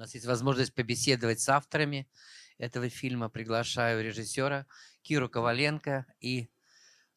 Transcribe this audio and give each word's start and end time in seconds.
нас 0.00 0.14
есть 0.14 0.26
возможность 0.26 0.74
побеседовать 0.74 1.40
с 1.40 1.48
авторами 1.50 2.08
этого 2.56 2.88
фильма. 2.88 3.28
Приглашаю 3.28 4.02
режиссера 4.02 4.66
Киру 5.02 5.28
Коваленко 5.28 6.06
и 6.20 6.50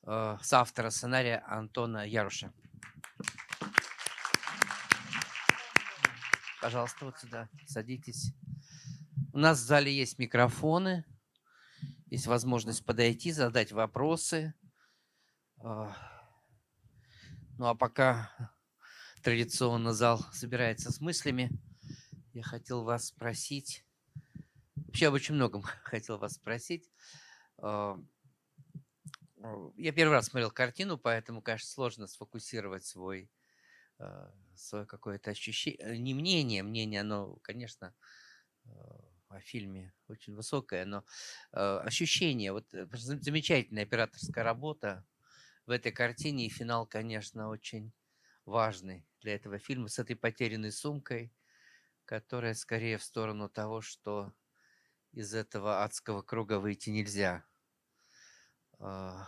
э, 0.05 0.37
с 0.41 0.53
автора 0.53 0.89
сценария 0.89 1.43
Антона 1.47 2.05
Яруша. 2.05 2.53
Пожалуйста, 6.61 7.05
вот 7.05 7.17
сюда 7.19 7.49
садитесь. 7.67 8.33
У 9.31 9.37
нас 9.37 9.59
в 9.59 9.65
зале 9.65 9.95
есть 9.95 10.19
микрофоны, 10.19 11.05
есть 12.07 12.27
возможность 12.27 12.85
подойти, 12.85 13.31
задать 13.31 13.71
вопросы. 13.71 14.53
А, 15.57 15.95
ну 17.57 17.67
а 17.67 17.75
пока 17.75 18.29
традиционно 19.21 19.93
зал 19.93 20.25
собирается 20.33 20.91
с 20.91 20.99
мыслями, 20.99 21.49
я 22.33 22.43
хотел 22.43 22.83
вас 22.83 23.07
спросить, 23.07 23.85
вообще 24.75 25.07
об 25.07 25.13
очень 25.13 25.35
многом 25.35 25.61
хотел 25.83 26.17
вас 26.17 26.33
спросить. 26.33 26.89
А, 27.59 27.97
я 29.75 29.91
первый 29.91 30.13
раз 30.13 30.27
смотрел 30.27 30.51
картину, 30.51 30.97
поэтому, 30.97 31.41
конечно, 31.41 31.67
сложно 31.67 32.07
сфокусировать 32.07 32.85
свой, 32.85 33.29
а, 33.99 34.33
свое 34.55 34.85
какое-то 34.85 35.31
ощущение, 35.31 35.97
не 35.99 36.13
мнение, 36.13 36.63
мнение, 36.63 37.01
оно, 37.01 37.37
конечно, 37.43 37.93
а, 38.65 38.99
о 39.29 39.39
фильме 39.39 39.93
очень 40.07 40.35
высокое, 40.35 40.85
но 40.85 41.03
ощущение, 41.51 42.51
вот 42.51 42.71
э, 42.71 42.85
замечательная 42.93 43.81
операторская 43.81 44.43
работа 44.43 45.07
в 45.65 45.71
этой 45.71 45.91
картине, 45.91 46.45
и 46.45 46.49
финал, 46.49 46.85
конечно, 46.85 47.49
очень 47.49 47.93
важный 48.45 49.07
для 49.21 49.33
этого 49.33 49.57
фильма 49.57 49.87
с 49.87 49.97
этой 49.97 50.15
потерянной 50.15 50.71
сумкой– 50.71 51.31
которая 52.05 52.53
скорее 52.53 52.97
в 52.97 53.03
сторону 53.03 53.49
того, 53.49 53.81
что 53.81 54.33
из 55.11 55.33
этого 55.33 55.83
адского 55.83 56.21
круга 56.21 56.59
выйти 56.59 56.89
нельзя. 56.89 57.45
А, 58.79 59.27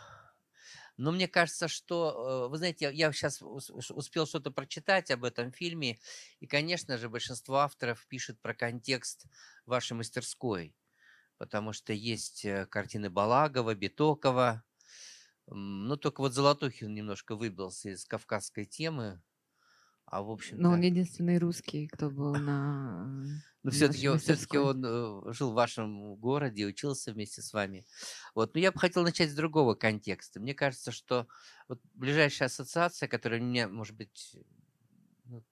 но 0.97 1.11
мне 1.11 1.27
кажется, 1.27 1.67
что, 1.67 2.45
э, 2.47 2.50
вы 2.50 2.58
знаете, 2.58 2.91
я 2.94 3.11
сейчас 3.11 3.41
успел 3.41 4.25
что-то 4.25 4.52
прочитать 4.52 5.11
об 5.11 5.25
этом 5.25 5.52
фильме, 5.52 6.00
и, 6.39 6.47
конечно 6.47 6.97
же, 6.97 7.09
большинство 7.09 7.58
авторов 7.58 8.05
пишет 8.08 8.39
про 8.41 8.53
контекст 8.53 9.25
вашей 9.66 9.94
мастерской, 9.94 10.75
потому 11.38 11.73
что 11.73 11.94
есть 11.94 12.45
э, 12.45 12.66
картины 12.67 13.09
Балагова, 13.09 13.75
Битокова, 13.75 14.63
ну, 15.47 15.95
только 15.97 16.22
вот 16.22 16.33
Золотухин 16.33 16.94
немножко 16.94 17.35
выбился 17.35 17.89
из 17.89 18.05
кавказской 18.05 18.66
темы, 18.66 19.22
а 20.16 20.21
в 20.21 20.31
общем 20.31 20.58
Но 20.59 20.71
он 20.71 20.80
единственный 20.80 21.38
русский, 21.38 21.88
кто 21.88 22.09
был 22.09 22.35
на 22.35 23.25
Но 23.63 23.71
все-таки, 23.71 24.16
все-таки 24.17 24.57
он 24.57 24.85
э, 24.85 25.33
жил 25.33 25.52
в 25.52 25.55
вашем 25.55 26.16
городе, 26.16 26.66
учился 26.66 27.11
вместе 27.11 27.41
с 27.41 27.52
вами. 27.52 27.85
Вот. 28.33 28.53
Но 28.53 28.61
я 28.61 28.72
бы 28.72 28.80
хотел 28.80 29.03
начать 29.03 29.30
с 29.30 29.35
другого 29.35 29.75
контекста. 29.75 30.39
Мне 30.39 30.53
кажется, 30.53 30.94
что 30.94 31.27
вот 31.67 31.81
ближайшая 31.95 32.45
ассоциация, 32.45 33.09
которая 33.09 33.41
у 33.41 33.44
меня, 33.44 33.67
может 33.67 33.97
быть, 33.97 34.38
ну, 35.25 35.44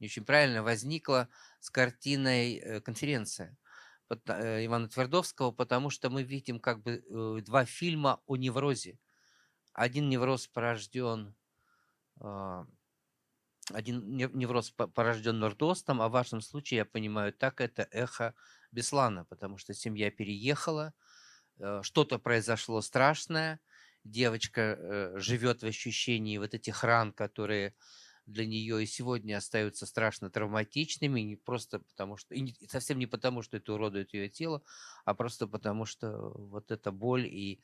не 0.00 0.06
очень 0.06 0.24
правильно 0.24 0.62
возникла 0.62 1.28
с 1.60 1.68
картиной 1.68 2.54
э, 2.54 2.80
«Конференция» 2.80 3.58
э, 4.08 4.64
Ивана 4.64 4.88
Твердовского, 4.88 5.50
потому 5.50 5.90
что 5.90 6.08
мы 6.08 6.22
видим 6.22 6.58
как 6.58 6.82
бы 6.82 7.02
два 7.44 7.66
фильма 7.66 8.22
о 8.26 8.36
неврозе. 8.36 8.98
Один 9.74 10.08
невроз 10.08 10.46
порожден 10.46 11.34
а, 12.20 12.66
один 13.72 14.16
невроз 14.16 14.70
порожден 14.70 15.38
нордостом, 15.38 16.00
а 16.00 16.08
в 16.08 16.12
вашем 16.12 16.40
случае, 16.40 16.78
я 16.78 16.84
понимаю, 16.84 17.32
так 17.32 17.60
это 17.60 17.86
эхо 17.90 18.34
Беслана, 18.72 19.24
потому 19.24 19.58
что 19.58 19.74
семья 19.74 20.10
переехала, 20.10 20.92
э, 21.58 21.80
что-то 21.82 22.18
произошло 22.18 22.80
страшное, 22.80 23.60
девочка 24.04 24.60
э, 24.60 25.18
живет 25.18 25.62
в 25.62 25.66
ощущении 25.66 26.38
вот 26.38 26.54
этих 26.54 26.84
ран, 26.84 27.12
которые 27.12 27.74
для 28.26 28.46
нее 28.46 28.82
и 28.82 28.86
сегодня 28.86 29.38
остаются 29.38 29.86
страшно 29.86 30.30
травматичными, 30.30 31.20
не 31.20 31.36
просто 31.36 31.78
потому 31.80 32.16
что, 32.18 32.34
и 32.34 32.54
совсем 32.68 32.98
не 32.98 33.06
потому, 33.06 33.42
что 33.42 33.56
это 33.56 33.72
уродует 33.72 34.12
ее 34.12 34.28
тело, 34.28 34.62
а 35.04 35.14
просто 35.14 35.46
потому 35.46 35.86
что 35.86 36.32
вот 36.34 36.70
эта 36.70 36.92
боль 36.92 37.26
и 37.26 37.62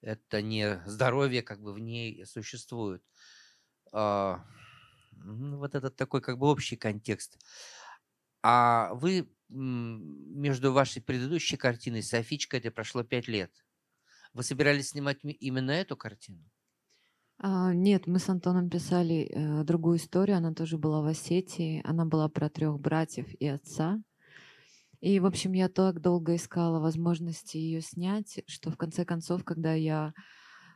это 0.00 0.42
не 0.42 0.82
здоровье 0.86 1.42
как 1.42 1.60
бы 1.60 1.72
в 1.72 1.78
ней 1.78 2.24
существует. 2.26 3.02
А, 5.20 5.56
вот 5.56 5.74
этот 5.74 5.96
такой 5.96 6.20
как 6.20 6.38
бы 6.38 6.46
общий 6.48 6.76
контекст. 6.76 7.38
А 8.42 8.94
вы 8.94 9.28
между 9.48 10.72
вашей 10.72 11.02
предыдущей 11.02 11.56
картиной 11.56 12.02
«Софичка» 12.02 12.56
это 12.56 12.70
прошло 12.70 13.02
пять 13.02 13.28
лет. 13.28 13.52
Вы 14.32 14.44
собирались 14.44 14.90
снимать 14.90 15.18
именно 15.22 15.72
эту 15.72 15.96
картину? 15.96 16.48
А, 17.38 17.72
нет, 17.74 18.06
мы 18.06 18.18
с 18.18 18.28
Антоном 18.28 18.70
писали 18.70 19.28
э, 19.28 19.64
другую 19.64 19.96
историю. 19.96 20.36
Она 20.36 20.54
тоже 20.54 20.78
была 20.78 21.00
в 21.00 21.06
Осетии. 21.06 21.80
Она 21.84 22.04
была 22.04 22.28
про 22.28 22.48
трех 22.48 22.78
братьев 22.78 23.26
и 23.34 23.46
отца. 23.46 23.98
И, 25.00 25.18
в 25.18 25.26
общем, 25.26 25.52
я 25.52 25.68
так 25.68 26.00
долго 26.00 26.36
искала 26.36 26.78
возможности 26.78 27.56
ее 27.56 27.80
снять, 27.80 28.42
что 28.46 28.70
в 28.70 28.76
конце 28.76 29.06
концов, 29.06 29.44
когда 29.44 29.72
я 29.72 30.12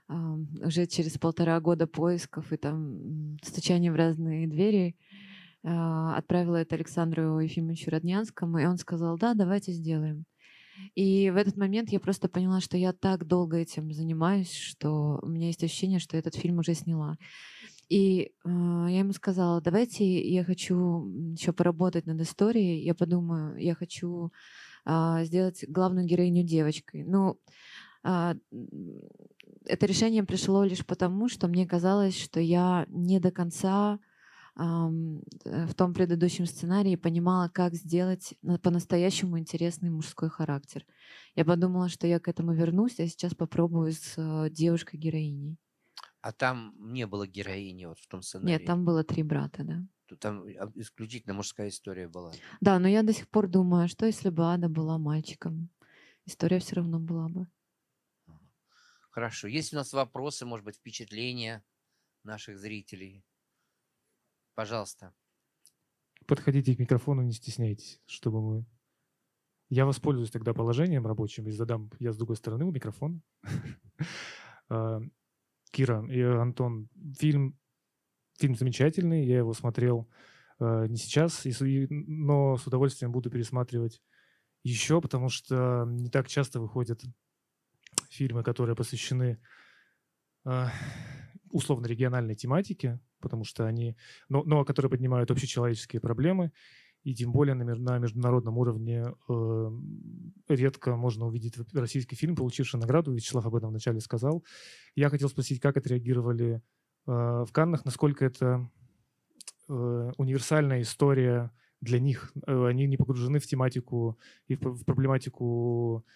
уже 0.08 0.86
через 0.86 1.18
полтора 1.18 1.60
года 1.60 1.86
поисков 1.86 2.52
и 2.52 2.56
там 2.56 3.38
стучания 3.42 3.90
в 3.90 3.96
разные 3.96 4.46
двери 4.46 4.96
а, 5.64 6.16
отправила 6.16 6.56
это 6.56 6.74
Александру 6.74 7.38
Ефимовичу 7.38 7.90
Роднянскому, 7.90 8.58
и 8.58 8.66
он 8.66 8.76
сказал, 8.76 9.16
да, 9.16 9.34
давайте 9.34 9.72
сделаем. 9.72 10.26
И 10.94 11.30
в 11.30 11.36
этот 11.36 11.56
момент 11.56 11.90
я 11.90 12.00
просто 12.00 12.28
поняла, 12.28 12.60
что 12.60 12.76
я 12.76 12.92
так 12.92 13.26
долго 13.26 13.56
этим 13.56 13.92
занимаюсь, 13.92 14.52
что 14.52 15.20
у 15.22 15.28
меня 15.28 15.46
есть 15.46 15.62
ощущение, 15.64 16.00
что 16.00 16.16
этот 16.16 16.34
фильм 16.34 16.58
уже 16.58 16.74
сняла. 16.74 17.16
И 17.88 18.22
э, 18.22 18.28
я 18.44 18.98
ему 18.98 19.12
сказала, 19.12 19.60
давайте 19.60 20.04
я 20.28 20.42
хочу 20.44 21.06
еще 21.32 21.52
поработать 21.52 22.06
над 22.06 22.20
историей, 22.20 22.82
я 22.82 22.94
подумаю, 22.94 23.56
я 23.58 23.74
хочу 23.74 24.32
э, 24.84 25.24
сделать 25.24 25.64
главную 25.68 26.06
героиню 26.06 26.42
девочкой. 26.44 27.04
Ну, 27.04 27.38
это 28.04 29.86
решение 29.86 30.24
пришло 30.24 30.62
лишь 30.64 30.84
потому, 30.84 31.28
что 31.28 31.48
мне 31.48 31.66
казалось, 31.66 32.16
что 32.16 32.38
я 32.38 32.86
не 32.88 33.18
до 33.18 33.30
конца 33.30 33.98
в 34.56 35.74
том 35.74 35.94
предыдущем 35.94 36.46
сценарии 36.46 36.94
понимала, 36.94 37.48
как 37.48 37.74
сделать 37.74 38.34
по-настоящему 38.62 39.38
интересный 39.38 39.90
мужской 39.90 40.30
характер. 40.30 40.86
Я 41.34 41.44
подумала, 41.44 41.88
что 41.88 42.06
я 42.06 42.20
к 42.20 42.28
этому 42.28 42.52
вернусь, 42.52 43.00
а 43.00 43.06
сейчас 43.08 43.34
попробую 43.34 43.92
с 43.92 44.14
э, 44.16 44.50
девушкой-героиней. 44.50 45.58
А 46.20 46.32
там 46.32 46.72
не 46.78 47.06
было 47.06 47.26
героини 47.26 47.86
вот 47.86 47.98
в 47.98 48.06
том 48.06 48.22
сценарии? 48.22 48.52
Нет, 48.52 48.64
там 48.64 48.84
было 48.84 49.02
три 49.02 49.24
брата, 49.24 49.64
да. 49.64 49.84
Там 50.20 50.44
а, 50.44 50.70
исключительно 50.76 51.34
мужская 51.34 51.68
история 51.68 52.06
была. 52.06 52.32
Да, 52.60 52.78
но 52.78 52.86
я 52.86 53.02
до 53.02 53.12
сих 53.12 53.28
пор 53.28 53.48
думаю, 53.48 53.88
что 53.88 54.06
если 54.06 54.30
бы 54.30 54.44
Ада 54.44 54.68
была 54.68 54.98
мальчиком, 54.98 55.68
история 56.26 56.60
все 56.60 56.76
равно 56.76 57.00
была 57.00 57.28
бы. 57.28 57.48
Хорошо. 59.14 59.46
Есть 59.46 59.72
у 59.72 59.76
нас 59.76 59.92
вопросы, 59.92 60.44
может 60.44 60.66
быть, 60.66 60.74
впечатления 60.74 61.62
наших 62.24 62.58
зрителей? 62.58 63.24
Пожалуйста. 64.56 65.14
Подходите 66.26 66.74
к 66.74 66.80
микрофону, 66.80 67.22
не 67.22 67.30
стесняйтесь, 67.30 68.02
чтобы 68.06 68.42
мы... 68.42 68.66
Я 69.68 69.86
воспользуюсь 69.86 70.32
тогда 70.32 70.52
положением 70.52 71.06
рабочим 71.06 71.46
и 71.46 71.52
задам, 71.52 71.92
я 72.00 72.12
с 72.12 72.16
другой 72.16 72.34
стороны 72.34 72.64
у 72.64 72.72
микрофона. 72.72 73.22
Кира 75.70 76.06
и 76.10 76.20
Антон, 76.20 76.88
фильм, 77.16 77.56
фильм 78.36 78.56
замечательный, 78.56 79.24
я 79.24 79.38
его 79.38 79.54
смотрел 79.54 80.10
а, 80.58 80.86
не 80.88 80.96
сейчас, 80.96 81.46
но 81.70 82.56
с 82.56 82.66
удовольствием 82.66 83.12
буду 83.12 83.30
пересматривать 83.30 84.02
еще, 84.64 85.00
потому 85.00 85.28
что 85.28 85.84
не 85.86 86.10
так 86.10 86.26
часто 86.26 86.58
выходят 86.58 87.04
фильмы, 88.14 88.42
которые 88.42 88.76
посвящены 88.76 89.38
э, 90.44 90.66
условно-региональной 91.50 92.34
тематике, 92.34 93.00
потому 93.20 93.44
что 93.44 93.66
они, 93.66 93.96
но, 94.28 94.42
но 94.44 94.64
которые 94.64 94.90
поднимают 94.90 95.30
общечеловеческие 95.30 96.00
проблемы, 96.00 96.52
и 97.04 97.14
тем 97.14 97.32
более 97.32 97.54
на, 97.54 97.76
на 97.76 97.98
международном 97.98 98.56
уровне 98.56 99.04
э, 99.28 99.70
редко 100.48 100.96
можно 100.96 101.26
увидеть 101.26 101.54
российский 101.74 102.16
фильм, 102.16 102.34
получивший 102.34 102.80
награду. 102.80 103.12
Вячеслав 103.12 103.44
об 103.44 103.54
этом 103.54 103.70
вначале 103.70 104.00
сказал. 104.00 104.42
Я 104.96 105.10
хотел 105.10 105.28
спросить, 105.28 105.60
как 105.60 105.76
отреагировали 105.76 106.62
э, 107.06 107.10
в 107.10 107.48
Каннах, 107.52 107.84
насколько 107.84 108.24
это 108.24 108.70
э, 109.68 110.12
универсальная 110.16 110.80
история 110.80 111.50
для 111.82 112.00
них. 112.00 112.32
Э, 112.46 112.66
они 112.68 112.86
не 112.86 112.96
погружены 112.96 113.38
в 113.38 113.46
тематику 113.46 114.18
и 114.48 114.56
в, 114.56 114.62
в 114.62 114.84
проблематику 114.86 116.06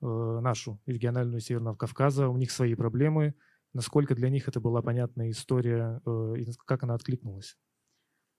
нашу 0.00 0.80
региональную 0.86 1.40
Северного 1.40 1.76
Кавказа, 1.76 2.28
у 2.28 2.36
них 2.36 2.50
свои 2.50 2.74
проблемы, 2.74 3.34
насколько 3.74 4.14
для 4.14 4.30
них 4.30 4.48
это 4.48 4.60
была 4.60 4.82
понятная 4.82 5.30
история 5.30 6.00
э, 6.06 6.34
и 6.38 6.46
как 6.64 6.82
она 6.84 6.94
откликнулась? 6.94 7.56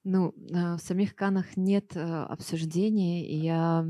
Ну, 0.06 0.34
а, 0.54 0.78
в 0.78 0.82
самих 0.82 1.16
Канах 1.16 1.58
нет 1.58 1.96
обсуждений, 1.96 3.28
и 3.28 3.38
я, 3.38 3.86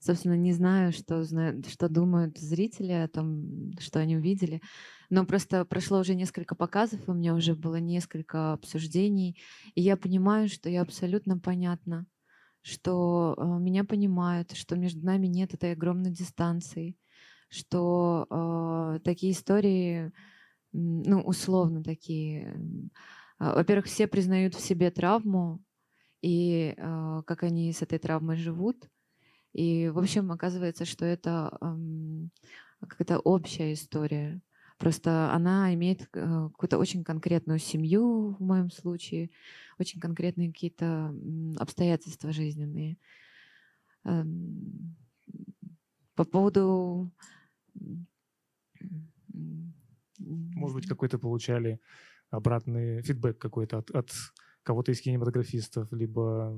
собственно, 0.00 0.36
не 0.36 0.52
знаю, 0.52 0.92
что, 0.92 1.24
знают, 1.24 1.66
что 1.68 1.88
думают 1.88 2.38
зрители 2.38 2.92
о 2.92 3.08
том, 3.08 3.72
что 3.78 3.98
они 4.00 4.16
увидели. 4.16 4.60
Но 5.08 5.24
просто 5.24 5.64
прошло 5.64 6.00
уже 6.00 6.14
несколько 6.14 6.54
показов, 6.54 7.00
у 7.06 7.14
меня 7.14 7.34
уже 7.34 7.54
было 7.54 7.76
несколько 7.76 8.52
обсуждений, 8.52 9.38
и 9.74 9.80
я 9.80 9.96
понимаю, 9.96 10.48
что 10.48 10.68
я 10.68 10.82
абсолютно 10.82 11.38
понятна, 11.38 12.06
что 12.60 13.34
меня 13.60 13.84
понимают, 13.84 14.52
что 14.52 14.76
между 14.76 15.06
нами 15.06 15.26
нет 15.26 15.54
этой 15.54 15.72
огромной 15.72 16.10
дистанции, 16.10 16.96
что 17.48 18.26
э, 18.30 19.00
такие 19.04 19.32
истории, 19.32 20.12
ну, 20.72 21.20
условно 21.22 21.82
такие, 21.82 22.60
а, 23.38 23.54
во-первых, 23.54 23.86
все 23.86 24.06
признают 24.06 24.54
в 24.54 24.60
себе 24.60 24.90
травму 24.90 25.60
и 26.22 26.74
э, 26.76 27.22
как 27.26 27.42
они 27.42 27.72
с 27.72 27.82
этой 27.82 27.98
травмой 27.98 28.36
живут. 28.36 28.88
И, 29.52 29.88
в 29.88 29.98
общем, 29.98 30.32
оказывается, 30.32 30.84
что 30.84 31.04
это 31.04 31.56
э, 31.60 32.86
какая-то 32.86 33.18
общая 33.20 33.72
история. 33.72 34.40
Просто 34.78 35.32
она 35.32 35.72
имеет 35.74 36.02
э, 36.02 36.06
какую-то 36.12 36.78
очень 36.78 37.04
конкретную 37.04 37.58
семью, 37.58 38.36
в 38.38 38.42
моем 38.42 38.70
случае, 38.70 39.30
очень 39.78 40.00
конкретные 40.00 40.52
какие-то 40.52 41.14
обстоятельства 41.58 42.32
жизненные. 42.32 42.98
По 46.16 46.24
поводу... 46.24 47.12
Может 50.18 50.74
быть, 50.74 50.88
какой-то 50.88 51.18
получали 51.18 51.78
обратный 52.30 53.02
фидбэк 53.02 53.38
какой-то 53.38 53.78
от, 53.78 53.90
от 53.90 54.10
кого-то 54.62 54.90
из 54.90 55.00
кинематографистов, 55.00 55.92
либо, 55.92 56.56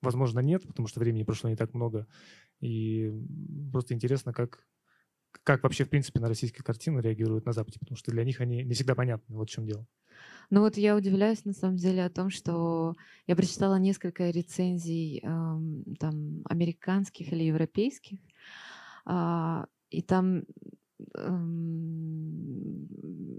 возможно, 0.00 0.40
нет, 0.40 0.66
потому 0.66 0.88
что 0.88 1.00
времени 1.00 1.24
прошло 1.24 1.50
не 1.50 1.56
так 1.56 1.74
много. 1.74 2.06
И 2.60 3.12
просто 3.70 3.94
интересно, 3.94 4.32
как, 4.32 4.66
как 5.44 5.62
вообще, 5.62 5.84
в 5.84 5.90
принципе, 5.90 6.20
на 6.20 6.28
российские 6.28 6.64
картины 6.64 7.00
реагируют 7.00 7.44
на 7.44 7.52
Западе, 7.52 7.78
потому 7.78 7.96
что 7.96 8.10
для 8.10 8.24
них 8.24 8.40
они 8.40 8.64
не 8.64 8.72
всегда 8.72 8.94
понятны. 8.94 9.36
Вот 9.36 9.50
в 9.50 9.52
чем 9.52 9.66
дело. 9.66 9.86
Ну 10.50 10.60
вот 10.60 10.76
я 10.76 10.96
удивляюсь 10.96 11.44
на 11.44 11.52
самом 11.52 11.76
деле 11.76 12.04
о 12.04 12.10
том, 12.10 12.30
что 12.30 12.96
я 13.26 13.36
прочитала 13.36 13.76
несколько 13.78 14.30
рецензий 14.30 15.20
эм, 15.22 15.84
там 15.98 16.42
американских 16.46 17.32
или 17.32 17.44
европейских, 17.44 18.20
э, 19.06 19.64
и 19.90 20.02
там 20.02 20.44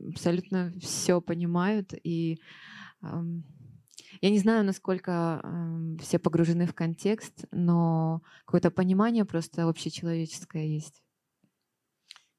абсолютно 0.10 0.74
все 0.80 1.22
понимают. 1.22 1.94
И 2.04 2.42
я 3.02 4.30
не 4.30 4.40
знаю, 4.40 4.66
насколько 4.66 5.44
все 6.02 6.20
погружены 6.20 6.66
в 6.66 6.74
контекст, 6.74 7.46
но 7.52 8.22
какое-то 8.46 8.72
понимание 8.72 9.26
просто 9.26 9.68
общечеловеческое 9.68 10.66
есть. 10.66 11.04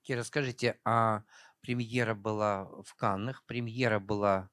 Кира, 0.02 0.22
скажите, 0.24 0.78
а 0.84 1.22
премьера 1.60 2.14
была 2.14 2.64
в 2.84 2.94
Каннах, 2.94 3.44
премьера 3.46 3.98
была 3.98 4.50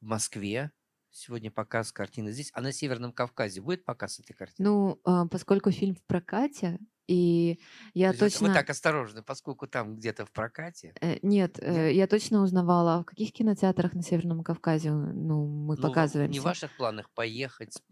в 0.00 0.06
Москве, 0.06 0.72
сегодня 1.10 1.50
показ 1.50 1.92
картины 1.92 2.32
здесь, 2.32 2.50
а 2.54 2.60
на 2.60 2.72
Северном 2.72 3.12
Кавказе 3.12 3.60
будет 3.60 3.84
показ 3.84 4.20
этой 4.20 4.32
картины? 4.32 4.68
Ну, 4.68 5.00
а, 5.04 5.26
поскольку 5.26 5.70
фильм 5.70 5.94
в 5.94 6.02
прокате, 6.04 6.78
и 7.10 7.58
я 7.92 8.12
То 8.12 8.20
точно... 8.20 8.48
Вы 8.48 8.54
так 8.54 8.70
осторожно, 8.70 9.24
поскольку 9.24 9.66
там 9.66 9.96
где-то 9.96 10.24
в 10.24 10.30
прокате. 10.30 10.94
Э, 11.00 11.18
нет, 11.22 11.58
э, 11.60 11.88
нет, 11.88 11.96
я 11.96 12.06
точно 12.06 12.40
узнавала, 12.40 13.02
в 13.02 13.04
каких 13.04 13.32
кинотеатрах 13.32 13.94
на 13.94 14.02
Северном 14.02 14.44
Кавказе 14.44 14.92
ну, 14.92 15.44
мы 15.44 15.74
ну, 15.74 15.82
показываемся. 15.82 16.32
Не 16.32 16.38
в 16.38 16.44
ваших 16.44 16.76
планах 16.76 17.10
поехать, 17.10 17.82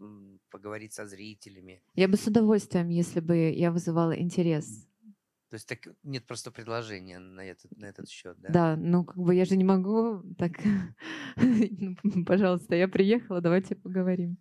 поговорить 0.49 0.93
со 0.93 1.05
зрителями? 1.05 1.83
Я 1.95 2.07
бы 2.07 2.15
с 2.15 2.27
удовольствием, 2.27 2.87
если 2.87 3.19
бы 3.19 3.35
я 3.35 3.71
вызывала 3.71 4.17
интерес. 4.17 4.87
То 5.49 5.55
есть 5.55 5.67
так, 5.67 5.79
нет 6.03 6.27
просто 6.27 6.51
предложения 6.51 7.17
на 7.19 7.41
этот, 7.41 7.75
на 7.75 7.85
этот 7.85 8.07
счет, 8.07 8.39
да? 8.39 8.49
Да, 8.49 8.75
ну 8.75 9.03
как 9.03 9.17
бы 9.17 9.33
я 9.33 9.45
же 9.45 9.57
не 9.57 9.63
могу 9.63 10.21
так, 10.37 10.51
ну, 11.35 11.95
пожалуйста, 12.25 12.75
я 12.75 12.87
приехала, 12.87 13.41
давайте 13.41 13.75
поговорим. 13.75 14.37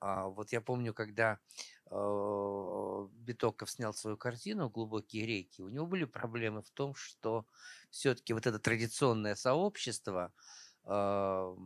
А, 0.00 0.28
вот 0.28 0.52
я 0.52 0.60
помню, 0.60 0.94
когда 0.94 1.38
э, 1.90 3.08
Битоков 3.18 3.70
снял 3.70 3.92
свою 3.92 4.16
картину 4.16 4.70
«Глубокие 4.70 5.26
реки», 5.26 5.62
у 5.62 5.68
него 5.68 5.86
были 5.86 6.04
проблемы 6.04 6.62
в 6.62 6.70
том, 6.70 6.94
что 6.94 7.46
все-таки 7.90 8.32
вот 8.32 8.46
это 8.46 8.58
традиционное 8.58 9.34
сообщество, 9.34 10.32
э, 10.84 11.56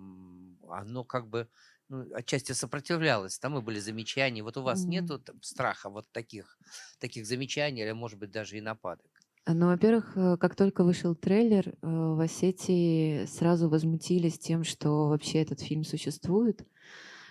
оно 0.68 1.04
как 1.04 1.28
бы 1.28 1.48
ну, 1.88 2.06
отчасти 2.14 2.52
сопротивлялось. 2.52 3.38
Там 3.38 3.58
и 3.58 3.60
были 3.60 3.78
замечания. 3.80 4.42
Вот 4.42 4.56
у 4.56 4.62
вас 4.62 4.84
mm. 4.84 4.88
нету 4.88 5.22
страха 5.42 5.90
вот 5.90 6.06
таких, 6.12 6.58
таких 6.98 7.26
замечаний 7.26 7.82
или, 7.82 7.92
может 7.92 8.18
быть, 8.18 8.30
даже 8.30 8.58
и 8.58 8.60
нападок? 8.60 9.06
Ну, 9.46 9.66
во-первых, 9.66 10.16
э, 10.16 10.36
как 10.36 10.54
только 10.54 10.84
вышел 10.84 11.14
трейлер, 11.14 11.74
в 11.82 12.20
Осетии 12.20 13.24
сразу 13.26 13.68
возмутились 13.68 14.38
тем, 14.38 14.64
что 14.64 15.08
вообще 15.08 15.42
этот 15.42 15.60
фильм 15.60 15.84
существует 15.84 16.66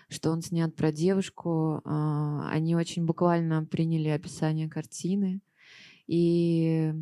что 0.09 0.31
он 0.31 0.41
снят 0.41 0.73
про 0.75 0.91
девушку. 0.91 1.81
А, 1.83 2.49
они 2.49 2.75
очень 2.75 3.05
буквально 3.05 3.65
приняли 3.65 4.09
описание 4.09 4.69
картины. 4.69 5.41
И 6.07 6.93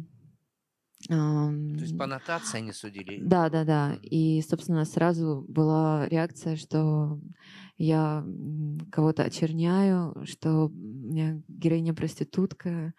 то 1.08 1.82
есть 1.82 1.98
по 1.98 2.06
аннотации 2.06 2.58
они 2.58 2.72
судили? 2.72 3.20
Да, 3.22 3.50
да, 3.50 3.64
да. 3.64 3.98
И, 4.02 4.42
собственно, 4.42 4.86
сразу 4.86 5.46
была 5.48 6.08
реакция, 6.10 6.56
что 6.56 7.20
я 7.78 8.26
кого-то 8.92 9.24
очерняю, 9.24 10.16
что 10.26 10.68
у 10.68 10.70
меня 10.70 11.42
героиня 11.48 11.94
проститутка. 11.94 12.94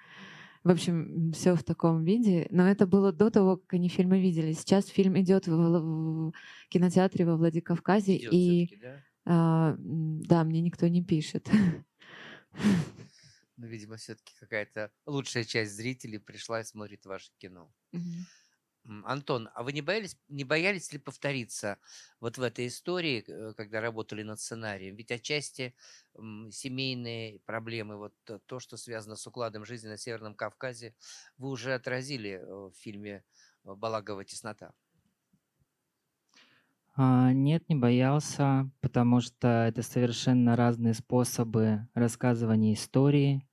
В 0.62 0.70
общем, 0.70 1.32
все 1.32 1.55
в 1.55 1.62
таком 1.62 2.05
виде. 2.05 2.49
Но 2.50 2.69
это 2.69 2.87
было 2.87 3.12
до 3.12 3.31
того, 3.31 3.56
как 3.56 3.75
они 3.75 3.88
фильмы 3.88 4.20
видели. 4.20 4.52
Сейчас 4.52 4.87
фильм 4.87 5.19
идет 5.20 5.47
в, 5.47 5.52
в 5.52 6.32
кинотеатре 6.70 7.25
во 7.25 7.37
Владикавказе. 7.37 8.17
Идет 8.17 8.32
и 8.32 8.79
да? 8.82 9.02
А, 9.26 9.76
да, 9.79 10.44
мне 10.44 10.61
никто 10.61 10.87
не 10.88 11.02
пишет. 11.02 11.49
Ну, 13.56 13.67
видимо, 13.67 13.97
все-таки 13.97 14.35
какая-то 14.38 14.93
лучшая 15.06 15.44
часть 15.44 15.73
зрителей 15.73 16.19
пришла 16.19 16.61
и 16.61 16.64
смотрит 16.64 17.06
ваше 17.06 17.31
кино. 17.38 17.73
Антон, 19.05 19.49
а 19.55 19.62
вы 19.62 19.73
не 19.73 19.82
боялись, 19.82 20.17
не 20.29 20.44
боялись 20.44 20.93
ли 20.93 20.99
повториться 20.99 21.79
вот 22.20 22.38
в 22.38 22.43
этой 22.43 22.69
истории, 22.69 23.25
э, 23.26 23.53
когда 23.56 23.81
работали 23.81 24.23
над 24.23 24.38
сценарием? 24.38 24.94
Ведь 24.94 25.11
отчасти 25.11 25.75
семейные 26.14 27.41
проблемы, 27.41 27.97
вот 27.97 28.14
то, 28.47 28.61
что 28.61 28.76
связано 28.76 29.17
с 29.17 29.26
укладом 29.26 29.64
жизни 29.64 29.88
на 29.88 29.97
Северном 29.97 30.35
Кавказе, 30.35 30.95
вы 31.37 31.50
уже 31.50 31.75
отразили 31.75 32.40
э, 32.40 32.47
в 32.47 32.73
фильме 32.76 33.25
«Балагова 33.64 34.25
теснота». 34.25 34.73
А, 36.99 37.33
нет, 37.33 37.69
не 37.69 37.75
боялся, 37.75 38.71
потому 38.80 39.21
что 39.21 39.66
это 39.66 39.83
совершенно 39.83 40.57
разные 40.57 40.95
способы 40.95 41.87
рассказывания 41.92 42.73
истории, 42.73 43.47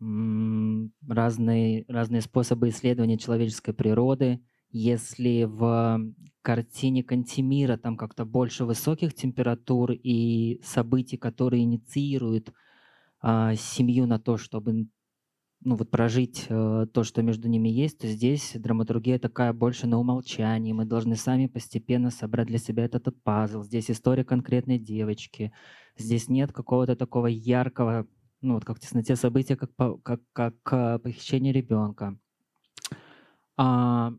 разные, 0.00 1.84
разные 1.88 2.20
способы 2.20 2.68
исследования 2.68 3.18
человеческой 3.18 3.72
природы. 3.72 4.40
Если 4.70 5.44
в 5.44 6.00
картине 6.42 7.04
Кантемира 7.04 7.76
там 7.76 7.96
как-то 7.96 8.24
больше 8.24 8.64
высоких 8.64 9.14
температур 9.14 9.92
и 9.92 10.60
событий, 10.64 11.16
которые 11.16 11.62
инициируют 11.62 12.52
а, 13.20 13.54
семью 13.54 14.06
на 14.06 14.18
то, 14.18 14.36
чтобы 14.36 14.88
ну, 15.64 15.76
вот 15.76 15.90
прожить 15.90 16.44
э, 16.48 16.86
то, 16.92 17.04
что 17.04 17.22
между 17.22 17.48
ними 17.48 17.70
есть, 17.70 17.98
то 17.98 18.06
здесь 18.06 18.52
драматургия 18.54 19.18
такая 19.18 19.54
больше 19.54 19.86
на 19.86 19.98
умолчании. 19.98 20.74
Мы 20.74 20.84
должны 20.84 21.16
сами 21.16 21.46
постепенно 21.46 22.10
собрать 22.10 22.48
для 22.48 22.58
себя 22.58 22.84
этот, 22.84 23.08
этот 23.08 23.22
пазл. 23.22 23.62
Здесь 23.62 23.90
история 23.90 24.24
конкретной 24.24 24.78
девочки. 24.78 25.52
Здесь 25.96 26.28
нет 26.28 26.52
какого-то 26.52 26.96
такого 26.96 27.28
яркого, 27.28 28.06
ну 28.44 28.54
вот 28.54 28.64
как 28.64 28.76
в 28.76 28.80
тесноте 28.80 29.16
события, 29.16 29.56
как, 29.56 29.70
как, 30.02 30.20
как 30.32 30.54
э, 30.72 30.98
похищение 30.98 31.52
ребенка. 31.52 32.16
А, 33.56 34.12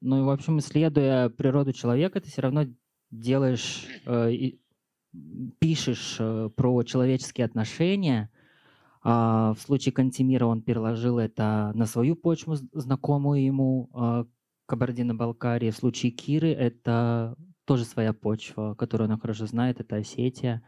ну 0.00 0.20
и, 0.20 0.24
в 0.24 0.30
общем, 0.30 0.58
исследуя 0.58 1.28
природу 1.28 1.72
человека, 1.72 2.20
ты 2.20 2.30
все 2.30 2.42
равно 2.42 2.66
делаешь, 3.10 3.86
э, 4.06 4.32
и, 4.32 4.60
пишешь 5.58 6.16
э, 6.18 6.50
про 6.54 6.82
человеческие 6.82 7.44
отношения– 7.44 8.30
а, 9.04 9.52
в 9.54 9.60
случае 9.60 9.92
Кантемира 9.92 10.46
он 10.46 10.62
переложил 10.62 11.18
это 11.18 11.72
на 11.74 11.86
свою 11.86 12.14
почву, 12.14 12.54
знакомую 12.72 13.44
ему 13.44 13.90
а, 13.92 14.26
Кабардино-Балкарии. 14.66 15.70
В 15.70 15.76
случае 15.76 16.12
Киры 16.12 16.52
это 16.52 17.34
тоже 17.64 17.84
своя 17.84 18.12
почва, 18.12 18.74
которую 18.74 19.06
она 19.06 19.18
хорошо 19.18 19.46
знает, 19.46 19.80
это 19.80 19.96
Осетия. 19.96 20.62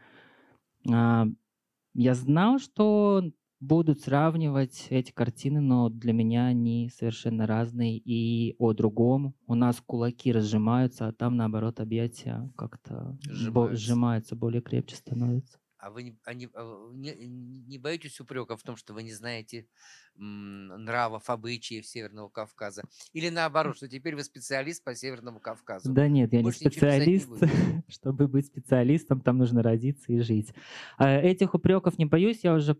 Я 1.97 2.13
знал, 2.13 2.59
что 2.59 3.23
будут 3.61 4.01
сравнивать 4.01 4.87
эти 4.89 5.11
картины, 5.11 5.61
но 5.61 5.89
для 5.89 6.11
меня 6.11 6.47
они 6.47 6.89
совершенно 6.93 7.47
разные 7.47 7.97
и 7.97 8.53
о 8.59 8.73
другом. 8.73 9.33
У 9.47 9.55
нас 9.55 9.81
кулаки 9.81 10.33
разжимаются, 10.33 11.07
а 11.07 11.13
там, 11.13 11.37
наоборот, 11.37 11.79
объятия 11.79 12.51
как-то 12.57 13.17
бо- 13.23 13.31
Сжимаются. 13.31 13.83
сжимаются, 13.85 14.35
более 14.35 14.61
крепче 14.61 14.97
становятся. 14.97 15.57
А 15.85 15.91
вы 15.91 16.01
не, 16.01 16.17
а 16.25 16.33
не- 16.33 16.49
а 16.51 16.63
вы 16.63 16.95
не, 16.97 17.13
не 17.13 17.77
боитесь 17.77 18.19
упреков 18.19 18.59
в 18.59 18.63
том, 18.63 18.75
что 18.75 18.95
вы 18.95 19.03
не 19.03 19.13
знаете 19.13 19.67
нравов, 20.15 21.29
обычаев 21.29 21.85
Северного 21.85 22.27
Кавказа? 22.27 22.85
Или 23.13 23.29
наоборот, 23.29 23.77
что 23.77 23.87
теперь 23.87 24.15
вы 24.15 24.23
специалист 24.23 24.83
по 24.83 24.95
Северному 24.95 25.39
Кавказу? 25.39 25.93
Да 25.93 26.07
нет, 26.07 26.33
я 26.33 26.39
не 26.39 26.43
Больше 26.45 26.63
не 26.63 26.71
специалист. 26.71 27.29
будете. 27.29 27.83
Чтобы 27.87 28.27
быть 28.27 28.47
специалистом, 28.47 29.21
там 29.21 29.37
нужно 29.37 29.61
родиться 29.61 30.11
и 30.11 30.17
жить. 30.21 30.55
А 30.97 31.19
Этих 31.19 31.53
упреков 31.53 31.99
не 31.99 32.05
боюсь. 32.05 32.43
Я 32.43 32.55
уже 32.55 32.77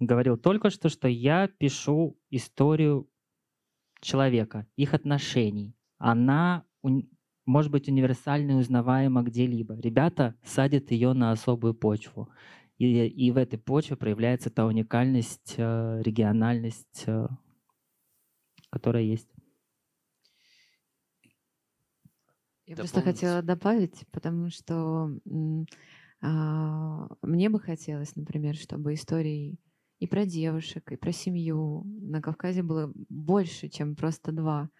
говорил 0.00 0.36
только 0.36 0.70
что, 0.70 0.88
что 0.88 1.06
я 1.06 1.46
пишу 1.46 2.18
историю 2.30 3.08
человека, 4.00 4.66
их 4.74 4.92
отношений. 4.94 5.76
Она 5.98 6.64
может 7.50 7.70
быть 7.72 7.88
универсальна 7.88 8.52
и 8.52 8.54
узнаваема 8.54 9.22
где-либо. 9.22 9.74
Ребята 9.74 10.36
садят 10.44 10.90
ее 10.90 11.12
на 11.12 11.32
особую 11.32 11.74
почву. 11.74 12.28
И, 12.78 13.06
и 13.06 13.30
в 13.30 13.36
этой 13.36 13.58
почве 13.58 13.96
проявляется 13.96 14.50
та 14.50 14.64
уникальность, 14.64 15.54
э, 15.58 16.00
региональность, 16.02 17.04
э, 17.06 17.26
которая 18.70 19.02
есть. 19.02 19.28
Я 22.66 22.76
просто 22.76 23.02
хотела 23.02 23.42
добавить, 23.42 24.06
потому 24.12 24.48
что 24.50 25.10
а, 26.22 27.08
мне 27.22 27.50
бы 27.50 27.58
хотелось, 27.58 28.14
например, 28.14 28.54
чтобы 28.54 28.94
историй 28.94 29.58
и 29.98 30.06
про 30.06 30.24
девушек, 30.24 30.92
и 30.92 30.96
про 30.96 31.10
семью 31.10 31.82
на 31.84 32.22
Кавказе 32.22 32.62
было 32.62 32.92
больше, 33.08 33.68
чем 33.68 33.96
просто 33.96 34.30
два. 34.30 34.70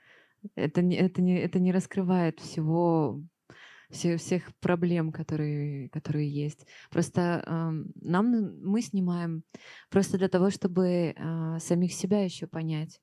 Это 0.54 0.82
не, 0.82 0.96
это 0.96 1.22
не, 1.22 1.38
это 1.38 1.58
не 1.58 1.72
раскрывает 1.72 2.40
всего, 2.40 3.22
все- 3.90 4.16
всех 4.16 4.54
проблем, 4.60 5.12
которые, 5.12 5.88
которые 5.90 6.30
есть. 6.30 6.66
Просто 6.90 7.42
ам, 7.46 7.86
нам, 8.00 8.58
мы 8.62 8.82
снимаем 8.82 9.42
просто 9.90 10.18
для 10.18 10.28
того, 10.28 10.50
чтобы 10.50 11.14
а, 11.16 11.58
самих 11.58 11.92
себя 11.92 12.24
еще 12.24 12.46
понять. 12.46 13.00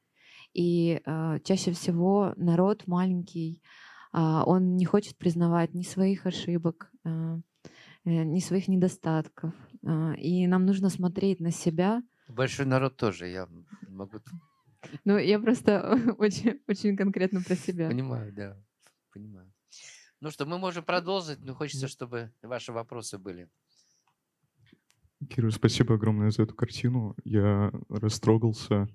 И 0.53 1.01
а, 1.05 1.39
чаще 1.39 1.71
всего 1.71 2.33
народ 2.37 2.87
маленький, 2.87 3.61
а, 4.11 4.43
он 4.45 4.75
не 4.77 4.85
хочет 4.85 5.17
признавать 5.17 5.73
ни 5.73 5.83
своих 5.83 6.25
ошибок, 6.25 6.91
э, 7.05 7.37
ни 8.05 8.39
своих 8.39 8.67
недостатков. 8.67 9.53
А, 9.85 10.13
И 10.13 10.47
нам 10.47 10.65
нужно 10.65 10.89
смотреть 10.89 11.39
на 11.41 11.51
себя. 11.51 12.01
Большой 12.27 12.65
народ 12.65 12.97
тоже, 12.97 13.27
я 13.27 13.47
могу... 13.87 14.19
Ну, 15.05 15.17
я 15.17 15.39
просто 15.39 16.15
очень, 16.17 16.61
очень 16.67 16.95
конкретно 16.95 17.41
про 17.41 17.55
себя. 17.55 17.87
Понимаю, 17.89 18.33
да, 18.33 18.57
понимаю. 19.13 19.51
Ну 20.19 20.31
что, 20.31 20.45
мы 20.45 20.57
можем 20.57 20.83
продолжить, 20.83 21.39
но 21.41 21.53
хочется, 21.53 21.87
чтобы 21.87 22.31
ваши 22.41 22.71
вопросы 22.71 23.17
были. 23.17 23.49
Кира, 25.29 25.49
спасибо 25.49 25.95
огромное 25.95 26.31
за 26.31 26.43
эту 26.43 26.55
картину. 26.55 27.15
Я 27.23 27.71
растрогался. 27.89 28.87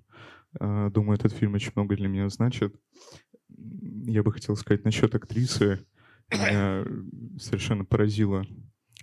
А, 0.59 0.89
Думаю, 0.89 1.17
этот 1.17 1.33
фильм 1.33 1.53
очень 1.53 1.71
много 1.75 1.95
для 1.95 2.07
меня 2.07 2.29
значит. 2.29 2.75
Я 3.49 4.23
бы 4.23 4.31
хотел 4.31 4.55
сказать 4.55 4.83
насчет 4.83 5.13
актрисы. 5.15 5.85
Меня 6.31 6.85
совершенно 7.37 7.85
поразило 7.85 8.45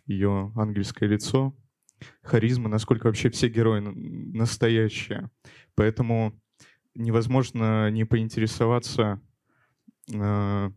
ее 0.07 0.53
ангельское 0.57 1.09
лицо, 1.09 1.57
харизма, 2.23 2.69
насколько 2.69 3.07
вообще 3.07 3.31
все 3.31 3.49
герои 3.49 3.81
настоящие. 3.81 5.31
Поэтому 5.75 6.41
невозможно 6.95 7.91
не 7.91 8.05
поинтересоваться, 8.05 9.21
а, 10.15 10.73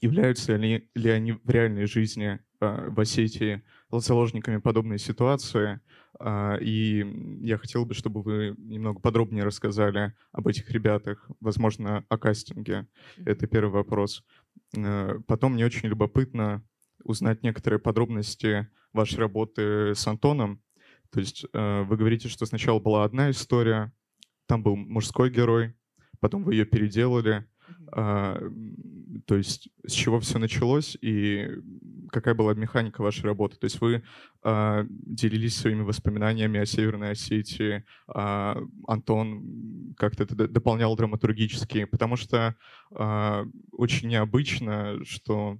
являются 0.00 0.56
ли, 0.56 0.88
ли 0.94 1.10
они 1.10 1.32
в 1.32 1.48
реальной 1.48 1.86
жизни 1.86 2.38
а, 2.60 2.90
в 2.90 3.00
Осетии 3.00 3.62
заложниками 3.90 4.56
подобной 4.56 4.98
ситуации. 4.98 5.80
А, 6.18 6.56
И 6.56 7.04
я 7.40 7.58
хотел 7.58 7.84
бы, 7.84 7.94
чтобы 7.94 8.22
вы 8.22 8.54
немного 8.58 9.00
подробнее 9.00 9.44
рассказали 9.44 10.14
об 10.32 10.48
этих 10.48 10.70
ребятах, 10.70 11.30
возможно, 11.40 12.04
о 12.08 12.18
кастинге. 12.18 12.86
Это 13.24 13.46
первый 13.46 13.70
вопрос. 13.70 14.24
Потом 15.26 15.54
мне 15.54 15.64
очень 15.64 15.88
любопытно 15.88 16.64
узнать 17.04 17.42
некоторые 17.42 17.78
подробности 17.78 18.68
вашей 18.92 19.18
работы 19.18 19.94
с 19.94 20.06
Антоном. 20.06 20.60
То 21.10 21.20
есть 21.20 21.44
вы 21.52 21.96
говорите, 21.96 22.28
что 22.28 22.46
сначала 22.46 22.80
была 22.80 23.04
одна 23.04 23.30
история, 23.30 23.92
там 24.46 24.62
был 24.62 24.76
мужской 24.76 25.30
герой, 25.30 25.74
потом 26.20 26.44
вы 26.44 26.54
ее 26.54 26.64
переделали. 26.64 27.46
А, 27.92 28.40
То 29.26 29.36
есть 29.36 29.68
с 29.86 29.92
чего 29.92 30.20
все 30.20 30.38
началось 30.38 30.96
и 31.00 31.48
какая 32.10 32.34
была 32.34 32.54
механика 32.54 33.02
вашей 33.02 33.24
работы? 33.24 33.56
То 33.56 33.64
есть 33.64 33.80
вы 33.80 34.02
а, 34.42 34.84
делились 34.88 35.56
своими 35.56 35.82
воспоминаниями 35.82 36.60
о 36.60 36.66
Северной 36.66 37.12
Осетии, 37.12 37.84
а 38.06 38.58
Антон 38.86 39.94
как-то 39.96 40.24
это 40.24 40.48
дополнял 40.48 40.94
драматургически, 40.96 41.84
потому 41.84 42.16
что 42.16 42.56
а, 42.94 43.46
очень 43.72 44.08
необычно, 44.08 45.04
что 45.04 45.58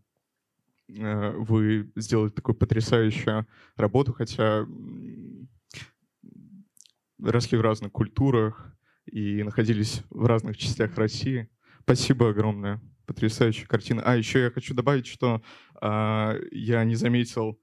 э, 0.88 1.30
вы 1.36 1.90
сделали 1.96 2.30
такую 2.30 2.54
потрясающую 2.54 3.46
работу, 3.76 4.12
хотя 4.12 4.66
росли 7.22 7.58
в 7.58 7.62
разных 7.62 7.92
культурах 7.92 8.73
и 9.06 9.42
находились 9.42 10.02
в 10.10 10.26
разных 10.26 10.56
частях 10.56 10.96
России. 10.96 11.48
Спасибо 11.80 12.30
огромное. 12.30 12.80
Потрясающая 13.06 13.66
картина. 13.66 14.02
А, 14.02 14.16
еще 14.16 14.42
я 14.42 14.50
хочу 14.50 14.74
добавить, 14.74 15.06
что 15.06 15.42
а, 15.80 16.34
я 16.50 16.84
не 16.84 16.94
заметил 16.94 17.60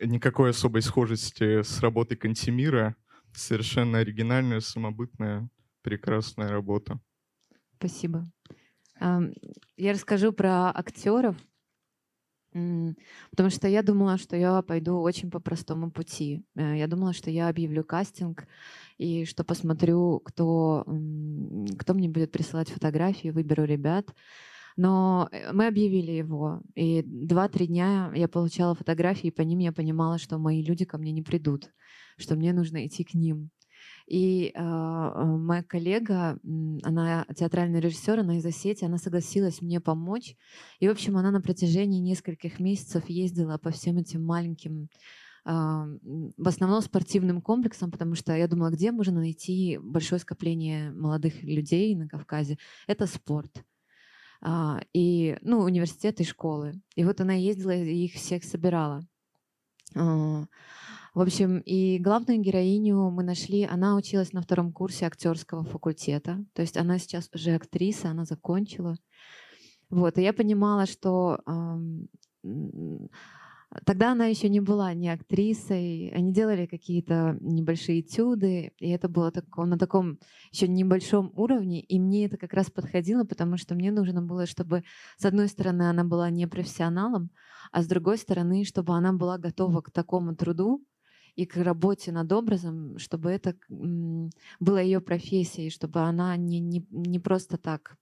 никакой 0.00 0.50
особой 0.50 0.82
схожести 0.82 1.62
с 1.62 1.80
работой 1.80 2.16
Кантемира. 2.16 2.96
Совершенно 3.34 3.98
оригинальная, 3.98 4.60
самобытная, 4.60 5.48
прекрасная 5.82 6.50
работа. 6.50 7.00
Спасибо. 7.76 8.24
Я 9.00 9.92
расскажу 9.92 10.32
про 10.32 10.70
актеров, 10.76 11.36
потому 12.52 13.50
что 13.50 13.68
я 13.68 13.82
думала, 13.82 14.18
что 14.18 14.36
я 14.36 14.62
пойду 14.62 14.98
очень 15.00 15.30
по 15.30 15.40
простому 15.40 15.90
пути. 15.90 16.44
Э, 16.56 16.76
Я 16.76 16.86
думала, 16.86 17.12
что 17.12 17.30
я 17.30 17.48
объявлю 17.48 17.84
кастинг 17.84 18.46
и 18.98 19.24
что 19.24 19.44
посмотрю, 19.44 20.20
кто, 20.20 20.84
кто 21.78 21.94
мне 21.94 22.08
будет 22.08 22.32
присылать 22.32 22.70
фотографии, 22.70 23.30
выберу 23.30 23.64
ребят. 23.64 24.14
Но 24.76 25.28
э, 25.32 25.52
мы 25.52 25.66
объявили 25.66 26.12
его, 26.12 26.62
и 26.74 27.02
два-три 27.02 27.66
дня 27.66 28.12
я 28.14 28.28
получала 28.28 28.74
фотографии, 28.74 29.28
и 29.28 29.32
по 29.32 29.42
ним 29.42 29.58
я 29.58 29.72
понимала, 29.72 30.18
что 30.18 30.38
мои 30.38 30.62
люди 30.62 30.84
ко 30.84 30.98
мне 30.98 31.12
не 31.12 31.22
придут, 31.22 31.72
что 32.16 32.36
мне 32.36 32.52
нужно 32.52 32.86
идти 32.86 33.04
к 33.04 33.14
ним. 33.14 33.50
И 34.08 34.52
а, 34.54 35.24
моя 35.24 35.62
коллега, 35.62 36.38
она 36.82 37.26
театральный 37.36 37.80
режиссер, 37.80 38.20
она 38.20 38.38
из 38.38 38.46
Осетии, 38.46 38.86
она 38.86 38.96
согласилась 38.96 39.60
мне 39.60 39.80
помочь. 39.80 40.34
И, 40.80 40.88
в 40.88 40.90
общем, 40.90 41.18
она 41.18 41.30
на 41.30 41.42
протяжении 41.42 42.00
нескольких 42.00 42.58
месяцев 42.58 43.08
ездила 43.08 43.58
по 43.58 43.70
всем 43.70 43.98
этим 43.98 44.24
маленьким, 44.24 44.88
а, 45.44 45.86
в 46.38 46.48
основном 46.48 46.80
спортивным 46.80 47.42
комплексам, 47.42 47.90
потому 47.90 48.14
что 48.14 48.34
я 48.34 48.48
думала, 48.48 48.70
где 48.70 48.92
можно 48.92 49.20
найти 49.20 49.78
большое 49.78 50.20
скопление 50.20 50.90
молодых 50.92 51.42
людей 51.42 51.94
на 51.94 52.08
Кавказе. 52.08 52.56
Это 52.86 53.06
спорт. 53.06 53.62
И, 54.94 55.36
ну, 55.42 55.58
университеты 55.58 56.22
и 56.22 56.26
школы. 56.26 56.80
И 56.94 57.04
вот 57.04 57.20
она 57.20 57.34
ездила 57.34 57.74
и 57.74 58.04
их 58.04 58.14
всех 58.14 58.44
собирала. 58.44 59.02
В 61.14 61.20
общем, 61.20 61.58
и 61.60 61.98
главную 61.98 62.40
героиню 62.40 63.10
мы 63.10 63.22
нашли, 63.22 63.64
она 63.64 63.96
училась 63.96 64.32
на 64.32 64.42
втором 64.42 64.72
курсе 64.72 65.06
актерского 65.06 65.64
факультета, 65.64 66.44
то 66.52 66.62
есть 66.62 66.76
она 66.76 66.98
сейчас 66.98 67.30
уже 67.34 67.54
актриса, 67.54 68.10
она 68.10 68.24
закончила. 68.24 68.96
Вот, 69.90 70.18
и 70.18 70.22
я 70.22 70.32
понимала, 70.32 70.86
что 70.86 71.40
м, 71.46 72.08
тогда 73.84 74.12
она 74.12 74.26
еще 74.26 74.48
не 74.48 74.60
была 74.60 74.94
ни 74.94 75.08
актрисой, 75.08 76.10
они 76.14 76.32
делали 76.32 76.66
какие-то 76.66 77.36
небольшие 77.40 78.00
этюды, 78.00 78.72
и 78.78 78.90
это 78.90 79.08
было 79.08 79.30
тако- 79.30 79.66
на 79.66 79.78
таком 79.78 80.18
еще 80.52 80.68
небольшом 80.68 81.32
уровне, 81.34 81.80
и 81.80 81.98
мне 81.98 82.26
это 82.26 82.36
как 82.36 82.54
раз 82.54 82.70
подходило, 82.70 83.24
потому 83.24 83.56
что 83.56 83.74
мне 83.74 83.92
нужно 83.92 84.22
было, 84.22 84.46
чтобы 84.46 84.84
с 85.16 85.24
одной 85.24 85.48
стороны 85.48 85.88
она 85.90 86.04
была 86.04 86.30
не 86.30 86.46
профессионалом, 86.46 87.30
а 87.72 87.82
с 87.82 87.86
другой 87.86 88.18
стороны, 88.18 88.64
чтобы 88.64 88.94
она 88.94 89.12
была 89.12 89.38
готова 89.38 89.80
к 89.82 89.90
такому 89.90 90.34
труду, 90.34 90.82
и 91.38 91.46
к 91.46 91.56
работе 91.56 92.10
над 92.10 92.32
образом, 92.32 92.98
чтобы 92.98 93.30
это 93.30 93.54
было 94.58 94.82
ее 94.82 95.00
профессией, 95.00 95.70
чтобы 95.70 96.00
она 96.00 96.36
не, 96.36 96.58
не, 96.58 96.84
не 96.90 97.20
просто 97.20 97.56
так. 97.56 97.96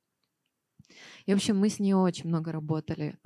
И, 1.27 1.33
в 1.33 1.37
общем, 1.37 1.59
мы 1.59 1.69
с 1.69 1.79
ней 1.79 1.93
очень 1.93 2.29
много 2.31 2.51
работали. 2.51 3.19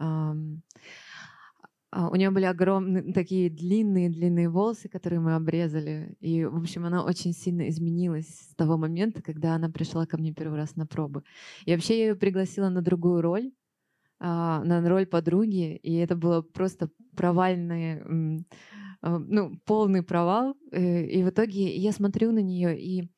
А, 1.93 2.09
у 2.09 2.17
нее 2.17 2.31
были 2.31 2.45
огромные 2.45 3.13
такие 3.13 3.51
длинные-длинные 3.51 4.49
волосы, 4.49 4.89
которые 4.89 5.21
мы 5.21 5.37
обрезали. 5.37 6.17
И, 6.19 6.45
в 6.45 6.57
общем, 6.57 6.87
она 6.87 7.05
очень 7.05 7.33
сильно 7.33 7.69
изменилась 7.69 8.27
с 8.27 8.55
того 8.57 8.77
момента, 8.77 9.23
когда 9.23 9.55
она 9.55 9.71
пришла 9.71 10.07
ко 10.07 10.19
мне 10.19 10.33
первый 10.33 10.57
раз 10.57 10.75
на 10.75 10.87
пробы. 10.87 11.23
И 11.67 11.73
вообще 11.73 11.99
я 11.99 12.07
ее 12.09 12.17
пригласила 12.17 12.69
на 12.69 12.83
другую 12.83 13.23
роль, 13.23 13.53
а, 14.19 14.65
на 14.65 14.89
роль 14.89 15.07
подруги, 15.07 15.77
и 15.77 15.95
это 15.95 16.17
было 16.17 16.43
просто 16.43 16.91
провальный, 17.17 18.01
а, 18.01 18.39
ну, 19.03 19.59
полный 19.65 20.03
провал. 20.03 20.57
Э, 20.73 21.05
и 21.05 21.23
в 21.23 21.31
итоге 21.31 21.77
я 21.77 21.93
смотрю 21.93 22.33
на 22.33 22.41
нее, 22.41 22.79
и 22.81 23.09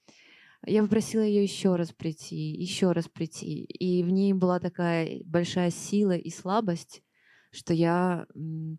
я 0.64 0.82
попросила 0.82 1.22
ее 1.22 1.42
еще 1.42 1.74
раз 1.74 1.92
прийти, 1.92 2.36
еще 2.36 2.92
раз 2.92 3.08
прийти. 3.08 3.64
И 3.64 4.02
в 4.04 4.10
ней 4.10 4.32
была 4.32 4.60
такая 4.60 5.22
большая 5.24 5.70
сила 5.70 6.12
и 6.16 6.30
слабость, 6.30 7.02
что 7.50 7.74
я 7.74 8.26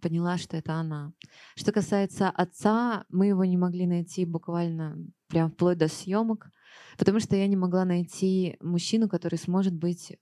поняла, 0.01 0.38
что 0.38 0.57
это 0.57 0.74
она. 0.74 1.13
Что 1.55 1.72
касается 1.72 2.29
отца, 2.29 3.05
мы 3.10 3.27
его 3.27 3.43
не 3.43 3.57
могли 3.57 3.86
найти 3.86 4.25
буквально 4.25 4.98
прям 5.27 5.51
вплоть 5.51 5.77
до 5.77 5.88
съемок, 5.88 6.50
потому 6.98 7.19
что 7.19 7.36
я 7.36 7.48
не 7.48 7.57
могла 7.57 7.86
найти 7.86 8.55
мужчину, 8.62 9.10
который 9.10 9.38
сможет 9.38 9.74
быть, 9.74 10.17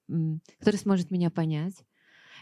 который 0.59 0.77
сможет 0.77 1.11
меня 1.11 1.29
понять, 1.29 1.75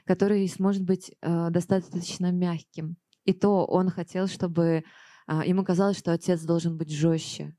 который 0.06 0.48
сможет 0.48 0.84
быть 0.84 1.12
э, 1.22 1.50
достаточно 1.50 2.32
мягким. 2.32 2.96
И 3.30 3.34
то 3.34 3.64
он 3.64 3.92
хотел, 3.92 4.26
чтобы 4.26 4.84
э, 5.28 5.42
ему 5.46 5.64
казалось, 5.64 6.00
что 6.00 6.12
отец 6.12 6.42
должен 6.42 6.80
быть 6.80 6.90
жестче. 6.90 7.56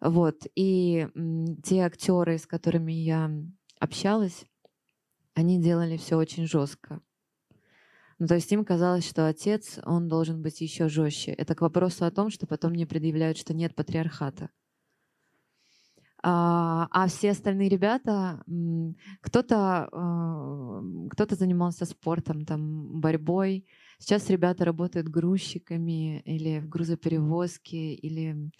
Вот. 0.00 0.48
И 0.56 1.06
те 1.62 1.82
актеры, 1.82 2.38
с 2.38 2.46
которыми 2.48 2.92
я 2.92 3.30
общалась, 3.78 4.44
они 5.34 5.62
делали 5.62 5.96
все 5.96 6.16
очень 6.16 6.48
жестко. 6.48 7.00
Ну, 8.18 8.26
то 8.26 8.34
есть 8.34 8.50
им 8.50 8.64
казалось, 8.64 9.08
что 9.08 9.28
отец, 9.28 9.78
он 9.84 10.08
должен 10.08 10.42
быть 10.42 10.60
еще 10.60 10.88
жестче. 10.88 11.30
Это 11.30 11.54
к 11.54 11.60
вопросу 11.60 12.04
о 12.04 12.10
том, 12.10 12.28
что 12.30 12.48
потом 12.48 12.72
мне 12.72 12.84
предъявляют, 12.84 13.38
что 13.38 13.54
нет 13.54 13.76
патриархата. 13.76 14.50
А, 16.20 16.88
а 16.90 17.06
все 17.06 17.30
остальные 17.30 17.68
ребята, 17.68 18.42
кто-то 19.20 19.88
а, 19.92 20.82
кто 21.10 21.26
занимался 21.36 21.84
спортом, 21.84 22.44
там, 22.44 23.00
борьбой. 23.00 23.68
Сейчас 24.04 24.28
ребята 24.28 24.66
работают 24.66 25.08
грузчиками 25.08 26.20
или 26.26 26.58
в 26.60 26.68
грузоперевозке, 26.68 27.94
или 27.94 28.50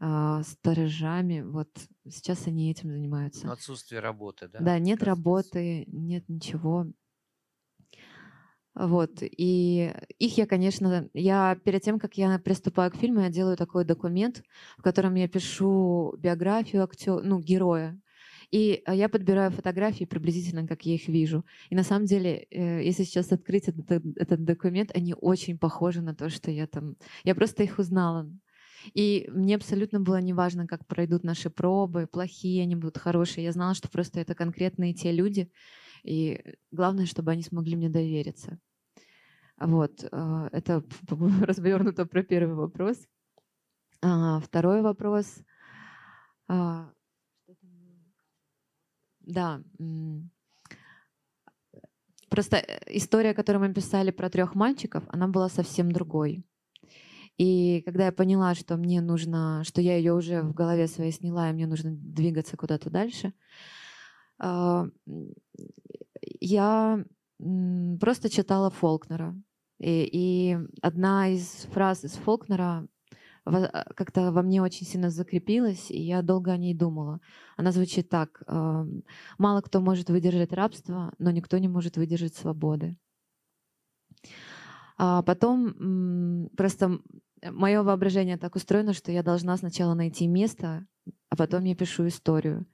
а, 0.00 0.42
сторожами. 0.42 1.42
Вот 1.42 1.68
сейчас 2.08 2.48
они 2.48 2.72
этим 2.72 2.90
занимаются. 2.90 3.46
Но 3.46 3.52
отсутствие 3.52 4.00
работы, 4.00 4.48
да? 4.48 4.58
Да, 4.58 4.78
нет 4.80 5.04
работы, 5.04 5.84
нет 5.86 6.28
ничего. 6.28 6.88
Вот. 8.74 9.10
И 9.20 9.94
их 10.18 10.38
я, 10.38 10.46
конечно, 10.48 11.08
я 11.14 11.56
перед 11.64 11.82
тем, 11.82 12.00
как 12.00 12.14
я 12.14 12.36
приступаю 12.40 12.90
к 12.90 12.96
фильму, 12.96 13.20
я 13.20 13.30
делаю 13.30 13.56
такой 13.56 13.84
документ, 13.84 14.42
в 14.76 14.82
котором 14.82 15.14
я 15.14 15.28
пишу 15.28 16.16
биографию 16.18 16.82
актера, 16.82 17.20
ну, 17.22 17.38
героя. 17.38 17.96
И 18.50 18.82
а, 18.84 18.94
я 18.94 19.08
подбираю 19.08 19.50
фотографии 19.50 20.04
приблизительно, 20.04 20.66
как 20.66 20.84
я 20.84 20.94
их 20.94 21.08
вижу. 21.08 21.44
И 21.70 21.74
на 21.76 21.84
самом 21.84 22.06
деле, 22.06 22.46
э, 22.50 22.82
если 22.84 23.04
сейчас 23.04 23.30
открыть 23.32 23.68
этот, 23.68 23.90
этот 24.16 24.44
документ, 24.44 24.90
они 24.94 25.14
очень 25.14 25.56
похожи 25.56 26.02
на 26.02 26.14
то, 26.14 26.30
что 26.30 26.50
я 26.50 26.66
там... 26.66 26.96
Я 27.22 27.34
просто 27.34 27.62
их 27.62 27.78
узнала. 27.78 28.28
И 28.94 29.28
мне 29.32 29.56
абсолютно 29.56 30.00
было 30.00 30.20
неважно, 30.20 30.66
как 30.66 30.86
пройдут 30.86 31.22
наши 31.22 31.50
пробы, 31.50 32.06
плохие 32.06 32.62
они 32.62 32.74
будут, 32.74 32.98
хорошие. 32.98 33.44
Я 33.44 33.52
знала, 33.52 33.74
что 33.74 33.88
просто 33.88 34.20
это 34.20 34.34
конкретные 34.34 34.94
те 34.94 35.12
люди, 35.12 35.50
и 36.02 36.56
главное, 36.72 37.06
чтобы 37.06 37.30
они 37.30 37.42
смогли 37.42 37.76
мне 37.76 37.88
довериться. 37.88 38.58
Вот, 39.58 40.04
а, 40.10 40.48
это 40.52 40.82
развернуто 41.42 42.06
про 42.06 42.22
первый 42.22 42.54
вопрос. 42.54 42.96
А, 44.02 44.40
второй 44.40 44.82
вопрос. 44.82 45.42
А, 49.30 49.32
да. 49.32 49.60
Просто 52.28 52.56
э, 52.56 52.80
история, 52.96 53.34
которую 53.34 53.68
мы 53.68 53.74
писали 53.74 54.10
про 54.10 54.30
трех 54.30 54.54
мальчиков, 54.54 55.04
она 55.08 55.28
была 55.28 55.48
совсем 55.48 55.90
другой. 55.90 56.44
И 57.38 57.82
когда 57.86 58.06
я 58.06 58.12
поняла, 58.12 58.54
что 58.54 58.76
мне 58.76 59.00
нужно, 59.00 59.62
что 59.64 59.80
я 59.80 59.96
ее 59.96 60.12
уже 60.12 60.42
в 60.42 60.52
голове 60.52 60.86
своей 60.86 61.12
сняла, 61.12 61.50
и 61.50 61.52
мне 61.52 61.66
нужно 61.66 61.90
двигаться 61.92 62.56
куда-то 62.56 62.90
дальше, 62.90 63.32
я 66.40 67.04
просто 68.00 68.28
читала 68.30 68.70
Фолкнера. 68.70 69.34
И, 69.78 70.08
и 70.12 70.58
одна 70.82 71.28
из 71.28 71.66
фраз 71.72 72.04
из 72.04 72.12
Фолкнера 72.12 72.62
а, 72.62 72.86
как-то 73.44 74.32
во 74.32 74.42
мне 74.42 74.62
очень 74.62 74.86
сильно 74.86 75.10
закрепилась, 75.10 75.90
и 75.90 76.00
я 76.00 76.22
долго 76.22 76.52
о 76.52 76.56
ней 76.56 76.74
думала. 76.74 77.20
Она 77.56 77.72
звучит 77.72 78.08
так. 78.08 78.42
«Мало 79.38 79.60
кто 79.60 79.80
может 79.80 80.10
выдержать 80.10 80.52
рабство, 80.52 81.12
но 81.18 81.30
никто 81.30 81.58
не 81.58 81.68
может 81.68 81.96
выдержать 81.96 82.34
свободы». 82.34 82.96
А 84.98 85.22
потом 85.22 86.50
просто 86.56 86.98
мое 87.42 87.82
воображение 87.82 88.36
так 88.36 88.54
устроено, 88.56 88.92
что 88.92 89.10
я 89.10 89.22
должна 89.22 89.56
сначала 89.56 89.94
найти 89.94 90.26
место, 90.26 90.86
а 91.30 91.36
потом 91.36 91.64
я 91.64 91.74
пишу 91.74 92.06
историю. 92.06 92.66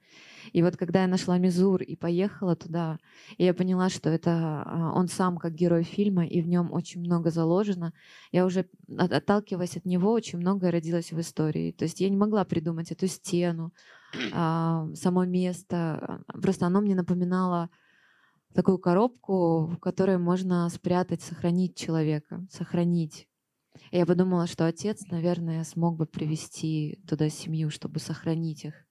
И 0.53 0.61
вот 0.63 0.77
когда 0.77 1.01
я 1.01 1.07
нашла 1.07 1.37
Мизур 1.37 1.81
и 1.81 1.95
поехала 1.95 2.55
туда, 2.55 2.99
я 3.37 3.53
поняла, 3.53 3.89
что 3.89 4.09
это 4.09 4.63
а, 4.65 4.91
он 4.95 5.07
сам 5.07 5.37
как 5.37 5.53
герой 5.53 5.83
фильма, 5.83 6.25
и 6.25 6.41
в 6.41 6.47
нем 6.47 6.71
очень 6.71 7.01
много 7.01 7.31
заложено, 7.31 7.93
я 8.31 8.45
уже, 8.45 8.67
отталкиваясь 8.97 9.77
от 9.77 9.85
него, 9.85 10.11
очень 10.11 10.39
многое 10.39 10.71
родилось 10.71 11.11
в 11.11 11.19
истории. 11.19 11.71
То 11.71 11.83
есть 11.83 11.99
я 11.99 12.09
не 12.09 12.17
могла 12.17 12.45
придумать 12.45 12.91
эту 12.91 13.07
стену, 13.07 13.73
а, 14.33 14.87
само 14.95 15.25
место. 15.25 16.23
Просто 16.27 16.65
оно 16.65 16.81
мне 16.81 16.95
напоминало 16.95 17.69
такую 18.53 18.79
коробку, 18.79 19.67
в 19.67 19.77
которой 19.77 20.17
можно 20.17 20.67
спрятать, 20.69 21.21
сохранить 21.21 21.75
человека, 21.75 22.45
сохранить. 22.49 23.27
И 23.91 23.97
я 23.97 24.05
подумала, 24.05 24.47
что 24.47 24.65
отец, 24.65 25.05
наверное, 25.11 25.63
смог 25.63 25.97
бы 25.97 26.05
привести 26.05 26.99
туда 27.07 27.29
семью, 27.29 27.69
чтобы 27.69 27.99
сохранить 27.99 28.65
их. 28.65 28.86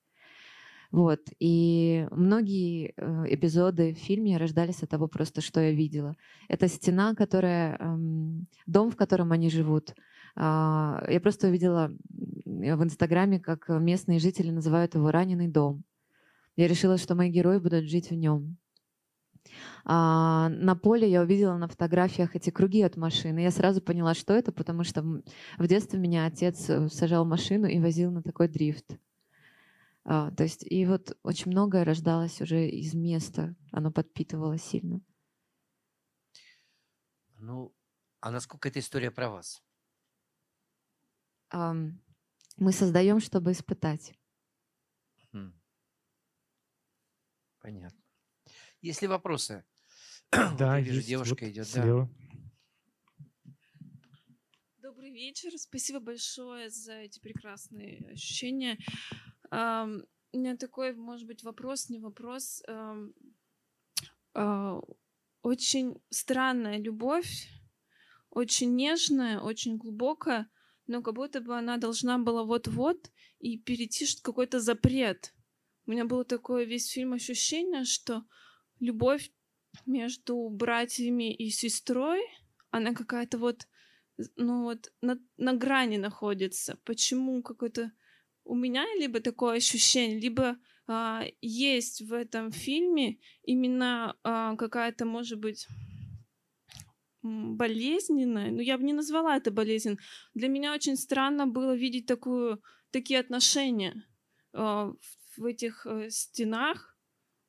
Вот. 0.90 1.20
И 1.38 2.06
многие 2.10 2.94
э, 2.96 3.24
эпизоды 3.34 3.94
в 3.94 3.98
фильме 3.98 4.36
рождались 4.36 4.82
от 4.82 4.90
того 4.90 5.08
просто, 5.08 5.40
что 5.40 5.60
я 5.60 5.72
видела. 5.72 6.14
Это 6.48 6.68
стена, 6.68 7.14
которая... 7.14 7.76
Эм, 7.78 8.46
дом, 8.66 8.90
в 8.90 8.96
котором 8.96 9.32
они 9.32 9.50
живут. 9.50 9.94
А, 10.36 11.04
я 11.08 11.20
просто 11.20 11.48
увидела 11.48 11.92
в 12.44 12.84
Инстаграме, 12.84 13.40
как 13.40 13.68
местные 13.68 14.18
жители 14.18 14.50
называют 14.50 14.94
его 14.94 15.10
«раненый 15.10 15.48
дом». 15.48 15.82
Я 16.56 16.68
решила, 16.68 16.98
что 16.98 17.14
мои 17.14 17.30
герои 17.30 17.58
будут 17.58 17.84
жить 17.84 18.10
в 18.10 18.14
нем. 18.14 18.56
А, 19.84 20.48
на 20.48 20.74
поле 20.74 21.08
я 21.08 21.22
увидела 21.22 21.56
на 21.56 21.68
фотографиях 21.68 22.34
эти 22.34 22.50
круги 22.50 22.82
от 22.82 22.96
машины. 22.96 23.40
Я 23.40 23.50
сразу 23.50 23.80
поняла, 23.80 24.14
что 24.14 24.34
это, 24.34 24.52
потому 24.52 24.84
что 24.84 25.02
в 25.02 25.66
детстве 25.66 25.98
меня 25.98 26.26
отец 26.26 26.68
э, 26.68 26.88
сажал 26.88 27.24
машину 27.24 27.66
и 27.66 27.78
возил 27.78 28.10
на 28.10 28.22
такой 28.22 28.48
дрифт. 28.48 28.96
А, 30.08 30.30
то 30.30 30.44
есть 30.44 30.64
и 30.64 30.86
вот 30.86 31.18
очень 31.24 31.50
многое 31.50 31.84
рождалось 31.84 32.40
уже 32.40 32.68
из 32.68 32.94
места, 32.94 33.56
оно 33.72 33.90
подпитывало 33.90 34.56
сильно. 34.56 35.00
Ну, 37.38 37.74
а 38.20 38.30
насколько 38.30 38.68
эта 38.68 38.78
история 38.78 39.10
про 39.10 39.28
вас? 39.28 39.64
А, 41.50 41.74
мы 42.56 42.70
создаем, 42.72 43.18
чтобы 43.18 43.50
испытать. 43.50 44.14
Хм. 45.32 45.60
Понятно. 47.58 48.00
Есть 48.80 49.02
ли 49.02 49.08
вопросы? 49.08 49.64
Да, 50.30 50.76
вот 50.76 50.84
вижу, 50.84 50.96
есть. 50.98 51.08
девушка 51.08 51.44
вот 51.44 51.50
идет. 51.50 51.66
Слева. 51.66 52.08
Да. 52.08 52.26
Добрый 54.78 55.10
вечер. 55.10 55.50
Спасибо 55.58 55.98
большое 55.98 56.70
за 56.70 56.92
эти 56.92 57.18
прекрасные 57.18 58.12
ощущения. 58.12 58.78
У 59.50 60.38
меня 60.38 60.56
такой, 60.56 60.94
может 60.94 61.26
быть, 61.26 61.42
вопрос, 61.42 61.88
не 61.88 61.98
вопрос. 61.98 62.62
Uh, 64.34 64.82
очень 65.42 66.02
странная 66.10 66.78
любовь, 66.78 67.48
очень 68.30 68.74
нежная, 68.74 69.40
очень 69.40 69.78
глубокая, 69.78 70.50
но 70.86 71.02
как 71.02 71.14
будто 71.14 71.40
бы 71.40 71.56
она 71.56 71.76
должна 71.76 72.18
была 72.18 72.42
вот-вот 72.44 73.10
и 73.38 73.56
перейти 73.56 74.06
какой-то 74.22 74.60
запрет. 74.60 75.32
У 75.86 75.92
меня 75.92 76.04
было 76.04 76.24
такое 76.24 76.64
весь 76.64 76.90
фильм 76.90 77.12
ощущение, 77.12 77.84
что 77.84 78.24
любовь 78.80 79.30
между 79.86 80.48
братьями 80.48 81.32
и 81.32 81.48
сестрой, 81.48 82.20
она 82.70 82.92
какая-то 82.92 83.38
вот, 83.38 83.68
ну 84.36 84.64
вот 84.64 84.92
на, 85.00 85.18
на 85.36 85.54
грани 85.54 85.96
находится. 85.96 86.78
Почему 86.84 87.42
какой-то 87.42 87.92
у 88.46 88.54
меня 88.54 88.84
либо 88.98 89.20
такое 89.20 89.56
ощущение, 89.56 90.18
либо 90.20 90.56
а, 90.86 91.24
есть 91.40 92.02
в 92.02 92.12
этом 92.12 92.52
фильме 92.52 93.18
именно 93.42 94.16
а, 94.22 94.56
какая-то, 94.56 95.04
может 95.04 95.38
быть, 95.40 95.66
м, 97.24 97.56
болезненное, 97.56 98.50
но 98.50 98.62
я 98.62 98.78
бы 98.78 98.84
не 98.84 98.92
назвала 98.92 99.36
это 99.36 99.50
болезнь. 99.50 99.98
Для 100.34 100.48
меня 100.48 100.72
очень 100.74 100.96
странно 100.96 101.46
было 101.46 101.74
видеть 101.74 102.06
такую, 102.06 102.62
такие 102.90 103.20
отношения 103.20 104.04
а, 104.52 104.92
в- 104.92 105.38
в 105.40 105.44
этих 105.44 105.86
э, 105.86 106.08
стенах, 106.10 106.96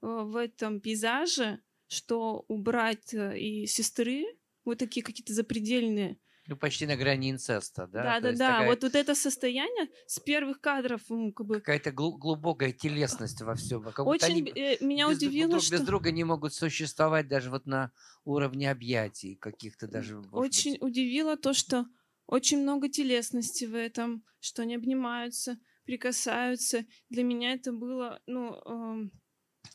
а, 0.01 0.23
в 0.23 0.36
этом 0.36 0.81
пейзаже, 0.81 1.62
что 1.88 2.43
у 2.49 2.57
брать 2.57 3.13
э, 3.13 3.39
и 3.39 3.65
сестры 3.67 4.25
вот 4.65 4.79
такие 4.79 5.03
какие-то 5.03 5.33
запредельные. 5.33 6.17
Ну, 6.47 6.55
почти 6.57 6.86
на 6.88 6.95
грани 6.95 7.29
инцеста, 7.31 7.88
да? 7.88 8.03
Да, 8.03 8.19
да, 8.19 8.31
да. 8.31 8.63
такая 8.63 8.67
Вот, 8.67 8.83
вот 8.83 8.95
это 8.95 9.15
состояние 9.15 9.89
с 10.07 10.19
первых 10.19 10.62
кадров, 10.62 11.01
как 11.36 11.45
бы 11.47 11.55
Какая-то 11.60 11.91
глу- 11.91 12.17
глубокая 12.17 12.71
телесность 12.71 13.41
во 13.41 13.55
всем. 13.55 13.83
Как 13.91 14.05
будто 14.05 14.25
очень 14.25 14.33
они 14.36 14.51
э, 14.55 14.77
меня 14.83 15.07
без, 15.07 15.17
удивило, 15.17 15.49
друг- 15.49 15.62
что 15.62 15.77
без 15.77 15.83
друга 15.83 16.12
не 16.12 16.23
могут 16.23 16.53
существовать 16.53 17.27
даже 17.27 17.49
вот 17.49 17.65
на 17.65 17.91
уровне 18.25 18.69
объятий 18.71 19.36
каких-то 19.36 19.88
даже. 19.88 20.21
очень 20.33 20.77
быть. 20.77 20.81
удивило 20.81 21.38
то, 21.38 21.53
что 21.53 21.86
очень 22.25 22.62
много 22.62 22.89
телесности 22.89 23.65
в 23.65 23.75
этом, 23.75 24.23
что 24.39 24.63
они 24.63 24.75
обнимаются, 24.75 25.60
прикасаются. 25.86 26.86
Для 27.10 27.23
меня 27.23 27.53
это 27.53 27.71
было, 27.71 28.21
ну, 28.27 28.55
эм, 28.65 29.12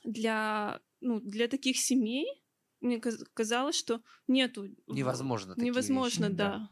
для, 0.05 0.81
ну, 1.01 1.21
для 1.21 1.49
таких 1.49 1.79
семей, 1.79 2.42
мне 2.83 2.99
каз- 2.99 3.25
казалось, 3.35 3.77
что 3.77 4.01
нету... 4.29 4.67
Невозможно 4.89 5.55
такие 5.55 5.69
Невозможно, 5.71 6.27
вещи, 6.27 6.37
да. 6.37 6.69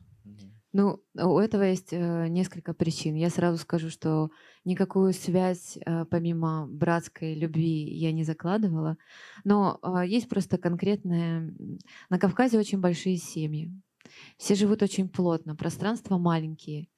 Ну, 0.72 1.02
у 1.14 1.38
этого 1.38 1.62
есть 1.64 1.92
э, 1.92 2.28
несколько 2.28 2.74
причин. 2.74 3.16
Я 3.16 3.28
сразу 3.30 3.58
скажу, 3.58 3.90
что 3.90 4.30
никакую 4.64 5.12
связь 5.12 5.76
э, 5.84 6.04
помимо 6.04 6.68
братской 6.68 7.34
любви 7.34 7.92
я 7.92 8.12
не 8.12 8.22
закладывала. 8.22 8.96
Но 9.42 9.80
э, 9.82 10.06
есть 10.06 10.28
просто 10.28 10.58
конкретная... 10.58 11.38
м, 11.40 11.78
На 12.08 12.20
Кавказе 12.20 12.56
очень 12.58 12.78
большие 12.78 13.16
семьи. 13.16 13.72
Все 14.36 14.54
живут 14.54 14.82
очень 14.82 15.08
плотно, 15.08 15.56
пространства 15.56 16.18
маленькие. 16.18 16.88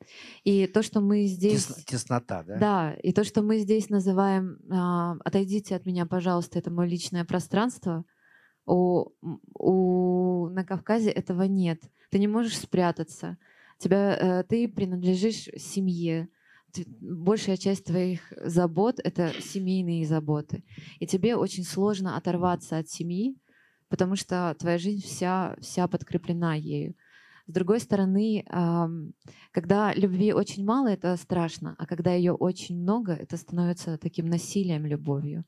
И 0.45 0.67
то, 0.67 0.83
что 0.83 1.01
мы 1.01 1.25
здесь... 1.25 1.67
Тес- 1.67 1.85
Теснота, 1.87 2.43
да? 2.43 2.59
Да, 2.59 2.95
и 3.03 3.13
то, 3.13 3.25
что 3.25 3.41
мы 3.43 3.59
здесь 3.59 3.89
называем 3.89 4.59
а, 4.71 5.17
«отойдите 5.25 5.77
от 5.77 5.87
меня, 5.87 6.05
пожалуйста, 6.05 6.59
это 6.59 6.71
мое 6.71 6.89
личное 6.89 7.25
пространство», 7.25 8.05
у, 8.67 9.11
у, 9.55 10.49
на 10.49 10.65
Кавказе 10.65 11.11
этого 11.11 11.43
нет. 11.43 11.83
Ты 12.11 12.19
не 12.19 12.29
можешь 12.29 12.59
спрятаться. 12.59 13.39
Тебя, 13.79 14.17
э, 14.17 14.45
ты 14.45 14.69
принадлежишь 14.69 15.49
семье. 15.57 16.29
Ты- 16.73 16.87
большая 17.01 17.57
часть 17.57 17.87
твоих 17.87 18.33
забот— 18.45 19.01
это 19.05 19.33
семейные 19.41 20.07
заботы. 20.07 20.65
И 21.01 21.07
тебе 21.07 21.37
очень 21.37 21.65
сложно 21.65 22.17
оторваться 22.17 22.79
от 22.79 22.89
семьи, 22.89 23.37
потому 23.89 24.17
что 24.17 24.55
твоя 24.59 24.79
жизнь 24.79 25.05
вся, 25.05 25.57
вся 25.61 25.89
подкреплена 25.89 26.55
ею. 26.55 26.95
С 27.49 27.53
другой 27.53 27.81
стороны, 27.81 28.47
когда 29.51 29.93
любви 29.95 30.33
очень 30.33 30.65
мало, 30.65 30.89
это 30.89 31.17
страшно, 31.17 31.75
а 31.77 31.87
когда 31.87 32.13
ее 32.15 32.33
очень 32.33 32.81
много, 32.81 33.13
это 33.13 33.37
становится 33.37 33.99
таким 33.99 34.27
насилием, 34.27 34.87
любовью. 34.87 35.45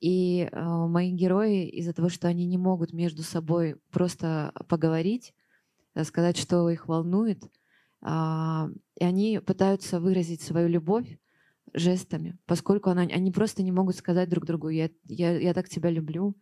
И 0.00 0.48
э, 0.50 0.86
мои 0.86 1.10
герои 1.10 1.68
из-за 1.68 1.92
того, 1.92 2.08
что 2.08 2.28
они 2.28 2.46
не 2.46 2.58
могут 2.58 2.92
между 2.92 3.22
собой 3.22 3.76
просто 3.90 4.52
поговорить, 4.68 5.34
э, 5.94 6.04
сказать, 6.04 6.36
что 6.36 6.68
их 6.68 6.86
волнует, 6.88 7.44
а, 8.02 8.68
и 8.94 9.04
они 9.04 9.40
пытаются 9.40 10.00
выразить 10.00 10.42
свою 10.42 10.68
любовь 10.68 11.18
жестами, 11.72 12.38
поскольку 12.46 12.90
она, 12.90 13.02
они 13.02 13.32
просто 13.32 13.62
не 13.62 13.72
могут 13.72 13.96
сказать 13.96 14.28
друг 14.28 14.44
другу 14.44 14.68
«я, 14.68 14.90
я, 15.04 15.38
я 15.38 15.54
так 15.54 15.68
тебя 15.68 15.90
люблю». 15.90 16.36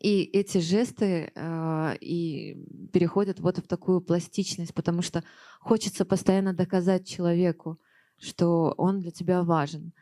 И 0.00 0.22
эти 0.22 0.58
жесты 0.58 1.30
э, 1.34 1.96
и 2.00 2.56
переходят 2.90 3.38
вот 3.38 3.58
в 3.58 3.68
такую 3.68 4.00
пластичность, 4.00 4.72
потому 4.72 5.02
что 5.02 5.22
хочется 5.60 6.06
постоянно 6.06 6.54
доказать 6.54 7.06
человеку, 7.06 7.78
что 8.18 8.74
он 8.78 9.00
для 9.00 9.10
тебя 9.10 9.42
важен. 9.42 9.92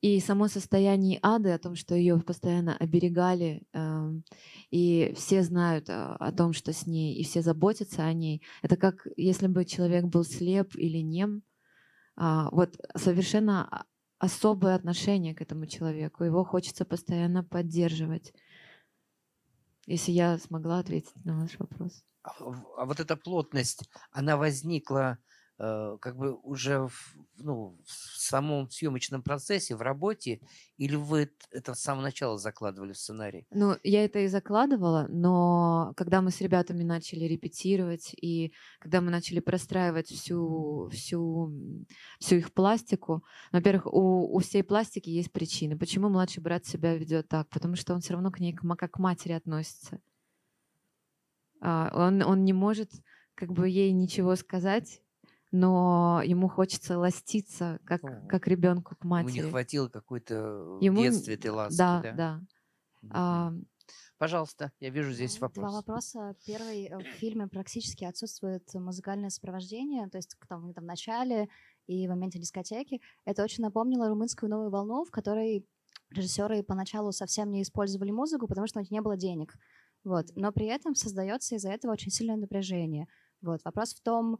И 0.00 0.18
само 0.20 0.48
состояние 0.48 1.18
ады 1.22 1.50
о 1.50 1.58
том, 1.58 1.74
что 1.74 1.94
ее 1.94 2.18
постоянно 2.20 2.74
оберегали, 2.74 3.62
эм, 3.72 4.24
и 4.70 5.12
все 5.14 5.42
знают 5.42 5.90
э, 5.90 5.92
о 5.92 6.32
том, 6.32 6.54
что 6.54 6.72
с 6.72 6.86
ней, 6.86 7.14
и 7.16 7.22
все 7.22 7.42
заботятся 7.42 8.04
о 8.04 8.12
ней, 8.14 8.42
это 8.62 8.78
как 8.78 9.06
если 9.16 9.46
бы 9.46 9.66
человек 9.66 10.06
был 10.06 10.24
слеп 10.24 10.74
или 10.74 10.98
нем. 10.98 11.42
А, 12.16 12.48
вот 12.50 12.78
совершенно 12.96 13.66
о- 13.68 13.84
особое 14.18 14.74
отношение 14.74 15.34
к 15.34 15.42
этому 15.42 15.66
человеку. 15.66 16.24
Его 16.24 16.44
хочется 16.44 16.84
постоянно 16.84 17.44
поддерживать. 17.44 18.32
Если 19.86 20.12
я 20.12 20.38
смогла 20.38 20.78
ответить 20.78 21.24
на 21.24 21.40
ваш 21.40 21.58
вопрос. 21.58 22.04
А, 22.22 22.30
а 22.76 22.84
вот 22.84 23.00
эта 23.00 23.16
плотность, 23.16 23.88
она 24.12 24.36
возникла 24.36 25.18
э, 25.18 25.29
как 25.60 26.16
бы 26.16 26.34
уже 26.42 26.86
в, 26.88 27.16
ну, 27.36 27.76
в 27.84 27.92
самом 28.18 28.70
съемочном 28.70 29.22
процессе, 29.22 29.76
в 29.76 29.82
работе, 29.82 30.40
или 30.78 30.96
вы 30.96 31.30
это 31.50 31.74
с 31.74 31.80
самого 31.80 32.04
начала 32.04 32.38
закладывали 32.38 32.92
в 32.92 32.96
сценарий? 32.98 33.46
Ну, 33.50 33.76
я 33.82 34.04
это 34.04 34.20
и 34.20 34.28
закладывала, 34.28 35.06
но 35.10 35.92
когда 35.96 36.22
мы 36.22 36.30
с 36.30 36.40
ребятами 36.40 36.82
начали 36.82 37.26
репетировать, 37.26 38.14
и 38.14 38.54
когда 38.78 39.02
мы 39.02 39.10
начали 39.10 39.40
простраивать 39.40 40.08
всю, 40.08 40.88
всю, 40.92 41.52
всю 42.18 42.36
их 42.36 42.54
пластику, 42.54 43.22
во-первых, 43.52 43.86
у, 43.92 44.34
у 44.34 44.38
всей 44.38 44.62
пластики 44.62 45.10
есть 45.10 45.30
причины. 45.30 45.76
Почему 45.76 46.08
младший 46.08 46.42
брат 46.42 46.64
себя 46.64 46.96
ведет 46.96 47.28
так? 47.28 47.50
Потому 47.50 47.76
что 47.76 47.92
он 47.92 48.00
все 48.00 48.14
равно 48.14 48.30
к 48.30 48.40
ней 48.40 48.54
как 48.54 48.92
к 48.92 48.98
матери 48.98 49.32
относится. 49.32 50.00
А, 51.60 51.90
Он, 51.92 52.22
он 52.22 52.44
не 52.44 52.54
может 52.54 52.92
как 53.34 53.52
бы 53.52 53.68
ей 53.68 53.92
ничего 53.92 54.36
сказать, 54.36 55.02
но 55.52 56.22
ему 56.24 56.48
хочется 56.48 56.98
ластиться, 56.98 57.80
как, 57.84 58.00
как 58.28 58.46
ребенку 58.46 58.94
к 58.96 59.04
Ему 59.04 59.16
не 59.18 59.24
матери. 59.24 59.48
хватило 59.50 59.88
какой-то 59.88 60.76
в 60.78 60.80
Ему 60.80 60.98
н- 60.98 61.10
детстве 61.12 61.34
этой 61.34 61.50
ласки, 61.50 61.76
Да, 61.78 62.00
да? 62.02 62.12
да. 62.14 62.40
А, 63.10 63.52
Пожалуйста, 64.18 64.70
я 64.80 64.90
вижу 64.90 65.12
здесь 65.12 65.36
Два 65.38 65.48
вопрос. 65.48 65.72
вопроса. 65.72 66.36
Первый, 66.46 66.84
э, 66.84 66.98
в 66.98 67.02
фильме 67.16 67.48
практически 67.48 68.04
отсутствует 68.04 68.62
музыкальное 68.74 69.30
сопровождение, 69.30 70.08
то 70.08 70.18
есть 70.18 70.36
там, 70.46 70.74
там 70.74 70.84
в 70.84 70.86
начале 70.86 71.48
и 71.86 72.06
в 72.06 72.10
моменте 72.10 72.38
дискотеки. 72.38 73.00
Это 73.24 73.42
очень 73.42 73.64
напомнило 73.64 74.08
румынскую 74.08 74.50
новую 74.50 74.70
волну, 74.70 75.04
в 75.04 75.10
которой 75.10 75.66
режиссеры 76.10 76.62
поначалу 76.62 77.12
совсем 77.12 77.50
не 77.50 77.62
использовали 77.62 78.10
музыку, 78.10 78.46
потому 78.46 78.66
что 78.66 78.78
у 78.78 78.82
них 78.82 78.90
не 78.90 79.00
было 79.00 79.16
денег. 79.16 79.54
Вот. 80.04 80.26
Но 80.36 80.52
при 80.52 80.66
этом 80.66 80.94
создается 80.94 81.56
из-за 81.56 81.70
этого 81.70 81.92
очень 81.92 82.10
сильное 82.12 82.36
напряжение. 82.36 83.06
Вот. 83.40 83.60
Вопрос 83.64 83.94
в 83.94 84.02
том, 84.02 84.38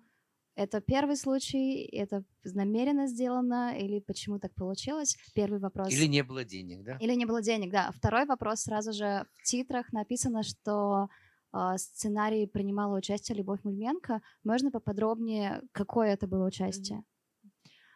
это 0.61 0.83
первый 0.83 1.17
случай, 1.17 1.85
это 1.85 2.23
намеренно 2.45 3.07
сделано 3.07 3.75
или 3.79 4.01
почему 4.01 4.39
так 4.39 4.55
получилось? 4.55 5.17
Первый 5.35 5.59
вопрос. 5.59 5.91
Или 5.91 6.07
не 6.07 6.23
было 6.23 6.45
денег, 6.45 6.83
да? 6.83 6.99
Или 7.01 7.15
не 7.15 7.25
было 7.25 7.41
денег, 7.41 7.73
да. 7.73 7.91
Второй 7.93 8.27
вопрос 8.27 8.61
сразу 8.61 8.93
же 8.93 9.25
в 9.37 9.43
титрах 9.45 9.91
написано, 9.93 10.43
что 10.43 11.09
э, 11.55 11.79
сценарий 11.79 12.47
принимала 12.47 12.99
участие 12.99 13.39
Любовь 13.39 13.61
Мульменко. 13.65 14.21
Можно 14.45 14.71
поподробнее, 14.71 15.63
какое 15.73 16.13
это 16.13 16.27
было 16.27 16.47
участие? 16.47 17.05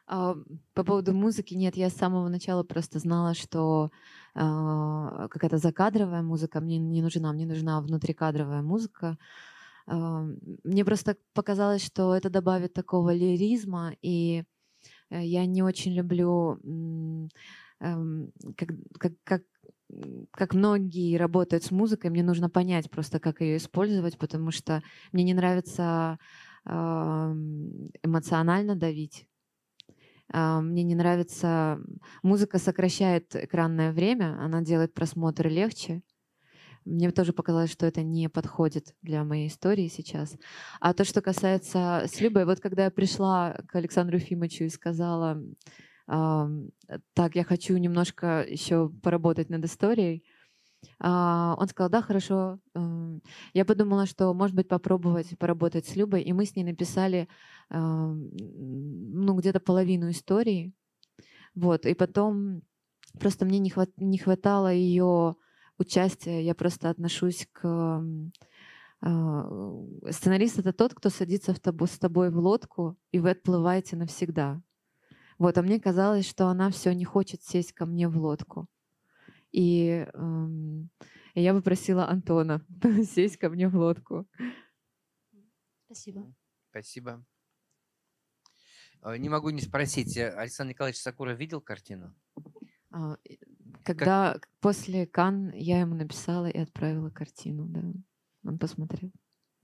А, 0.06 0.34
По 0.72 0.84
поводу 0.84 1.12
музыки, 1.12 1.54
нет, 1.54 1.76
я 1.76 1.90
с 1.90 1.94
самого 1.94 2.28
начала 2.28 2.62
просто 2.62 2.98
знала, 2.98 3.34
что 3.34 3.90
а, 4.34 5.28
какая-то 5.28 5.58
закадровая 5.58 6.22
музыка 6.22 6.60
мне 6.60 6.78
не 6.78 7.02
нужна, 7.02 7.32
мне 7.32 7.44
нужна 7.46 7.80
внутрикадровая 7.82 8.62
музыка. 8.62 9.06
А, 9.08 9.18
Мне 9.86 10.84
просто 10.84 11.16
показалось, 11.34 11.84
что 11.84 12.14
это 12.14 12.30
добавит 12.30 12.72
такого 12.72 13.12
лиризма, 13.14 13.94
и 14.02 14.44
э, 15.10 15.24
я 15.24 15.46
не 15.46 15.62
очень 15.62 15.94
люблю, 15.94 16.58
эм, 17.80 18.32
как, 18.56 18.68
как, 18.98 19.12
как, 19.24 19.42
как 20.30 20.54
многие 20.54 21.16
работают 21.16 21.64
с 21.64 21.70
музыкой, 21.70 22.10
мне 22.10 22.22
нужно 22.22 22.50
понять 22.50 22.90
просто, 22.90 23.20
как 23.20 23.40
ее 23.40 23.58
использовать, 23.58 24.18
потому 24.18 24.50
что 24.50 24.82
мне 25.12 25.24
не 25.24 25.34
нравится 25.34 26.18
ам, 26.64 27.90
эмоционально 28.02 28.76
давить. 28.76 29.28
А, 30.32 30.60
Мне 30.60 30.82
не 30.82 30.94
нравится... 30.94 31.78
Музыка 32.22 32.58
сокращает 32.58 33.36
экранное 33.36 33.92
время, 33.92 34.38
она 34.40 34.62
делает 34.62 34.94
просмотр 34.94 35.48
легче. 35.48 36.02
Мне 36.84 37.10
тоже 37.10 37.32
показалось, 37.32 37.72
что 37.72 37.86
это 37.86 38.02
не 38.02 38.28
подходит 38.28 38.94
для 39.02 39.24
моей 39.24 39.48
истории 39.48 39.88
сейчас. 39.88 40.36
А 40.80 40.92
то, 40.92 41.04
что 41.04 41.22
касается 41.22 42.04
с 42.06 42.20
Любой, 42.20 42.44
вот 42.44 42.60
когда 42.60 42.84
я 42.84 42.90
пришла 42.90 43.56
к 43.68 43.74
Александру 43.76 44.16
Ефимовичу 44.16 44.64
и 44.64 44.68
сказала, 44.68 45.42
так, 46.06 47.34
я 47.34 47.44
хочу 47.44 47.76
немножко 47.78 48.44
еще 48.46 48.90
поработать 49.02 49.48
над 49.48 49.64
историей, 49.64 50.24
а, 51.00 51.56
он 51.58 51.68
сказал, 51.68 51.90
да, 51.90 52.02
хорошо. 52.02 52.60
М, 52.74 53.22
Я 53.54 53.64
подумала, 53.64 54.06
что, 54.06 54.34
может 54.34 54.54
быть, 54.56 54.68
попробовать 54.68 55.38
поработать 55.38 55.86
с 55.86 55.96
Любой, 55.96 56.22
и 56.22 56.32
мы 56.32 56.44
с 56.46 56.56
ней 56.56 56.64
написали 56.64 57.28
ну, 57.70 59.34
где-то 59.34 59.60
половину 59.60 60.10
истории. 60.10 60.74
Вот, 61.54 61.86
и 61.86 61.94
потом 61.94 62.62
просто 63.18 63.44
мне 63.46 63.58
не, 63.58 63.72
не 63.96 64.18
хватало 64.18 64.72
ее 64.72 65.36
участия. 65.78 66.42
Я 66.42 66.54
просто 66.54 66.90
отношусь 66.90 67.48
к... 67.52 68.02
а, 69.00 69.84
Сценарист— 70.10 70.58
это 70.60 70.72
тот, 70.72 70.94
кто 70.94 71.10
садится 71.10 71.54
в 71.54 71.60
тобой, 71.60 71.88
с 71.88 71.98
тобой 71.98 72.30
в 72.30 72.38
лодку, 72.38 72.96
и 73.12 73.18
вы 73.18 73.30
отплываете 73.30 73.96
навсегда. 73.96 74.62
Вот, 75.38 75.58
а 75.58 75.62
мне 75.62 75.80
казалось, 75.80 76.28
что 76.28 76.46
она 76.48 76.70
все 76.70 76.92
не 76.94 77.04
хочет 77.04 77.42
сесть 77.42 77.72
ко 77.72 77.86
мне 77.86 78.08
в 78.08 78.16
лодку. 78.16 78.68
И 79.50 80.06
эм, 80.14 80.90
я 81.34 81.54
попросила 81.54 82.08
Антона 82.08 82.64
сесть 83.04 83.36
ко 83.36 83.48
мне 83.48 83.68
в 83.68 83.76
лодку. 83.76 84.26
Спасибо. 85.86 86.34
Спасибо. 86.70 87.24
Э, 89.02 89.16
Не 89.16 89.28
могу 89.28 89.50
не 89.50 89.60
спросить, 89.60 90.16
э, 90.16 90.30
Александр 90.30 90.70
Николаевич 90.70 91.00
Сакуров 91.00 91.38
видел 91.38 91.60
картину? 91.60 92.14
А, 93.84 93.86
Когда 93.86 94.36
после 94.60 95.06
Кан 95.06 95.50
я 95.54 95.80
ему 95.80 95.94
написала 95.94 96.46
и 96.46 96.58
отправила 96.58 97.10
картину, 97.10 97.66
да. 97.66 97.82
Он 98.44 98.58
посмотрел. 98.58 99.10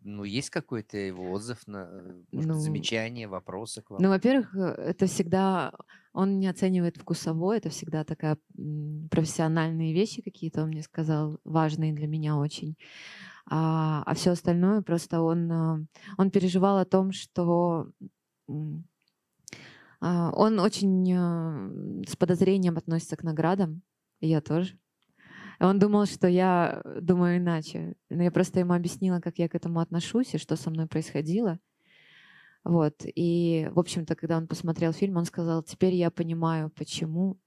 Ну, 0.02 0.24
есть 0.24 0.48
какой-то 0.48 0.96
его 0.96 1.30
отзыв, 1.30 1.66
на, 1.66 1.88
э, 1.90 2.22
может, 2.32 2.48
Ну, 2.48 2.58
замечание, 2.58 3.28
вопросы 3.28 3.82
к 3.82 3.90
вам? 3.90 4.02
Ну, 4.02 4.08
во-первых, 4.08 4.54
э, 4.54 4.60
это 4.60 5.06
всегда... 5.06 5.72
Он 6.12 6.40
не 6.40 6.48
оценивает 6.48 6.96
вкусово, 6.96 7.56
это 7.56 7.68
всегда 7.68 8.04
такая 8.04 8.38
профессиональные 9.10 9.92
вещи 9.92 10.22
какие-то, 10.22 10.62
он 10.62 10.68
мне 10.68 10.82
сказал, 10.82 11.38
важные 11.44 11.92
для 11.92 12.06
меня 12.06 12.36
очень. 12.36 12.76
А, 13.46 14.12
все 14.14 14.30
остальное 14.30 14.82
просто 14.82 15.20
он, 15.20 15.52
а, 15.52 15.80
он 16.16 16.30
переживал 16.30 16.78
о 16.78 16.84
том, 16.84 17.12
что 17.12 17.88
а, 20.00 20.30
он 20.32 20.58
очень 20.58 21.12
а, 21.12 21.70
с 22.08 22.16
подозрением 22.16 22.76
относится 22.76 23.16
к 23.16 23.22
наградам, 23.22 23.82
я 24.20 24.40
тоже. 24.40 24.78
Он 25.60 25.78
думал, 25.78 26.06
что 26.06 26.26
я 26.28 26.82
думаю 27.00 27.36
иначе. 27.38 27.94
Но 28.08 28.22
я 28.22 28.30
просто 28.30 28.60
ему 28.60 28.72
объяснила, 28.72 29.20
как 29.20 29.38
я 29.38 29.48
к 29.48 29.54
этому 29.54 29.80
отношусь 29.80 30.34
и 30.34 30.38
что 30.38 30.56
со 30.56 30.70
мной 30.70 30.86
происходило. 30.86 31.58
Вот. 32.64 32.94
И, 33.04 33.68
в 33.72 33.78
общем-то, 33.78 34.14
когда 34.16 34.36
он 34.36 34.46
посмотрел 34.46 34.92
фильм, 34.92 35.16
он 35.16 35.24
сказал, 35.24 35.62
теперь 35.62 35.94
я 35.94 36.10
понимаю, 36.10 36.70
почему. 36.70 37.38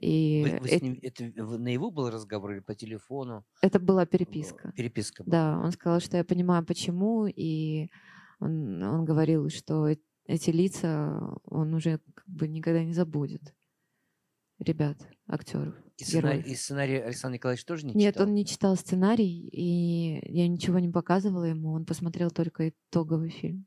И 0.00 0.42
Вы- 0.44 0.58
вы 0.60 0.68
с 0.68 0.72
э- 0.72 0.80
ним- 0.80 0.98
это 1.02 1.24
в- 1.44 1.58
наяву 1.58 1.90
был 1.90 2.10
разговор 2.10 2.52
или 2.52 2.60
по 2.60 2.74
телефону? 2.74 3.44
это 3.62 3.78
была 3.78 4.02
Э, 4.02 4.06
переписка. 4.06 4.72
Переписка 4.76 5.22
была. 5.22 5.30
Да, 5.30 5.60
он 5.64 5.70
сказал, 5.72 6.00
что 6.00 6.16
я 6.16 6.24
понимаю, 6.24 6.64
почему, 6.66 7.26
и 7.26 7.88
он, 8.40 8.82
он 8.82 9.04
говорил, 9.04 9.48
что 9.50 9.86
эти 10.26 10.50
лица 10.50 11.20
он 11.44 11.74
уже 11.74 12.00
как 12.14 12.26
бы 12.26 12.48
никогда 12.48 12.82
не 12.84 12.92
забудет. 12.92 13.54
Ребят, 14.58 14.96
актеров, 15.26 15.74
И, 15.98 16.04
сценарий, 16.04 16.40
и 16.42 16.54
сценарий 16.54 16.96
Александр 17.00 17.34
Николаевич 17.34 17.64
тоже 17.64 17.86
не 17.86 17.94
Нет, 17.94 18.14
читал? 18.14 18.26
он 18.28 18.34
не 18.34 18.46
читал 18.46 18.76
сценарий, 18.76 19.48
и 19.48 20.32
я 20.32 20.46
ничего 20.48 20.78
не 20.78 20.88
показывала 20.90 21.44
ему, 21.44 21.72
он 21.72 21.84
посмотрел 21.84 22.30
только 22.30 22.68
итоговый 22.68 23.30
фильм. 23.30 23.66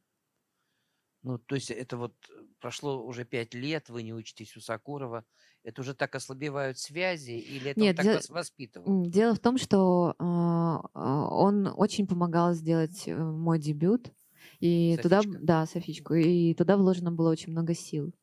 Ну, 1.23 1.37
то 1.39 1.55
есть 1.55 1.71
это 1.71 1.97
вот 1.97 2.13
э, 2.29 2.41
прошло 2.61 3.03
уже 3.05 3.25
пять 3.25 3.53
лет, 3.53 3.89
вы 3.89 4.03
не 4.03 4.13
учитесь 4.13 4.55
у 4.55 4.61
Сакурова. 4.61 5.25
Это 5.63 5.81
уже 5.81 5.93
так 5.93 6.15
ослабевают 6.15 6.77
связи 6.77 7.31
или 7.31 7.71
это 7.71 7.79
Нет, 7.81 7.91
он 7.91 7.95
так 7.97 8.05
де- 8.05 8.13
вас 8.13 8.29
воспитывал? 8.29 9.05
Дело 9.07 9.35
в 9.35 9.39
том, 9.39 9.57
что 9.57 10.15
а, 10.19 11.27
он 11.29 11.67
очень 11.75 12.07
помогал 12.07 12.53
сделать 12.53 13.03
э, 13.07 13.15
мой 13.17 13.59
дебют. 13.59 14.13
И 14.61 14.97
туда, 15.03 15.21
Софичка. 15.21 15.39
да, 15.43 15.65
Софичку, 15.65 16.13
и 16.13 16.53
туда 16.53 16.77
вложено 16.77 17.11
было 17.11 17.29
очень 17.29 17.51
много 17.51 17.73
сил. 17.73 18.13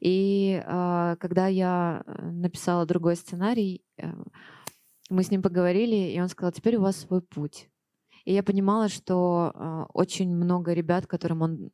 И 0.00 0.62
а, 0.64 1.16
когда 1.16 1.46
я 1.46 2.02
э, 2.06 2.30
написала 2.30 2.86
другой 2.86 3.16
сценарий, 3.16 3.84
э, 3.96 4.12
мы 5.10 5.22
с 5.22 5.30
ним 5.30 5.42
поговорили, 5.42 6.12
и 6.12 6.20
он 6.20 6.28
сказал, 6.28 6.52
теперь 6.52 6.76
у 6.76 6.82
вас 6.82 6.96
свой 6.96 7.22
путь. 7.22 7.68
И 8.24 8.32
я 8.32 8.42
понимала, 8.42 8.88
что 8.88 9.52
а, 9.54 9.86
очень 9.94 10.34
много 10.34 10.72
ребят, 10.72 11.06
которым 11.06 11.42
он 11.42 11.70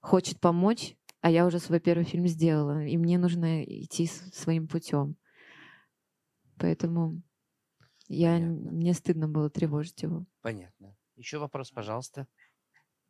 хочет 0.00 0.40
помочь, 0.40 0.96
а 1.20 1.30
я 1.30 1.46
уже 1.46 1.58
свой 1.58 1.80
первый 1.80 2.04
фильм 2.04 2.26
сделала, 2.26 2.84
и 2.84 2.96
мне 2.96 3.18
нужно 3.18 3.62
идти 3.64 4.06
своим 4.06 4.68
путем. 4.68 5.16
Поэтому 6.58 7.22
я, 8.08 8.34
Понятно. 8.34 8.70
мне 8.70 8.94
стыдно 8.94 9.28
было 9.28 9.50
тревожить 9.50 10.02
его. 10.02 10.24
Понятно. 10.40 10.96
Еще 11.16 11.38
вопрос, 11.38 11.70
пожалуйста. 11.70 12.26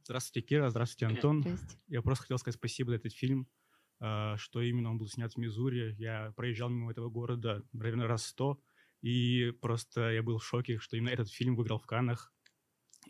Здравствуйте, 0.03 0.47
Кира. 0.47 0.71
Здравствуйте, 0.71 1.07
Антон. 1.07 1.43
Здрасте. 1.43 1.79
Я 1.89 2.03
просто 2.03 2.23
хотел 2.23 2.39
сказать 2.39 2.57
спасибо 2.57 2.91
за 2.91 2.97
этот 2.97 3.13
фильм, 3.13 3.49
что 3.99 4.61
именно 4.61 4.91
он 4.91 4.99
был 4.99 5.09
снят 5.09 5.33
в 5.33 5.37
Мизури. 5.39 5.95
Я 5.99 6.33
проезжал 6.37 6.69
мимо 6.69 6.91
этого 6.91 7.09
города, 7.09 7.63
наверное, 7.73 8.07
раз 8.07 8.27
сто, 8.27 8.61
и 9.03 9.53
просто 9.61 10.11
я 10.11 10.23
был 10.23 10.39
в 10.39 10.45
шоке, 10.45 10.79
что 10.79 10.97
именно 10.97 11.11
этот 11.11 11.31
фильм 11.31 11.57
выиграл 11.57 11.79
в 11.79 11.87
Каннах. 11.87 12.33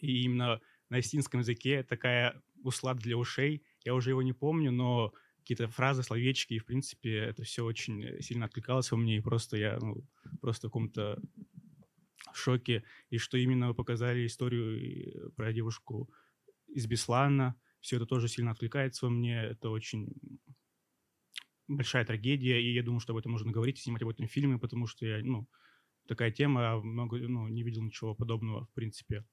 И 0.01 0.23
именно 0.23 0.61
на 0.89 0.99
осетинском 0.99 1.41
языке 1.41 1.83
такая 1.83 2.43
услад 2.63 2.99
для 2.99 3.17
ушей. 3.17 3.63
Я 3.85 3.95
уже 3.95 4.11
его 4.11 4.23
не 4.23 4.33
помню, 4.33 4.71
но 4.71 5.13
какие-то 5.39 5.69
фразы, 5.69 6.03
словечки, 6.03 6.55
и, 6.55 6.59
в 6.59 6.67
принципе, 6.67 7.19
это 7.19 7.45
все 7.45 7.65
очень 7.65 8.03
э, 8.03 8.21
сильно 8.21 8.47
откликалось 8.47 8.91
во 8.91 8.97
мне, 8.97 9.17
и 9.17 9.21
просто 9.21 9.57
я 9.57 9.79
ну, 9.81 10.05
просто 10.41 10.67
в 10.67 10.71
каком-то 10.71 11.23
шоке. 12.33 12.83
И 13.11 13.19
что 13.19 13.39
именно 13.39 13.73
показали 13.73 14.27
историю 14.27 14.77
э, 14.77 15.31
про 15.37 15.53
девушку 15.53 16.11
из 16.67 16.87
Беслана, 16.87 17.55
все 17.81 17.97
это 17.97 18.07
тоже 18.07 18.27
сильно 18.27 18.51
откликается 18.51 19.07
во 19.07 19.11
мне. 19.11 19.37
Это 19.37 19.71
очень 19.71 20.13
большая 21.69 22.05
трагедия, 22.05 22.61
и 22.61 22.73
я 22.73 22.83
думаю, 22.83 23.01
что 23.01 23.13
об 23.13 23.19
этом 23.19 23.33
нужно 23.33 23.53
говорить 23.53 23.79
и 23.79 23.83
снимать 23.83 24.03
об 24.03 24.09
этом 24.09 24.29
фильме, 24.29 24.59
потому 24.59 24.87
что 24.87 25.07
я, 25.07 25.23
ну, 25.25 25.49
такая 26.07 26.31
тема, 26.31 26.73
а 26.73 26.81
много, 26.81 27.19
ну, 27.19 27.49
не 27.49 27.63
видел 27.63 27.83
ничего 27.83 28.15
подобного, 28.15 28.67
в 28.67 28.73
принципе. 28.73 29.25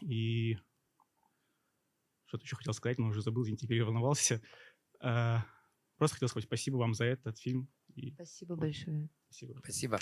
И 0.00 0.56
что-то 2.26 2.44
еще 2.44 2.56
хотел 2.56 2.72
сказать, 2.72 2.98
но 2.98 3.08
уже 3.08 3.22
забыл, 3.22 3.42
извините, 3.42 3.66
переволновался. 3.66 4.42
А, 5.00 5.44
Просто 6.02 6.16
хотел 6.16 6.28
сказать 6.30 6.46
спасибо 6.46 6.78
вам 6.78 6.94
за 6.94 7.04
этот 7.04 7.38
фильм. 7.38 7.68
И 7.94 8.12
Спасибо 8.14 8.56
большое. 8.56 9.08
спасибо. 9.28 9.58
Спасибо. 9.60 10.00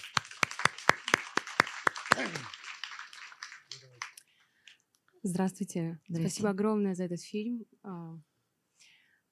Здравствуйте. 5.23 6.01
Здрасте. 6.09 6.31
Спасибо 6.31 6.49
огромное 6.49 6.95
за 6.95 7.05
этот 7.05 7.21
фильм. 7.21 7.67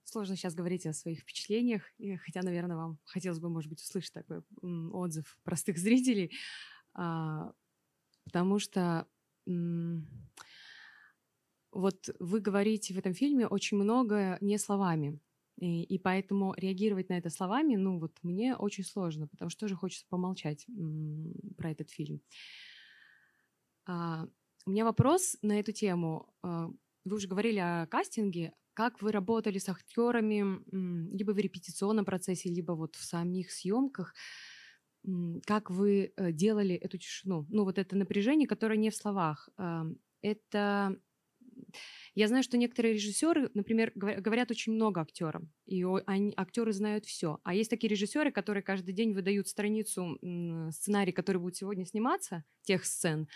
Сложно 0.09 0.37
сейчас 0.37 0.55
говорить 0.55 0.87
о 0.87 0.95
своих 0.95 1.21
впечатлениях, 1.21 1.83
хотя, 2.25 2.41
наверное, 2.43 2.77
вам 2.77 2.99
хотелось 3.05 3.41
бы, 3.41 3.51
может 3.51 3.69
быть, 3.69 3.83
услышать 3.83 4.15
такой 4.15 4.41
отзыв 4.63 5.39
простых 5.43 5.77
зрителей, 5.77 6.33
А, 6.95 7.53
потому 8.25 8.59
что 8.59 9.07
вот 11.73 12.09
вы 12.19 12.41
говорите 12.41 12.95
в 12.95 12.99
этом 12.99 13.13
фильме 13.13 13.47
очень 13.47 13.77
много 13.77 14.39
не 14.41 14.57
словами, 14.57 15.21
и, 15.59 15.83
и 15.83 15.99
поэтому 15.99 16.55
реагировать 16.57 17.11
на 17.11 17.19
это 17.19 17.29
словами, 17.29 17.77
ну 17.77 17.99
вот 17.99 18.17
мне 18.23 18.57
очень 18.57 18.85
сложно, 18.85 19.29
потому 19.29 19.51
что 19.51 19.61
тоже 19.61 19.77
хочется 19.77 20.07
помолчать 20.09 20.67
про 21.59 21.71
этот 21.71 21.91
фильм. 21.91 22.23
А, 23.85 24.27
у 24.65 24.71
меня 24.71 24.87
вопрос 24.87 25.37
на 25.43 25.61
эту 25.61 25.73
тему. 25.73 26.33
А, 26.43 26.71
Вы 27.05 27.17
уже 27.17 27.29
говорили 27.29 27.59
о 27.59 27.87
кастинге. 27.87 28.55
Как 28.79 29.03
вы 29.03 29.11
работали 29.11 29.59
с 29.59 29.69
актерами 29.69 30.61
либо 31.19 31.33
в 31.33 31.39
репетиционном 31.39 32.05
процессе, 32.05 32.49
либо 32.49 32.71
вот 32.75 32.95
в 32.95 33.03
самих 33.03 33.51
съемках? 33.51 34.15
Как 35.47 35.69
вы 35.71 36.13
э, 36.17 36.31
делали 36.31 36.77
эту 36.77 36.97
тишину? 36.97 37.45
Ну, 37.49 37.65
вот 37.65 37.77
это 37.79 37.97
напряжение, 37.97 38.47
которое 38.47 38.77
не 38.77 38.91
в 38.91 38.95
словах. 38.95 39.49
А, 39.57 39.85
Это 40.23 40.97
я 42.15 42.29
знаю, 42.29 42.43
что 42.43 42.57
некоторые 42.57 42.95
режиссеры, 42.95 43.51
например, 43.55 43.93
говор- 43.95 44.21
говорят 44.21 44.51
очень 44.51 44.73
много 44.73 45.01
актерам, 45.01 45.53
и 45.67 45.85
они, 46.07 46.33
актеры 46.37 46.73
знают 46.73 47.07
все. 47.07 47.39
А 47.45 47.55
есть 47.55 47.71
такие 47.71 47.89
режиссеры, 47.89 48.33
которые 48.33 48.63
каждый 48.63 48.93
день 48.93 49.13
выдают 49.13 49.49
страницу 49.49 50.19
сценарий, 50.73 51.13
который 51.13 51.39
будет 51.39 51.57
сегодня 51.57 51.85
сниматься, 51.85 52.45
тех 52.63 52.85
сцен, 52.85 53.29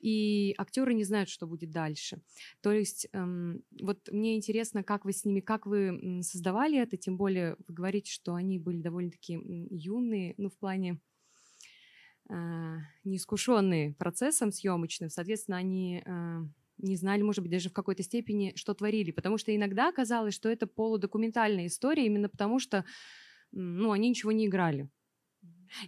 и 0.00 0.54
актеры 0.58 0.94
не 0.94 1.04
знают, 1.04 1.28
что 1.28 1.46
будет 1.46 1.70
дальше. 1.70 2.20
То 2.60 2.72
есть 2.72 3.08
эм, 3.12 3.62
вот 3.80 4.08
мне 4.10 4.36
интересно, 4.36 4.82
как 4.82 5.04
вы 5.04 5.12
с 5.12 5.24
ними, 5.24 5.40
как 5.40 5.66
вы 5.66 6.20
создавали 6.22 6.78
это, 6.78 6.96
тем 6.96 7.16
более 7.16 7.56
вы 7.66 7.74
говорите, 7.74 8.10
что 8.10 8.34
они 8.34 8.58
были 8.58 8.82
довольно-таки 8.82 9.38
юные, 9.70 10.34
ну 10.36 10.50
в 10.50 10.56
плане 10.56 11.00
э, 12.28 12.76
неискушенные 13.04 13.94
процессом 13.94 14.52
съемочным, 14.52 15.10
соответственно, 15.10 15.58
они 15.58 16.02
э, 16.04 16.38
не 16.84 16.96
знали, 16.96 17.22
может 17.22 17.42
быть, 17.42 17.50
даже 17.52 17.70
в 17.70 17.72
какой-то 17.72 18.02
степени, 18.02 18.52
что 18.56 18.74
творили, 18.74 19.10
потому 19.10 19.38
что 19.38 19.54
иногда 19.54 19.92
казалось, 19.92 20.34
что 20.34 20.48
это 20.48 20.66
полудокументальная 20.66 21.66
история, 21.66 22.06
именно 22.06 22.28
потому 22.28 22.58
что, 22.58 22.84
ну, 23.52 23.92
они 23.92 24.08
ничего 24.08 24.32
не 24.32 24.46
играли. 24.46 24.88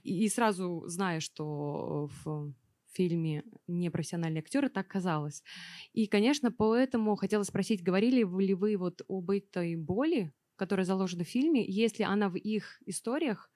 И, 0.02 0.24
и 0.24 0.28
сразу 0.28 0.84
зная, 0.86 1.20
что 1.20 2.10
в 2.24 2.52
фильме 2.92 3.44
непрофессиональные 3.66 4.40
актеры, 4.40 4.68
так 4.68 4.88
казалось. 4.88 5.42
И, 5.92 6.06
конечно, 6.06 6.50
поэтому 6.50 7.14
хотела 7.16 7.42
спросить, 7.42 7.82
говорили 7.82 8.24
ли 8.24 8.54
вы 8.54 8.76
вот 8.76 9.02
об 9.08 9.30
этой 9.30 9.76
боли, 9.76 10.32
которая 10.56 10.86
заложена 10.86 11.24
в 11.24 11.28
фильме, 11.28 11.64
если 11.66 12.02
она 12.02 12.28
в 12.28 12.36
их 12.36 12.82
историях, 12.86 13.50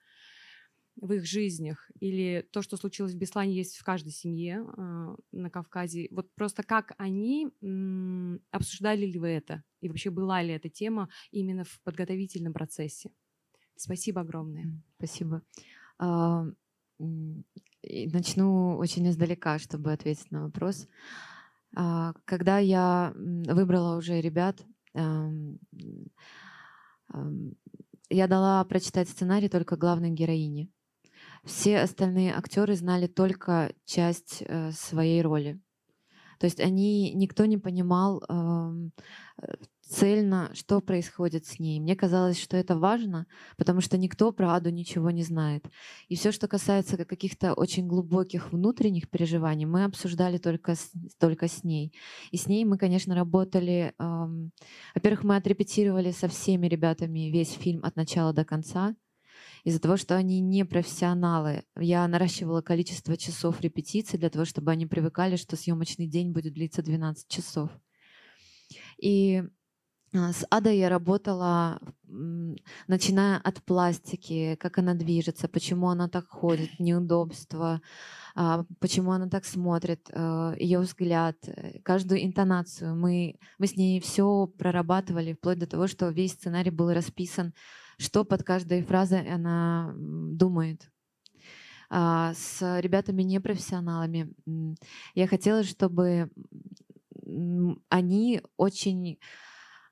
в 0.96 1.12
их 1.12 1.24
жизнях? 1.26 1.90
Или 2.00 2.46
то, 2.52 2.62
что 2.62 2.76
случилось 2.76 3.14
в 3.14 3.18
Беслане, 3.18 3.54
есть 3.54 3.76
в 3.76 3.84
каждой 3.84 4.12
семье 4.12 4.64
э, 4.76 5.16
на 5.32 5.50
Кавказе? 5.50 6.08
Вот 6.10 6.34
просто 6.34 6.62
как 6.62 6.92
они, 6.98 7.48
м, 7.62 8.40
обсуждали 8.50 9.06
ли 9.06 9.18
вы 9.18 9.28
это? 9.28 9.64
И 9.80 9.88
вообще 9.88 10.10
была 10.10 10.42
ли 10.42 10.52
эта 10.52 10.68
тема 10.68 11.08
именно 11.30 11.64
в 11.64 11.80
подготовительном 11.82 12.52
процессе? 12.52 13.10
Спасибо 13.76 14.20
огромное. 14.20 14.66
Спасибо. 14.98 15.42
А, 15.98 16.46
Начну 17.82 18.76
очень 18.76 19.08
издалека, 19.08 19.58
чтобы 19.58 19.92
ответить 19.92 20.30
на 20.30 20.44
вопрос. 20.44 20.86
А, 21.74 22.14
Когда 22.26 22.58
я 22.58 23.12
выбрала 23.16 23.96
уже 23.96 24.20
ребят, 24.20 24.64
я 28.10 28.26
дала 28.26 28.64
прочитать 28.64 29.08
сценарий 29.08 29.48
только 29.48 29.76
главной 29.76 30.10
героине. 30.10 30.68
Все 31.44 31.78
остальные 31.80 32.34
актеры 32.34 32.74
знали 32.76 33.06
только 33.06 33.72
часть 33.84 34.42
э, 34.46 34.72
своей 34.72 35.22
роли. 35.22 35.60
То 36.38 36.46
есть 36.46 36.58
они, 36.58 37.12
никто 37.12 37.44
не 37.44 37.58
понимал 37.58 38.22
ам, 38.28 38.92
э, 39.42 39.54
цельно, 39.90 40.50
что 40.54 40.80
происходит 40.80 41.46
с 41.46 41.58
ней. 41.58 41.80
Мне 41.80 41.96
казалось, 41.96 42.40
что 42.40 42.56
это 42.56 42.78
важно, 42.78 43.26
потому 43.58 43.80
что 43.80 43.98
никто 43.98 44.32
про 44.32 44.54
Аду 44.54 44.70
ничего 44.70 45.10
не 45.10 45.22
знает. 45.22 45.66
И 46.08 46.14
все, 46.14 46.32
что 46.32 46.48
касается 46.48 46.96
ка- 46.96 47.04
каких-то 47.04 47.54
очень 47.54 47.86
глубоких 47.86 48.52
внутренних 48.52 49.10
переживаний, 49.10 49.66
мы 49.66 49.84
обсуждали 49.84 50.38
только 50.38 50.76
с, 50.76 50.90
только 51.18 51.48
с 51.48 51.64
ней. 51.64 51.92
И 52.30 52.36
с 52.36 52.46
ней 52.46 52.64
мы, 52.64 52.78
конечно, 52.78 53.14
работали... 53.14 53.92
ам, 53.98 54.52
Во-первых, 54.94 55.24
мы 55.24 55.36
отрепетировали 55.36 56.12
со 56.12 56.28
всеми 56.28 56.68
ребятами 56.68 57.30
весь 57.30 57.52
фильм 57.52 57.84
от 57.84 57.96
начала 57.96 58.32
до 58.32 58.44
конца. 58.44 58.94
Из-за 59.64 59.80
того, 59.80 59.96
что 59.96 60.16
они 60.16 60.40
не 60.40 60.64
профессионалы, 60.64 61.64
я 61.76 62.06
наращивала 62.08 62.62
количество 62.62 63.16
часов 63.16 63.60
репетиций 63.60 64.18
для 64.18 64.30
того, 64.30 64.44
чтобы 64.44 64.70
они 64.70 64.86
привыкали, 64.86 65.36
что 65.36 65.56
съемочный 65.56 66.06
день 66.06 66.32
будет 66.32 66.54
длиться 66.54 66.82
12 66.82 67.28
часов. 67.28 67.70
И 68.98 69.42
а, 70.12 70.32
с 70.32 70.44
Адой 70.50 70.78
я 70.78 70.88
работала, 70.88 71.80
начиная 72.88 73.38
от 73.38 73.62
пластики, 73.62 74.56
как 74.56 74.78
она 74.78 74.94
движется, 74.94 75.46
почему 75.46 75.88
она 75.88 76.08
так 76.08 76.26
ходит, 76.28 76.80
неудобства, 76.80 77.80
а, 78.34 78.64
почему 78.80 79.12
она 79.12 79.28
так 79.28 79.44
смотрит, 79.44 80.08
ее 80.58 80.80
взгляд, 80.80 81.36
э, 81.46 81.78
каждую 81.80 82.24
интонацию. 82.24 82.96
Мы, 82.96 83.38
мы 83.58 83.66
с 83.66 83.76
ней 83.76 84.00
все 84.00 84.46
прорабатывали, 84.46 85.34
вплоть 85.34 85.58
до 85.58 85.66
того, 85.66 85.86
что 85.86 86.08
весь 86.08 86.32
сценарий 86.32 86.70
был 86.70 86.92
расписан, 86.92 87.54
что 88.00 88.24
под 88.24 88.42
каждой 88.42 88.82
фразой 88.82 89.28
она 89.30 89.94
думает. 89.96 90.90
А, 91.88 92.32
С 92.34 92.80
ребятами 92.80 93.22
непрофессионалами 93.22 94.32
я 95.14 95.26
хотела, 95.26 95.62
чтобы 95.64 96.30
они 97.88 98.42
очень 98.56 99.18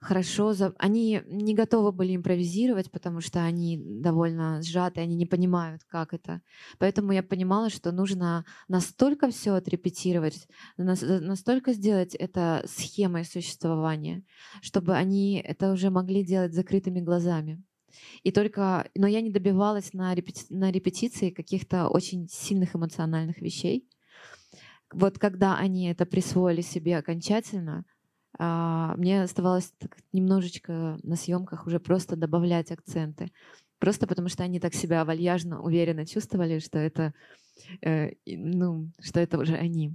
хорошо, 0.00 0.54
они 0.78 1.22
не 1.26 1.54
готовы 1.54 1.92
были 1.92 2.16
импровизировать, 2.16 2.90
потому 2.90 3.20
что 3.20 3.42
они 3.44 3.78
довольно 3.78 4.62
сжаты, 4.62 5.00
они 5.00 5.16
не 5.16 5.26
понимают, 5.26 5.82
как 5.88 6.14
это. 6.14 6.42
Поэтому 6.78 7.12
я 7.12 7.22
понимала, 7.22 7.70
что 7.70 7.92
нужно 7.92 8.44
настолько 8.68 9.30
все 9.30 9.54
отрепетировать, 9.54 10.48
нас- 10.76 11.02
настолько 11.02 11.72
сделать 11.72 12.14
это 12.14 12.64
схемой 12.66 13.24
существования, 13.24 14.24
чтобы 14.62 14.94
они 14.94 15.40
это 15.44 15.72
уже 15.72 15.90
могли 15.90 16.24
делать 16.24 16.54
закрытыми 16.54 17.00
глазами. 17.00 17.62
И 18.22 18.30
только, 18.32 18.90
но 18.94 19.06
я 19.06 19.20
не 19.20 19.30
добивалась 19.30 19.92
на, 19.92 20.14
репети- 20.14 20.46
на 20.50 20.70
репетиции 20.70 21.30
каких-то 21.30 21.88
очень 21.88 22.28
сильных 22.28 22.76
эмоциональных 22.76 23.40
вещей. 23.40 23.88
Вот 24.92 25.18
когда 25.18 25.56
они 25.56 25.88
это 25.90 26.06
присвоили 26.06 26.62
себе 26.62 26.96
окончательно, 26.98 27.84
а, 28.38 28.94
мне 28.96 29.22
оставалось 29.22 29.72
так 29.78 29.98
немножечко 30.12 30.98
на 31.02 31.16
съемках 31.16 31.66
уже 31.66 31.80
просто 31.80 32.16
добавлять 32.16 32.70
акценты. 32.70 33.32
Просто 33.78 34.06
потому 34.06 34.28
что 34.28 34.42
они 34.42 34.60
так 34.60 34.74
себя 34.74 35.04
вальяжно, 35.04 35.62
уверенно 35.62 36.06
чувствовали, 36.06 36.58
что 36.58 36.78
это, 36.78 37.14
э, 37.82 38.12
ну, 38.26 38.90
что 39.00 39.20
это 39.20 39.38
уже 39.38 39.54
они. 39.54 39.94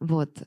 Вот. 0.00 0.42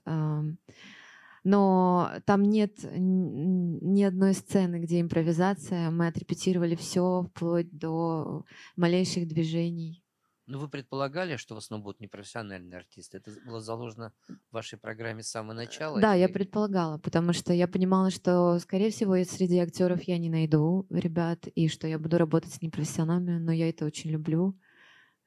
Но 1.43 2.11
там 2.25 2.43
нет 2.43 2.79
ни 2.83 4.03
одной 4.03 4.33
сцены, 4.33 4.77
где 4.77 5.01
импровизация. 5.01 5.91
Мы 5.91 6.07
отрепетировали 6.07 6.75
все 6.75 7.23
вплоть 7.23 7.69
до 7.71 8.45
малейших 8.77 9.27
движений. 9.27 10.03
Ну, 10.45 10.59
вы 10.59 10.67
предполагали, 10.67 11.37
что 11.37 11.55
в 11.55 11.59
основном 11.59 11.85
будут 11.85 12.01
непрофессиональные 12.01 12.77
артисты? 12.77 13.17
Это 13.17 13.31
было 13.45 13.61
заложено 13.61 14.11
в 14.27 14.53
вашей 14.53 14.77
программе 14.77 15.23
с 15.23 15.29
самого 15.29 15.53
начала? 15.53 16.01
Да, 16.01 16.15
я 16.15 16.27
предполагала, 16.27 16.97
потому 16.97 17.31
что 17.31 17.53
я 17.53 17.65
понимала, 17.65 18.09
что, 18.09 18.59
скорее 18.59 18.91
всего, 18.91 19.15
среди 19.23 19.57
актеров 19.59 20.03
я 20.03 20.17
не 20.17 20.29
найду 20.29 20.85
ребят, 20.89 21.47
и 21.47 21.69
что 21.69 21.87
я 21.87 21.97
буду 21.97 22.17
работать 22.17 22.53
с 22.53 22.61
непрофессионалами, 22.61 23.37
но 23.37 23.53
я 23.53 23.69
это 23.69 23.85
очень 23.85 24.09
люблю. 24.11 24.57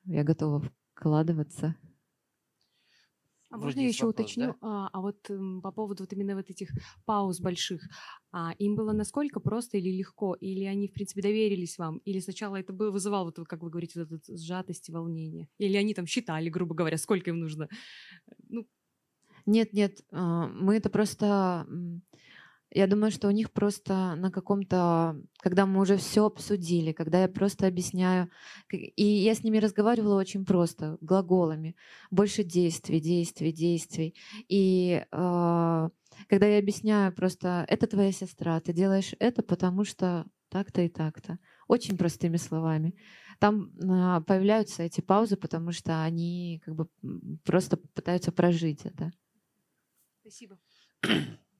Я 0.04 0.22
готова 0.22 0.62
вкладываться. 0.94 1.74
А 3.50 3.58
можно 3.58 3.80
я 3.80 3.86
еще 3.88 4.06
вопрос, 4.06 4.08
уточню? 4.08 4.54
да? 4.56 4.56
А, 4.60 4.88
а 4.92 5.00
вот 5.00 5.30
м, 5.30 5.62
по 5.62 5.70
поводу 5.70 6.02
вот 6.02 6.12
именно 6.12 6.34
вот 6.34 6.50
этих 6.50 6.70
пауз 7.04 7.40
больших, 7.40 7.82
а, 8.32 8.52
им 8.58 8.74
было 8.74 8.92
насколько 8.92 9.38
просто 9.40 9.78
или 9.78 9.90
легко, 9.96 10.34
или 10.34 10.64
они 10.64 10.88
в 10.88 10.92
принципе 10.92 11.22
доверились 11.22 11.78
вам, 11.78 11.98
или 11.98 12.18
сначала 12.18 12.56
это 12.56 12.72
было 12.72 12.90
вызывало 12.90 13.32
вот 13.36 13.46
как 13.48 13.62
вы 13.62 13.70
говорите 13.70 14.00
вот 14.00 14.12
эту 14.12 14.36
сжатость 14.36 14.88
и 14.88 14.92
волнение, 14.92 15.48
или 15.58 15.76
они 15.76 15.94
там 15.94 16.06
считали, 16.06 16.48
грубо 16.50 16.74
говоря, 16.74 16.98
сколько 16.98 17.30
им 17.30 17.38
нужно? 17.38 17.68
Ну, 18.48 18.66
Нет, 19.46 19.72
нет, 19.72 20.00
а, 20.10 20.48
мы 20.48 20.76
это 20.76 20.90
просто... 20.90 21.66
Я 22.70 22.86
думаю, 22.86 23.10
что 23.10 23.28
у 23.28 23.30
них 23.30 23.52
просто 23.52 24.16
на 24.16 24.30
каком-то... 24.30 25.16
Когда 25.38 25.66
мы 25.66 25.80
уже 25.80 25.96
все 25.96 26.26
обсудили, 26.26 26.92
когда 26.92 27.22
я 27.22 27.28
просто 27.28 27.66
объясняю... 27.66 28.30
И 28.72 29.04
я 29.04 29.34
с 29.34 29.44
ними 29.44 29.58
разговаривала 29.58 30.18
очень 30.18 30.44
просто, 30.44 30.98
глаголами. 31.00 31.76
Больше 32.10 32.42
действий, 32.42 33.00
действий, 33.00 33.52
действий. 33.52 34.16
И 34.48 35.04
а, 35.12 35.90
когда 36.28 36.46
я 36.46 36.58
объясняю 36.58 37.12
просто, 37.14 37.64
это 37.68 37.86
твоя 37.86 38.12
сестра, 38.12 38.60
ты 38.60 38.72
делаешь 38.72 39.14
это, 39.20 39.42
потому 39.42 39.84
что 39.84 40.26
так-то 40.48 40.82
и 40.82 40.88
так-то. 40.88 41.38
Очень 41.68 41.96
простыми 41.96 42.36
словами. 42.36 42.94
Там 43.38 43.72
а, 43.88 44.20
появляются 44.22 44.82
эти 44.82 45.00
паузы, 45.00 45.36
потому 45.36 45.70
что 45.70 46.02
они 46.02 46.60
как 46.64 46.74
бы 46.74 46.88
просто 47.44 47.76
пытаются 47.76 48.32
прожить 48.32 48.84
это. 48.84 49.12
спасибо. 50.20 50.58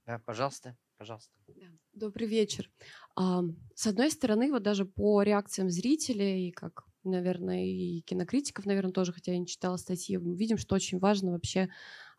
Да, 0.07 0.21
пожалуйста, 0.21 0.77
пожалуйста. 0.97 1.33
Да. 1.47 1.67
Добрый 1.93 2.27
вечер. 2.29 2.71
А, 3.17 3.43
С 3.75 3.87
одной 3.87 4.11
стороны, 4.11 4.51
вот 4.51 4.63
даже 4.63 4.85
по 4.85 5.23
реакциям 5.23 5.71
зрителей, 5.71 6.51
как, 6.53 6.85
наверное, 7.05 7.65
и 7.67 8.01
кинокритиков, 8.03 8.67
наверное, 8.67 8.93
тоже, 8.93 9.13
хотя 9.13 9.33
я 9.33 9.39
не 9.39 9.47
читала 9.47 9.77
статьи, 9.77 10.17
мы 10.19 10.35
видим, 10.37 10.59
что 10.59 10.75
очень 10.75 10.99
важно 10.99 11.33
вообще 11.33 11.71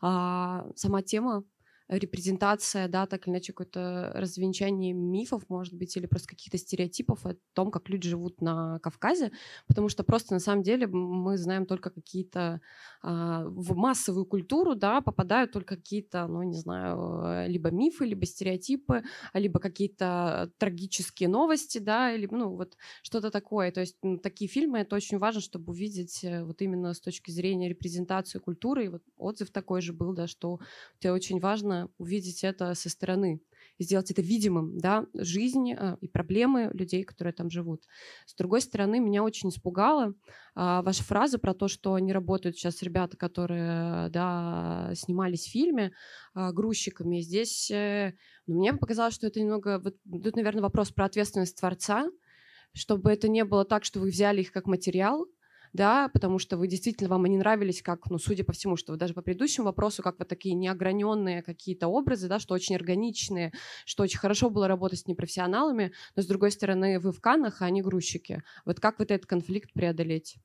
а, 0.02 0.68
сама 0.76 1.02
тема 1.02 1.44
репрезентация, 1.90 2.88
да, 2.88 3.06
так 3.08 3.28
или 3.28 3.34
иначе 3.34 3.54
какое-то 3.54 4.12
развенчание 4.16 4.94
мифов, 4.94 5.44
может 5.50 5.74
быть, 5.74 5.96
или 5.98 6.06
просто 6.06 6.28
каких-то 6.30 6.58
стереотипов 6.58 7.26
о 7.26 7.36
том, 7.54 7.72
как 7.72 7.90
люди 7.90 8.10
живут 8.10 8.42
на 8.42 8.80
Кавказе, 8.80 9.32
потому 9.68 9.90
что 9.90 10.04
просто 10.04 10.34
на 10.34 10.40
самом 10.40 10.64
деле 10.64 10.88
мы 10.88 11.38
знаем 11.38 11.66
только 11.66 11.90
какие-то 11.90 12.62
а, 13.02 13.46
в 13.46 13.76
массовую 13.76 14.26
культуру, 14.26 14.76
да, 14.76 15.02
попадают 15.02 15.52
только 15.52 15.76
какие-то, 15.78 16.28
ну, 16.28 16.44
не 16.44 16.58
знаю, 16.58 17.22
э, 17.26 17.48
либо 17.48 17.72
мифы, 17.72 18.06
либо 18.06 18.26
стереотипы, 18.26 19.04
либо 19.34 19.60
какие-то 19.60 20.52
трагические 20.58 21.30
новости, 21.30 21.78
да, 21.80 22.12
или, 22.14 22.28
ну, 22.32 22.56
вот 22.56 22.76
что-то 23.04 23.32
такое. 23.32 23.72
То 23.72 23.82
есть 23.82 23.98
м, 24.04 24.20
такие 24.20 24.50
фильмы, 24.50 24.80
это 24.80 24.96
очень 24.96 25.18
важно, 25.18 25.42
чтобы 25.42 25.72
увидеть 25.72 26.24
э, 26.24 26.44
вот 26.44 26.62
именно 26.62 26.94
с 26.94 27.00
точки 27.02 27.32
зрения 27.32 27.70
репрезентации 27.70 28.40
культуры. 28.40 28.86
И 28.86 28.90
вот 28.90 29.04
отзыв 29.18 29.52
такой 29.52 29.82
же 29.82 29.94
был, 29.94 30.14
да, 30.14 30.28
что 30.28 30.60
тебе 31.00 31.12
очень 31.14 31.40
важно 31.40 31.77
увидеть 31.98 32.44
это 32.44 32.74
со 32.74 32.90
стороны 32.90 33.42
сделать 33.80 34.10
это 34.10 34.22
видимым, 34.22 34.78
да, 34.80 35.06
жизнь 35.14 35.72
э, 35.72 35.98
и 36.02 36.08
проблемы 36.08 36.72
людей, 36.74 37.04
которые 37.04 37.34
там 37.34 37.50
живут. 37.50 37.84
С 38.26 38.36
другой 38.36 38.62
стороны, 38.62 39.00
меня 39.00 39.24
очень 39.24 39.50
испугала 39.50 40.14
ваша 40.56 41.04
фраза 41.04 41.38
про 41.38 41.54
то, 41.54 41.68
что 41.68 41.94
они 41.94 42.12
работают 42.12 42.56
сейчас 42.56 42.82
ребята, 42.82 43.16
которые, 43.16 44.10
да, 44.10 44.92
снимались 44.96 45.46
в 45.46 45.52
фильме 45.52 45.92
а, 46.34 46.52
грузчиками. 46.52 47.22
Здесь 47.22 47.70
э, 47.70 48.16
ну, 48.48 48.58
мне 48.58 48.74
показалось, 48.74 49.14
что 49.14 49.28
это 49.28 49.40
немного, 49.40 49.80
вот, 49.80 49.96
тут, 50.24 50.36
наверное, 50.36 50.64
вопрос 50.64 50.92
про 50.92 51.06
ответственность 51.06 51.60
творца, 51.60 52.10
чтобы 52.74 53.12
это 53.12 53.28
не 53.28 53.46
было 53.46 53.66
так, 53.66 53.84
что 53.84 54.00
вы 54.00 54.10
взяли 54.10 54.42
их 54.42 54.52
как 54.52 54.66
материал, 54.66 55.28
да, 55.78 56.10
потому 56.10 56.40
что 56.40 56.58
вы 56.58 56.68
действительно, 56.68 57.10
вам 57.10 57.24
они 57.26 57.38
нравились, 57.38 57.82
как, 57.82 58.10
ну, 58.10 58.18
судя 58.20 58.44
по 58.44 58.52
всему, 58.54 58.76
что 58.76 58.92
вы 58.94 58.98
даже 58.98 59.14
по 59.14 59.22
предыдущему 59.22 59.68
вопросу, 59.68 60.04
как 60.04 60.20
вот 60.20 60.28
такие 60.28 60.56
неограненные 60.56 61.42
какие-то 61.44 61.88
образы, 61.88 62.28
да, 62.28 62.40
что 62.40 62.54
очень 62.56 62.76
органичные, 62.76 63.54
что 63.86 64.04
очень 64.04 64.20
хорошо 64.20 64.50
было 64.50 64.68
работать 64.68 65.00
с 65.00 65.08
непрофессионалами, 65.08 65.94
но, 66.16 66.22
с 66.22 66.26
другой 66.28 66.52
стороны, 66.52 67.00
вы 67.00 67.12
в 67.14 67.22
Канах, 67.22 67.62
а 67.62 67.66
они 67.66 67.82
грузчики. 67.82 68.44
Вот 68.66 68.80
как 68.80 69.00
вот 69.00 69.12
этот 69.12 69.26
конфликт 69.28 69.72
преодолеть? 69.74 70.38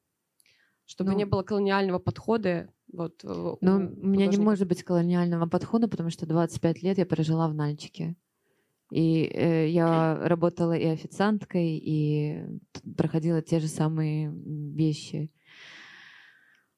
Чтобы 0.86 1.14
не 1.14 1.24
Ну. 1.24 1.30
было 1.30 1.42
колониального 1.42 1.98
подхода. 1.98 2.68
Вот, 2.92 3.24
э, 3.24 3.56
Но 3.60 3.76
у 3.76 3.78
у 3.78 4.06
меня 4.06 4.26
не 4.26 4.36
может 4.36 4.68
быть 4.68 4.82
колониального 4.82 5.46
подхода, 5.46 5.88
потому 5.88 6.10
что 6.10 6.26
25 6.26 6.82
лет 6.82 6.98
я 6.98 7.06
прожила 7.06 7.48
в 7.48 7.54
Нальчике. 7.54 8.16
И 8.92 9.24
э, 9.24 9.70
я 9.70 10.18
работала 10.28 10.74
и 10.74 10.84
официанткой, 10.84 11.78
и 11.78 12.44
проходила 12.94 13.40
те 13.40 13.58
же 13.58 13.66
самые 13.66 14.30
вещи. 14.30 15.30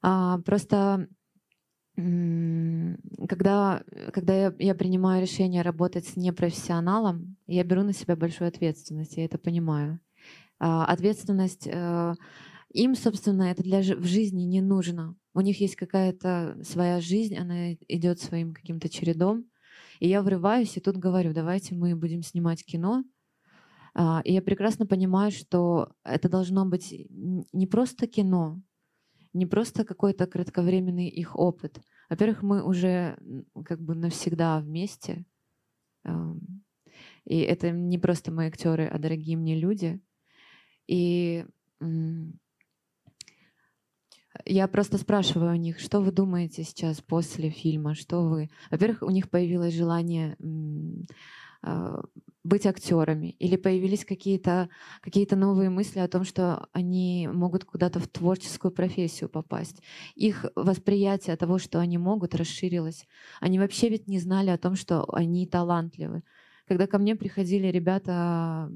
А, 0.01 0.39
просто 0.39 1.09
когда, 1.97 3.83
когда 4.13 4.35
я, 4.35 4.55
я 4.59 4.75
принимаю 4.75 5.23
решение 5.23 5.63
работать 5.63 6.07
с 6.07 6.17
непрофессионалом, 6.17 7.37
я 7.47 7.65
беру 7.65 7.83
на 7.83 7.93
себя 7.93 8.17
большую 8.17 8.49
ответственность, 8.49 9.17
я 9.17 9.25
это 9.25 9.39
понимаю. 9.39 10.01
А, 10.61 10.85
ответственность 10.87 11.67
э, 11.67 12.15
им, 12.71 12.95
собственно, 12.95 13.45
это 13.45 13.65
для 13.65 13.81
в 13.81 14.05
жизни 14.05 14.43
не 14.43 14.61
нужно. 14.61 15.17
У 15.35 15.41
них 15.41 15.61
есть 15.61 15.75
какая-то 15.75 16.59
своя 16.63 17.01
жизнь, 17.01 17.37
она 17.37 17.73
идет 17.73 18.21
своим 18.21 18.55
каким-то 18.55 18.89
чередом. 18.89 19.47
И 20.05 20.09
я 20.09 20.21
врываюсь 20.21 20.77
и 20.77 20.81
тут 20.81 20.99
говорю, 20.99 21.33
давайте 21.33 21.75
мы 21.75 21.97
будем 21.97 22.23
снимать 22.23 22.63
кино. 22.63 23.05
А, 23.95 24.21
И 24.23 24.35
я 24.35 24.43
прекрасно 24.43 24.87
понимаю, 24.87 25.31
что 25.31 25.95
это 26.05 26.29
должно 26.29 26.67
быть 26.67 26.95
не 27.09 27.67
просто 27.67 28.07
кино, 28.07 28.61
не 29.33 29.47
просто 29.47 29.83
какой-то 29.83 30.27
кратковременный 30.27 31.09
их 31.09 31.37
опыт. 31.37 31.81
Во-первых, 32.11 32.43
мы 32.43 32.63
уже 32.63 33.17
как 33.65 33.81
бы 33.81 33.95
навсегда 33.95 34.61
вместе. 34.61 35.25
И 37.25 37.39
это 37.39 37.71
не 37.71 37.97
просто 37.99 38.31
мои 38.31 38.49
актеры, 38.49 38.87
а 38.87 38.99
дорогие 38.99 39.39
мне 39.39 39.57
люди. 39.57 40.03
И 40.87 41.47
я 44.47 44.69
просто 44.69 44.99
спрашиваю 44.99 45.53
у 45.53 45.57
них, 45.57 45.79
что 45.81 46.01
вы 46.01 46.13
думаете 46.13 46.65
сейчас 46.65 47.01
после 47.01 47.51
фильма, 47.51 47.95
что 47.95 48.23
вы... 48.29 48.51
Во-первых, 48.71 49.03
у 49.03 49.11
них 49.11 49.31
появилось 49.31 49.75
желание 49.75 50.37
а, 51.63 52.03
быть 52.43 52.67
актерами, 52.67 53.37
или 53.39 53.57
появились 53.57 54.05
какие-то 54.05 54.69
какие 55.01 55.27
новые 55.35 55.71
мысли 55.71 55.99
о 55.99 56.09
том, 56.09 56.25
что 56.25 56.69
они 56.73 57.29
могут 57.33 57.65
куда-то 57.65 58.01
в 58.01 58.09
творческую 58.09 58.71
профессию 58.71 59.31
попасть. 59.31 59.83
Их 60.15 60.45
восприятие 60.55 61.37
того, 61.37 61.59
что 61.59 61.81
они 61.81 61.97
могут, 61.97 62.35
расширилось. 62.35 63.07
Они 63.41 63.59
вообще 63.59 63.89
ведь 63.89 64.09
не 64.09 64.19
знали 64.19 64.51
о 64.51 64.59
том, 64.59 64.77
что 64.77 65.05
они 65.15 65.47
талантливы. 65.47 66.23
Когда 66.69 66.87
ко 66.87 66.99
мне 66.99 67.17
приходили 67.17 67.69
ребята 67.69 68.71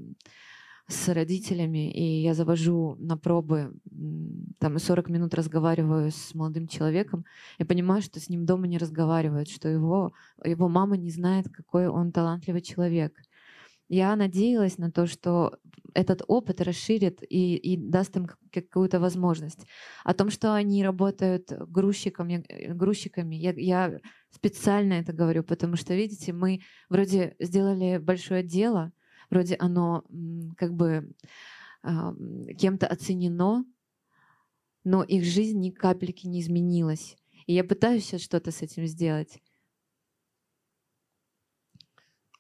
с 0.89 1.09
родителями, 1.13 1.91
и 1.93 2.23
я 2.23 2.33
завожу 2.35 2.97
на 2.99 3.19
пробы, 3.19 3.75
там 4.59 4.77
и 4.77 4.81
40 4.81 5.11
минут 5.11 5.35
разговариваю 5.35 6.11
с 6.11 6.35
молодым 6.35 6.67
человеком, 6.67 7.27
я 7.59 7.67
понимаю, 7.67 8.01
что 8.01 8.19
с 8.19 8.31
ним 8.31 8.47
дома 8.47 8.67
не 8.67 8.79
разговаривают, 8.79 9.51
что 9.51 9.69
его, 9.69 10.13
его 10.43 10.69
мама 10.69 10.97
не 10.97 11.11
знает, 11.11 11.49
какой 11.51 11.89
он 11.89 12.11
талантливый 12.11 12.63
человек. 12.63 13.15
Я 13.91 14.17
надеялась 14.17 14.79
на 14.79 14.91
то, 14.91 15.07
что 15.07 15.59
этот 15.95 16.23
опыт 16.27 16.61
расширит 16.61 17.23
и, 17.23 17.57
и 17.57 17.77
даст 17.77 18.17
им 18.17 18.27
как- 18.27 18.39
какую-то 18.53 19.01
возможность. 19.01 19.67
О 20.05 20.15
том, 20.15 20.31
что 20.31 20.55
они 20.55 20.85
работают 20.85 21.51
грузчиком, 21.69 22.29
я- 22.29 22.43
э, 22.49 22.73
грузчиками, 22.75 23.37
я, 23.37 23.53
я 23.53 23.99
специально 24.31 24.95
это 24.95 25.13
говорю, 25.13 25.43
потому 25.43 25.77
что, 25.77 25.95
видите, 25.95 26.33
мы 26.33 26.61
вроде 26.89 27.35
сделали 27.41 27.99
большое 27.99 28.43
дело, 28.43 28.93
вроде 29.31 29.57
оно 29.59 30.05
как 30.57 30.75
бы 30.75 31.13
ам, 31.83 32.47
кем-то 32.59 32.87
оценено, 32.87 33.65
но 34.85 35.03
их 35.03 35.25
жизнь 35.25 35.61
ни 35.61 35.71
капельки 35.71 36.27
не 36.27 36.41
изменилась. 36.41 37.17
И 37.47 37.55
я 37.55 37.65
пытаюсь 37.65 38.05
сейчас 38.05 38.23
что-то 38.23 38.51
с 38.51 38.63
этим 38.63 38.87
сделать. 38.87 39.41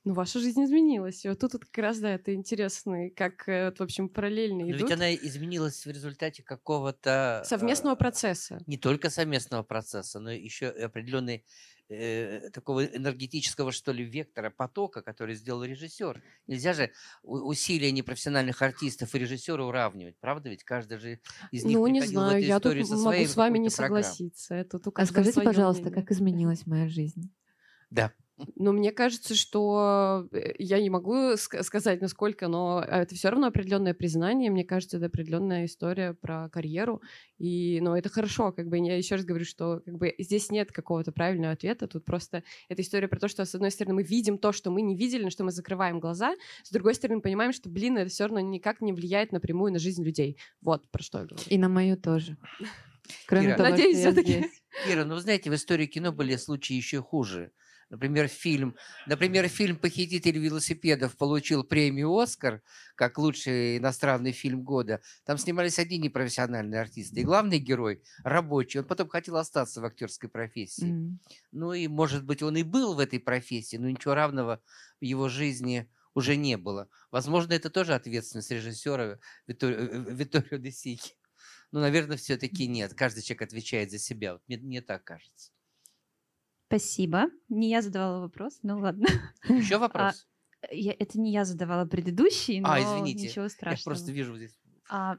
Ну, 0.05 0.14
ваша 0.14 0.39
жизнь 0.41 0.64
изменилась. 0.64 1.24
И 1.24 1.28
вот 1.28 1.39
тут 1.39 1.53
вот 1.53 1.64
как 1.66 1.76
раз, 1.78 1.99
да, 1.99 2.14
это 2.14 2.32
интересно, 2.32 3.11
как, 3.11 3.47
э, 3.47 3.66
вот, 3.66 3.78
в 3.78 3.82
общем, 3.82 4.09
параллельно 4.09 4.64
Но 4.64 4.70
идут. 4.70 4.82
ведь 4.82 4.93
она 4.93 5.14
изменилась 5.14 5.84
в 5.84 5.91
результате 5.91 6.43
какого-то... 6.43 7.43
Совместного 7.45 7.95
э, 7.95 7.99
процесса. 7.99 8.62
Не 8.66 8.78
только 8.78 9.11
совместного 9.11 9.62
процесса, 9.64 10.18
но 10.18 10.30
еще 10.30 10.74
и 10.74 10.80
определенной 10.80 11.45
э, 11.89 12.51
такого 12.51 12.84
энергетического, 12.86 13.72
что 13.72 13.93
ли, 13.93 14.05
вектора, 14.05 14.51
потока, 14.51 15.03
который 15.03 15.34
сделал 15.34 15.64
режиссер. 15.64 16.22
Нельзя 16.47 16.72
же 16.72 16.93
усилия 17.22 17.93
непрофессиональных 17.93 18.61
артистов 18.62 19.14
и 19.14 19.18
режиссера 19.18 19.64
уравнивать, 19.64 20.18
правда? 20.20 20.49
Ведь 20.51 20.64
каждый 20.64 20.99
же 20.99 21.20
из 21.51 21.64
них 21.64 21.76
Ну, 21.78 21.86
не 21.86 22.01
знаю, 22.03 22.39
эту 22.39 22.47
я 22.47 22.61
тут 22.61 22.72
со 22.86 22.97
могу 22.97 23.24
с 23.24 23.36
вами 23.36 23.59
не 23.59 23.70
программой. 23.70 24.03
согласиться. 24.03 24.55
Это 24.55 24.78
А 24.95 25.07
скажите, 25.07 25.41
пожалуйста, 25.43 25.82
мнение. 25.82 26.03
как 26.03 26.11
изменилась 26.12 26.66
моя 26.66 26.89
жизнь? 26.89 27.32
Да. 27.91 28.12
Но 28.55 28.72
мне 28.72 28.93
кажется, 28.93 29.34
что 29.34 30.28
э, 30.32 30.55
я 30.59 30.80
не 30.80 30.91
могу 30.91 31.32
ска- 31.34 31.62
сказать, 31.62 32.01
насколько, 32.01 32.49
но 32.49 32.80
это 32.86 33.14
все 33.14 33.30
равно 33.30 33.49
определенное 33.49 33.95
признание. 33.95 34.51
Мне 34.51 34.64
кажется, 34.64 34.97
это 34.99 35.07
определенная 35.07 35.64
история 35.66 36.14
про 36.14 36.49
карьеру. 36.49 37.03
И, 37.39 37.80
ну, 37.80 37.95
это 37.95 38.09
хорошо. 38.09 38.53
Как 38.53 38.68
бы 38.68 38.78
я 38.78 38.97
еще 38.97 39.16
раз 39.16 39.24
говорю, 39.24 39.45
что 39.45 39.80
как 39.84 39.97
бы 39.97 40.14
здесь 40.18 40.51
нет 40.51 40.72
какого-то 40.72 41.12
правильного 41.12 41.53
ответа. 41.53 41.86
Тут 41.89 42.05
просто 42.05 42.45
эта 42.68 42.82
история 42.82 43.09
про 43.09 43.18
то, 43.18 43.28
что 43.28 43.45
с 43.45 43.55
одной 43.55 43.70
стороны 43.70 43.95
мы 43.95 44.03
видим 44.03 44.39
то, 44.39 44.53
что 44.53 44.70
мы 44.70 44.82
не 44.82 44.97
видели, 44.97 45.24
на 45.24 45.30
что 45.30 45.45
мы 45.45 45.51
закрываем 45.51 45.99
глаза, 46.01 46.34
с 46.62 46.70
другой 46.70 46.95
стороны 46.95 47.16
мы 47.16 47.22
понимаем, 47.22 47.53
что, 47.53 47.68
блин, 47.68 47.99
это 47.99 48.11
все 48.11 48.24
равно 48.24 48.41
никак 48.41 48.80
не 48.80 48.93
влияет 48.93 49.32
напрямую 49.32 49.72
на 49.72 49.78
жизнь 49.78 50.05
людей. 50.05 50.39
Вот 50.61 50.89
про 50.91 51.03
что 51.03 51.18
я 51.18 51.24
говорю. 51.24 51.45
И 51.49 51.59
на 51.59 51.68
мою 51.68 51.97
тоже. 51.97 52.36
Кроме 53.26 53.47
Кира, 53.47 53.57
того, 53.57 53.70
Надеюсь, 53.70 53.99
что 53.99 54.09
я 54.09 54.12
всё-таки. 54.12 54.32
здесь. 54.32 54.62
Кира, 54.86 55.05
ну 55.05 55.14
вы 55.14 55.20
знаете, 55.20 55.51
в 55.51 55.55
истории 55.55 55.86
кино 55.86 56.12
были 56.12 56.36
случаи 56.36 56.74
еще 56.74 57.03
хуже. 57.03 57.53
Например, 57.91 58.28
фильм, 58.28 58.76
например, 59.07 59.49
фильм 59.49 59.76
«Похититель 59.76 60.39
велосипедов» 60.39 61.16
получил 61.16 61.64
премию 61.64 62.14
«Оскар» 62.16 62.62
как 62.95 63.16
лучший 63.16 63.78
иностранный 63.78 64.32
фильм 64.32 64.62
года. 64.62 65.01
Там 65.24 65.39
снимались 65.39 65.78
одни 65.78 65.97
непрофессиональные 65.97 66.80
артисты. 66.80 67.20
И 67.20 67.24
главный 67.24 67.59
герой– 67.59 68.03
рабочий. 68.24 68.80
Он 68.80 68.84
потом 68.84 69.09
хотел 69.09 69.36
остаться 69.36 69.80
в 69.80 69.84
актерской 69.86 70.28
профессии. 70.28 70.91
М. 70.91 71.18
Ну 71.51 71.72
и, 71.72 71.89
может 71.89 72.24
быть, 72.24 72.43
он 72.43 72.57
и 72.57 72.62
был 72.62 72.95
в 72.95 72.99
этой 72.99 73.20
профессии, 73.20 73.76
но 73.76 73.89
ничего 73.89 74.14
равного 74.14 74.61
в 75.01 75.05
его 75.05 75.28
жизни 75.28 75.89
уже 76.14 76.36
не 76.36 76.59
было. 76.59 76.89
Возможно, 77.11 77.55
это 77.55 77.70
тоже 77.70 77.95
ответственность 77.95 78.51
режиссера 78.51 79.18
Витторио, 79.47 79.78
э, 79.78 80.14
Витторио 80.14 80.59
де 80.59 80.72
Сики. 80.72 81.14
Ну, 81.70 81.80
наверное, 81.80 82.16
все-таки 82.16 82.66
нет. 82.66 82.95
Каждый 82.95 83.22
человек 83.22 83.43
отвечает 83.43 83.91
за 83.91 83.99
себя. 83.99 84.34
Вот 84.34 84.43
мне, 84.47 84.59
мне 84.59 84.82
так 84.82 85.05
кажется. 85.05 85.53
Спасибо. 86.69 87.31
Не 87.49 87.71
я 87.71 87.81
задавала 87.81 88.21
вопрос, 88.21 88.59
ну 88.62 88.79
ладно. 88.79 89.07
Еще 89.49 89.79
вопрос? 89.79 90.27
Я- 90.71 90.95
это 90.99 91.19
не 91.19 91.33
я 91.33 91.45
задавала 91.45 91.87
предыдущий, 91.87 92.61
но 92.61 92.71
а, 92.73 92.81
извините. 92.81 93.29
ничего 93.29 93.45
Я 93.45 93.49
страшного. 93.49 93.95
просто 93.95 94.12
вижу 94.12 94.37
здесь. 94.37 94.59
А, 94.91 95.16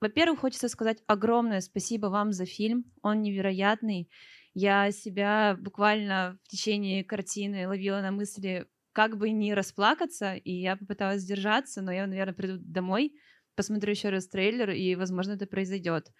во-первых, 0.00 0.40
хочется 0.40 0.68
сказать 0.68 0.98
огромное 1.06 1.60
спасибо 1.60 2.06
вам 2.06 2.32
за 2.32 2.46
фильм. 2.46 2.84
Он 3.02 3.22
невероятный. 3.22 4.10
Я 4.54 4.90
себя 4.90 5.56
буквально 5.60 6.38
в 6.44 6.48
течение 6.48 7.04
картины 7.04 7.68
ловила 7.68 8.00
на 8.00 8.10
мысли, 8.10 8.66
как 8.92 9.18
бы 9.18 9.30
не 9.30 9.54
расплакаться, 9.54 10.34
и 10.34 10.50
я 10.52 10.76
попыталась 10.76 11.22
сдержаться, 11.22 11.80
но 11.80 11.92
я, 11.92 12.08
наверное, 12.08 12.34
приду 12.34 12.56
домой, 12.58 13.12
посмотрю 13.54 13.92
еще 13.92 14.08
раз 14.08 14.26
трейлер, 14.26 14.70
и, 14.70 14.96
возможно, 14.96 15.32
это 15.32 15.46
произойдет. 15.46 16.10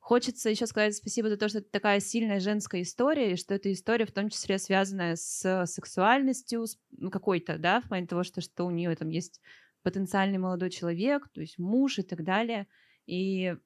Хочется 0.00 0.48
еще 0.48 0.66
сказать 0.66 0.96
спасибо 0.96 1.28
за 1.28 1.36
то, 1.36 1.48
что 1.48 1.58
это 1.58 1.70
такая 1.70 2.00
сильная 2.00 2.40
женская 2.40 2.82
история, 2.82 3.32
и 3.32 3.36
что 3.36 3.54
эта 3.54 3.70
история 3.72 4.06
в 4.06 4.12
том 4.12 4.30
числе 4.30 4.58
связанная 4.58 5.14
с 5.14 5.66
сексуальностью, 5.66 6.64
какой-то, 7.12 7.58
да, 7.58 7.80
в 7.82 7.88
плане 7.88 8.06
того, 8.06 8.24
что, 8.24 8.40
что 8.40 8.64
у 8.64 8.70
нее 8.70 8.96
там 8.96 9.10
есть 9.10 9.40
потенциальный 9.82 10.38
молодой 10.38 10.70
человек, 10.70 11.28
то 11.32 11.40
есть 11.40 11.58
муж 11.58 11.98
и 11.98 12.02
так 12.02 12.24
далее. 12.24 12.66
И, 13.06 13.56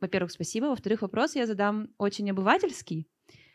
во-первых, 0.00 0.32
спасибо. 0.32 0.66
Во-вторых, 0.66 1.02
вопрос 1.02 1.36
я 1.36 1.46
задам 1.46 1.88
очень 1.96 2.30
обывательский, 2.30 3.08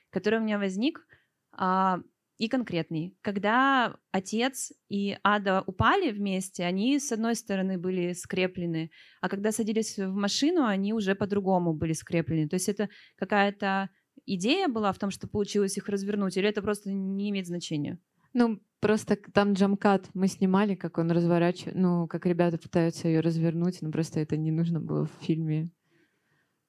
который 0.09 0.39
у 0.39 0.43
меня 0.43 0.59
возник, 0.59 1.05
а, 1.51 1.99
и 2.41 2.47
конкретный. 2.47 3.15
Когда 3.21 3.97
отец 4.11 4.73
и 4.89 5.15
Ада 5.23 5.63
упали 5.67 6.09
вместе, 6.09 6.63
они, 6.63 6.99
с 6.99 7.11
одной 7.11 7.35
стороны, 7.35 7.77
были 7.77 8.13
скреплены, 8.13 8.89
а 9.21 9.29
когда 9.29 9.51
садились 9.51 9.99
в 9.99 10.11
машину, 10.15 10.65
они 10.65 10.91
уже 10.91 11.13
по-другому 11.13 11.75
были 11.75 11.93
скреплены. 11.93 12.49
То 12.49 12.55
есть 12.55 12.67
это 12.67 12.89
какая-то 13.15 13.91
идея 14.25 14.67
была 14.67 14.91
в 14.91 14.97
том, 14.97 15.11
что 15.11 15.27
получилось 15.27 15.77
их 15.77 15.87
развернуть, 15.87 16.35
или 16.35 16.49
это 16.49 16.63
просто 16.63 16.91
не 16.91 17.29
имеет 17.29 17.45
значения? 17.45 17.99
Ну, 18.33 18.59
просто 18.79 19.17
там 19.33 19.53
джамкат 19.53 20.09
мы 20.15 20.27
снимали, 20.27 20.73
как 20.73 20.97
он 20.97 21.11
разворачивает, 21.11 21.75
ну, 21.77 22.07
как 22.07 22.25
ребята 22.25 22.57
пытаются 22.57 23.07
ее 23.07 23.19
развернуть, 23.19 23.83
но 23.83 23.91
просто 23.91 24.19
это 24.19 24.35
не 24.35 24.49
нужно 24.49 24.79
было 24.79 25.05
в 25.05 25.23
фильме. 25.23 25.69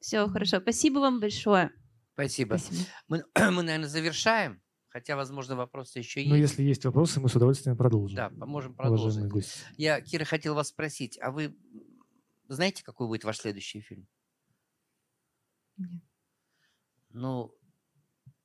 Все, 0.01 0.29
хорошо. 0.29 0.61
Спасибо 0.61 0.99
вам 0.99 1.18
большое. 1.18 1.70
Спасибо. 2.12 2.57
Спасибо. 2.57 2.89
Мы, 3.09 3.25
мы, 3.53 3.62
наверное, 3.62 3.89
завершаем. 3.89 4.62
Хотя, 4.93 5.16
возможно, 5.16 5.57
вопросы 5.57 6.01
еще 6.01 6.20
есть. 6.20 6.30
Ну, 6.30 6.36
если 6.36 6.62
есть 6.62 6.84
вопросы, 6.84 7.18
мы 7.18 7.30
с 7.30 7.34
удовольствием 7.34 7.76
продолжим. 7.78 8.16
Да, 8.18 8.28
можем 8.30 8.74
Уважаемые 8.74 9.12
продолжить. 9.12 9.32
гости. 9.32 9.64
Я, 9.78 10.01
Кира, 10.03 10.24
хотел 10.24 10.55
вас 10.55 10.68
спросить, 10.68 11.18
а 11.22 11.30
вы 11.30 11.57
знаете, 12.49 12.84
какой 12.84 13.07
будет 13.07 13.24
ваш 13.24 13.38
следующий 13.38 13.80
фильм? 13.80 14.07
Нет. 15.78 16.03
Ну, 17.11 17.55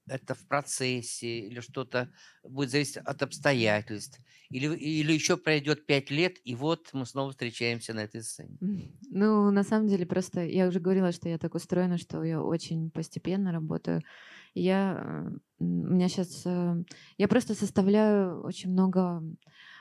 это 0.07 0.35
в 0.35 0.47
процессе 0.47 1.39
или 1.39 1.59
что-то 1.59 2.09
будет 2.43 2.69
зависеть 2.69 2.97
от 2.97 3.21
обстоятельств? 3.21 4.19
Или, 4.49 4.73
или 4.75 5.11
еще 5.11 5.35
пройдет 5.35 5.85
пять 5.85 6.09
лет, 6.09 6.37
и 6.45 6.55
вот 6.55 6.89
мы 6.93 7.05
снова 7.05 7.31
встречаемся 7.31 7.93
на 7.93 8.01
этой 8.01 8.23
сцене? 8.23 8.57
Ну, 9.09 9.51
на 9.51 9.63
самом 9.63 9.87
деле, 9.87 10.05
просто 10.05 10.45
я 10.45 10.67
уже 10.67 10.79
говорила, 10.79 11.11
что 11.11 11.27
я 11.27 11.37
так 11.37 11.55
устроена, 11.55 11.97
что 11.97 12.23
я 12.23 12.41
очень 12.41 12.89
постепенно 12.89 13.51
работаю. 13.51 14.01
Я, 14.59 15.31
у 15.59 15.65
меня 15.65 16.09
сейчас, 16.09 16.45
я 17.17 17.27
просто 17.27 17.53
составляю 17.53 18.41
очень 18.43 18.71
много 18.71 19.21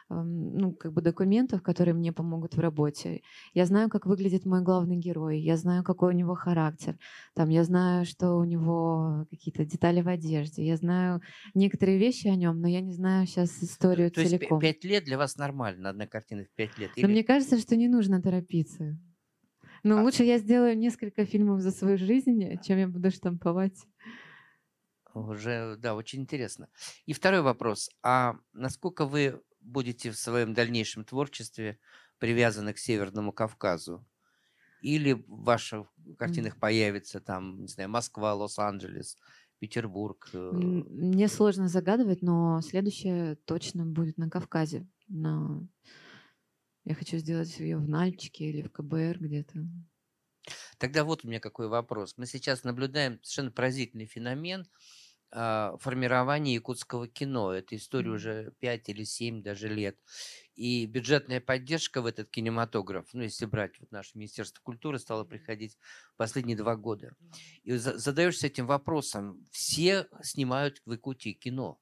ну, 0.09 0.73
как 0.73 0.93
бы 0.93 1.03
документов, 1.03 1.63
которые 1.63 1.95
мне 1.95 2.13
помогут 2.13 2.55
в 2.55 2.61
работе. 2.61 3.23
Я 3.55 3.67
знаю, 3.67 3.89
как 3.89 4.07
выглядит 4.07 4.45
мой 4.45 4.63
главный 4.63 4.97
герой, 4.97 5.41
я 5.41 5.57
знаю, 5.57 5.83
какой 5.83 6.15
у 6.15 6.17
него 6.17 6.35
характер, 6.35 6.97
там, 7.35 7.49
я 7.49 7.65
знаю, 7.65 8.07
что 8.07 8.35
у 8.35 8.45
него 8.45 9.27
какие-то 9.31 9.65
детали 9.65 10.03
в 10.03 10.09
одежде, 10.09 10.65
я 10.65 10.77
знаю 10.77 11.23
некоторые 11.55 11.99
вещи 11.99 12.29
о 12.29 12.37
нем, 12.37 12.61
но 12.61 12.69
я 12.69 12.81
не 12.81 12.93
знаю 12.93 13.27
сейчас 13.27 13.63
историю 13.63 14.11
То 14.11 14.25
целиком. 14.25 14.61
есть 14.61 14.81
пять 14.81 14.85
лет 14.89 15.05
для 15.05 15.19
вас 15.19 15.37
нормально, 15.37 15.91
одна 15.91 16.07
картина 16.07 16.45
в 16.45 16.55
пять 16.55 16.79
лет? 16.79 16.91
Но 16.97 17.03
Или... 17.03 17.13
мне 17.13 17.25
кажется, 17.25 17.59
что 17.59 17.75
не 17.75 17.89
нужно 17.89 18.23
торопиться. 18.23 18.99
Ну, 19.83 19.99
А 19.99 20.03
лучше 20.03 20.25
я 20.25 20.39
сделаю 20.39 20.77
несколько 20.79 21.25
фильмов 21.27 21.61
за 21.61 21.71
свою 21.71 21.99
жизнь, 21.99 22.61
чем 22.63 22.79
я 22.79 22.89
буду 22.89 23.11
штамповать. 23.11 23.77
Уже, 25.17 25.77
да, 25.79 25.95
очень 25.95 26.21
интересно. 26.21 26.69
И 27.07 27.15
второй 27.15 27.41
вопрос. 27.41 27.89
А 28.03 28.37
насколько 28.53 29.07
вы 29.07 29.41
будете 29.61 30.11
в 30.11 30.19
своем 30.19 30.53
дальнейшем 30.53 31.05
творчестве 31.05 31.79
привязаны 32.19 32.75
к 32.75 32.79
Северному 32.79 33.33
Кавказу? 33.33 34.07
Или 34.83 35.15
в 35.15 35.25
ваших 35.27 35.87
картинах 36.19 36.59
появится 36.59 37.21
там, 37.21 37.63
не 37.63 37.69
знаю, 37.69 37.89
Москва, 37.89 38.35
Лос-Анджелес, 38.35 39.17
Петербург? 39.59 40.29
э, 40.35 40.39
Мне 40.39 41.29
сложно 41.29 41.69
загадывать, 41.69 42.21
но 42.21 42.61
следующее 42.61 43.37
точно 43.47 43.87
будет 43.87 44.19
на 44.19 44.29
Кавказе. 44.29 44.87
На... 45.09 45.67
Я 46.85 46.95
хочу 46.95 47.17
сделать 47.17 47.59
ее 47.59 47.79
в 47.79 47.89
Нальчике 47.89 48.51
или 48.51 48.61
в 48.61 48.71
КБР 48.71 49.19
где-то. 49.19 49.67
Тогда 50.79 51.05
вот 51.05 51.25
у 51.25 51.29
меня 51.29 51.41
какой 51.41 51.69
вопрос. 51.69 52.15
Мы 52.17 52.27
сейчас 52.27 52.65
наблюдаем 52.65 53.19
совершенно 53.23 53.51
поразительный 53.51 54.07
феномен 54.07 54.67
а, 55.33 55.77
формирования 55.79 56.55
якутского 56.55 57.09
кино. 57.09 57.53
Это 57.53 57.77
история 57.77 58.11
уже 58.11 58.53
5 58.61 58.89
или 58.89 59.05
7 59.05 59.43
даже 59.43 59.69
лет. 59.69 59.99
И 60.55 60.87
бюджетная 60.87 61.41
поддержка 61.41 62.01
в 62.01 62.07
этот 62.07 62.31
кинематограф, 62.31 63.07
ну, 63.13 63.23
если 63.23 63.45
брать 63.47 63.79
вот 63.79 63.91
наше 63.93 64.17
Министерство 64.17 64.63
культуры, 64.63 64.99
стало 64.99 65.25
приходить 65.25 65.77
последние 66.17 66.57
два 66.57 66.77
года. 66.77 67.15
И 67.63 67.73
за- 67.73 67.99
задаешься 67.99 68.47
этим 68.47 68.67
вопросом. 68.67 69.45
Все 69.51 70.09
снимают 70.23 70.81
в 70.87 70.93
Якутии 70.93 71.33
кино. 71.33 71.79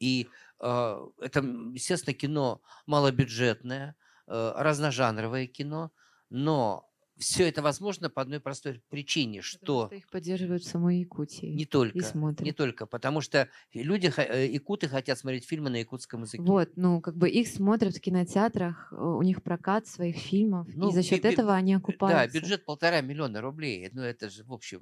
И 0.00 0.28
э, 0.60 1.08
это, 1.20 1.40
естественно, 1.40 2.14
кино 2.14 2.62
малобюджетное, 2.86 3.96
э, 4.26 4.52
разножанровое 4.56 5.46
кино, 5.46 5.92
но 6.30 6.89
все 7.20 7.48
это 7.48 7.62
возможно 7.62 8.10
по 8.10 8.20
одной 8.22 8.40
простой 8.40 8.82
причине, 8.90 9.40
Потому 9.40 9.42
что 9.42 9.86
что 9.88 9.94
их 9.94 10.08
поддерживают 10.10 10.62
в 10.62 10.66
самой 10.66 10.98
Якутии. 11.00 11.46
не 11.46 11.62
И 11.62 11.66
только, 11.66 11.98
не 11.98 12.02
смотрят. 12.04 12.56
только, 12.56 12.86
потому 12.86 13.20
что 13.20 13.48
люди, 13.72 14.12
э, 14.16 14.46
якуты 14.48 14.88
хотят 14.88 15.18
смотреть 15.18 15.44
фильмы 15.46 15.70
на 15.70 15.76
якутском 15.76 16.22
языке. 16.22 16.42
Вот, 16.42 16.70
ну, 16.76 17.00
как 17.00 17.16
бы 17.16 17.28
их 17.28 17.46
смотрят 17.48 17.94
в 17.96 18.00
кинотеатрах, 18.00 18.92
э, 18.92 18.96
у 18.96 19.22
них 19.22 19.42
прокат 19.42 19.86
своих 19.86 20.16
фильмов, 20.16 20.66
Ну, 20.74 20.88
и 20.90 20.92
за 20.92 21.02
счет 21.02 21.24
бю- 21.24 21.28
этого 21.32 21.54
они 21.54 21.74
Да, 21.74 21.78
окупаются. 21.78 22.38
бюджет 22.40 22.64
полтора 22.64 23.00
миллиона 23.00 23.40
рублей. 23.40 23.88
Ну, 23.92 24.02
это 24.02 24.30
же, 24.30 24.44
в 24.44 24.52
общем... 24.52 24.80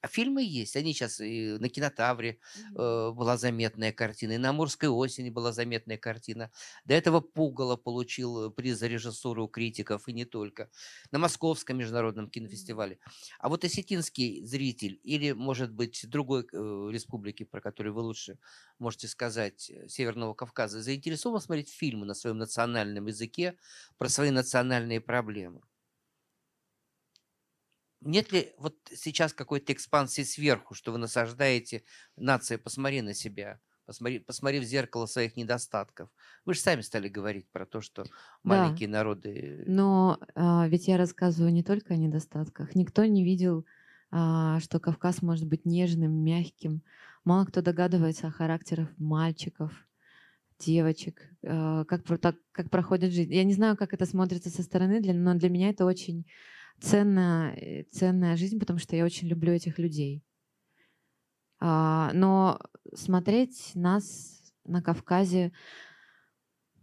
А 0.00 0.06
фильмы 0.06 0.44
есть. 0.44 0.76
Они 0.76 0.92
сейчас 0.92 1.20
и 1.20 1.58
на 1.58 1.68
кинотавре 1.68 2.38
э, 2.76 3.10
была 3.10 3.36
заметная 3.36 3.92
картина, 3.92 4.32
и 4.32 4.38
на 4.38 4.50
Амурской 4.50 4.88
осени 4.88 5.28
была 5.28 5.52
заметная 5.52 5.98
картина. 5.98 6.52
До 6.84 6.94
этого 6.94 7.20
Пугало 7.20 7.76
получил 7.76 8.46
э, 8.46 8.50
приз 8.50 8.78
за 8.78 8.86
режиссуру 8.86 9.46
у 9.46 9.48
критиков, 9.48 10.06
и 10.08 10.12
не 10.12 10.24
только. 10.24 10.70
На 11.10 11.18
Московском 11.18 11.78
международном 11.78 12.30
кинофестивале. 12.30 13.00
А 13.40 13.48
вот 13.48 13.64
осетинский 13.64 14.44
зритель 14.44 15.00
или, 15.02 15.32
может 15.32 15.72
быть, 15.72 16.08
другой 16.08 16.46
э, 16.52 16.88
республики, 16.92 17.42
про 17.42 17.60
которую 17.60 17.92
вы 17.94 18.02
лучше 18.02 18.38
можете 18.78 19.08
сказать, 19.08 19.68
э, 19.68 19.88
Северного 19.88 20.34
Кавказа, 20.34 20.80
заинтересован 20.80 21.40
смотреть 21.40 21.70
фильмы 21.70 22.06
на 22.06 22.14
своем 22.14 22.38
национальном 22.38 23.06
языке 23.06 23.56
про 23.96 24.08
свои 24.08 24.30
национальные 24.30 25.00
проблемы? 25.00 25.62
Нет 28.00 28.32
ли 28.32 28.52
вот 28.58 28.76
сейчас 28.94 29.32
какой-то 29.32 29.72
экспансии 29.72 30.22
сверху, 30.22 30.74
что 30.74 30.92
вы 30.92 30.98
насаждаете, 30.98 31.82
нация, 32.16 32.56
посмотри 32.56 33.02
на 33.02 33.12
себя, 33.12 33.60
посмотри, 33.86 34.20
посмотри 34.20 34.60
в 34.60 34.64
зеркало 34.64 35.06
своих 35.06 35.36
недостатков. 35.36 36.08
Вы 36.44 36.54
же 36.54 36.60
сами 36.60 36.82
стали 36.82 37.08
говорить 37.08 37.48
про 37.50 37.66
то, 37.66 37.80
что 37.80 38.04
маленькие 38.44 38.88
народы... 38.88 39.64
Но 39.66 40.18
а, 40.34 40.68
ведь 40.68 40.86
я 40.86 40.96
рассказываю 40.96 41.52
не 41.52 41.64
только 41.64 41.94
о 41.94 41.96
недостатках. 41.96 42.74
Никто 42.76 43.04
не 43.04 43.24
видел, 43.24 43.66
а, 44.10 44.60
что 44.60 44.78
Кавказ 44.78 45.20
может 45.22 45.46
быть 45.46 45.64
нежным, 45.64 46.12
мягким. 46.12 46.82
Мало 47.24 47.46
кто 47.46 47.62
догадывается 47.62 48.28
о 48.28 48.30
характерах 48.30 48.88
мальчиков, 48.96 49.72
девочек, 50.58 51.22
а, 51.44 51.84
как, 51.84 52.04
так- 52.20 52.36
как 52.52 52.70
проходит 52.70 53.12
жизнь. 53.12 53.34
Я 53.34 53.44
не 53.44 53.54
знаю, 53.54 53.76
как 53.76 53.92
это 53.94 54.06
смотрится 54.06 54.50
со 54.50 54.62
стороны, 54.62 55.00
для- 55.00 55.14
но 55.14 55.34
для 55.34 55.50
меня 55.50 55.70
это 55.70 55.84
очень 55.84 56.26
ценная, 56.80 57.54
э, 57.54 57.84
ценная 57.84 58.36
жизнь, 58.36 58.58
потому 58.58 58.78
что 58.78 58.96
я 58.96 59.04
очень 59.04 59.28
люблю 59.28 59.52
этих 59.52 59.78
людей. 59.78 60.24
А, 61.60 62.12
но 62.14 62.60
смотреть 62.94 63.72
нас 63.74 64.52
на 64.64 64.82
Кавказе... 64.82 65.52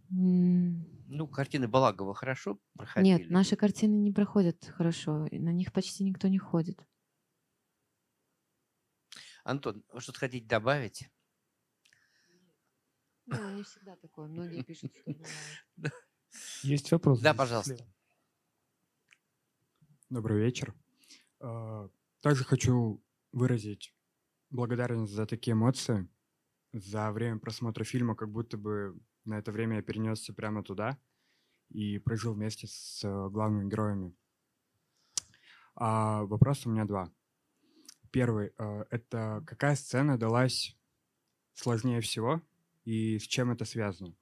Ну, 0.08 1.26
картины 1.28 1.66
Балагова 1.66 2.14
хорошо 2.14 2.60
проходили? 2.74 3.12
нет, 3.12 3.30
наши 3.30 3.56
картины 3.56 3.94
не 3.94 4.12
проходят 4.12 4.64
хорошо, 4.66 5.26
и 5.26 5.38
на 5.38 5.52
них 5.52 5.72
почти 5.72 6.04
никто 6.04 6.28
не 6.28 6.38
ходит. 6.38 6.84
Антон, 9.44 9.84
вы 9.92 10.00
что-то 10.00 10.18
хотите 10.20 10.46
добавить? 10.46 11.08
Ну, 13.26 13.56
не 13.56 13.62
всегда 13.62 13.96
такое. 13.96 14.28
Многие 14.28 14.62
пишут, 14.62 14.92
что 14.94 15.10
бывает. 15.76 15.94
Есть 16.62 16.90
вопрос? 16.92 17.20
Да, 17.20 17.34
пожалуйста. 17.34 17.76
Добрый 20.08 20.38
вечер. 20.38 20.72
А, 21.40 21.90
Также 22.22 22.44
хочу 22.44 23.02
выразить 23.32 23.92
благодарность 24.50 25.12
за 25.12 25.26
такие 25.26 25.54
эмоции. 25.54 26.08
За 26.72 27.10
время 27.10 27.40
просмотра 27.40 27.82
фильма, 27.82 28.14
как 28.14 28.30
будто 28.30 28.56
бы 28.56 28.96
на 29.24 29.36
это 29.36 29.50
время 29.50 29.76
я 29.76 29.82
перенесся 29.82 30.32
прямо 30.32 30.62
туда 30.62 30.96
и 31.70 31.98
прожил 31.98 32.34
вместе 32.34 32.68
с 32.68 33.02
э, 33.02 33.28
главными 33.30 33.68
героями. 33.68 34.14
А 35.74 36.22
вопрос 36.22 36.64
у 36.66 36.70
меня 36.70 36.84
два. 36.84 37.12
Первый 38.12 38.52
э,— 38.56 38.84
это 38.90 39.42
какая 39.44 39.74
сцена 39.74 40.16
далась 40.16 40.78
сложнее 41.52 42.00
всего 42.00 42.40
и 42.84 43.18
с 43.18 43.22
чем 43.22 43.50
это 43.50 43.64
связано? 43.64 44.14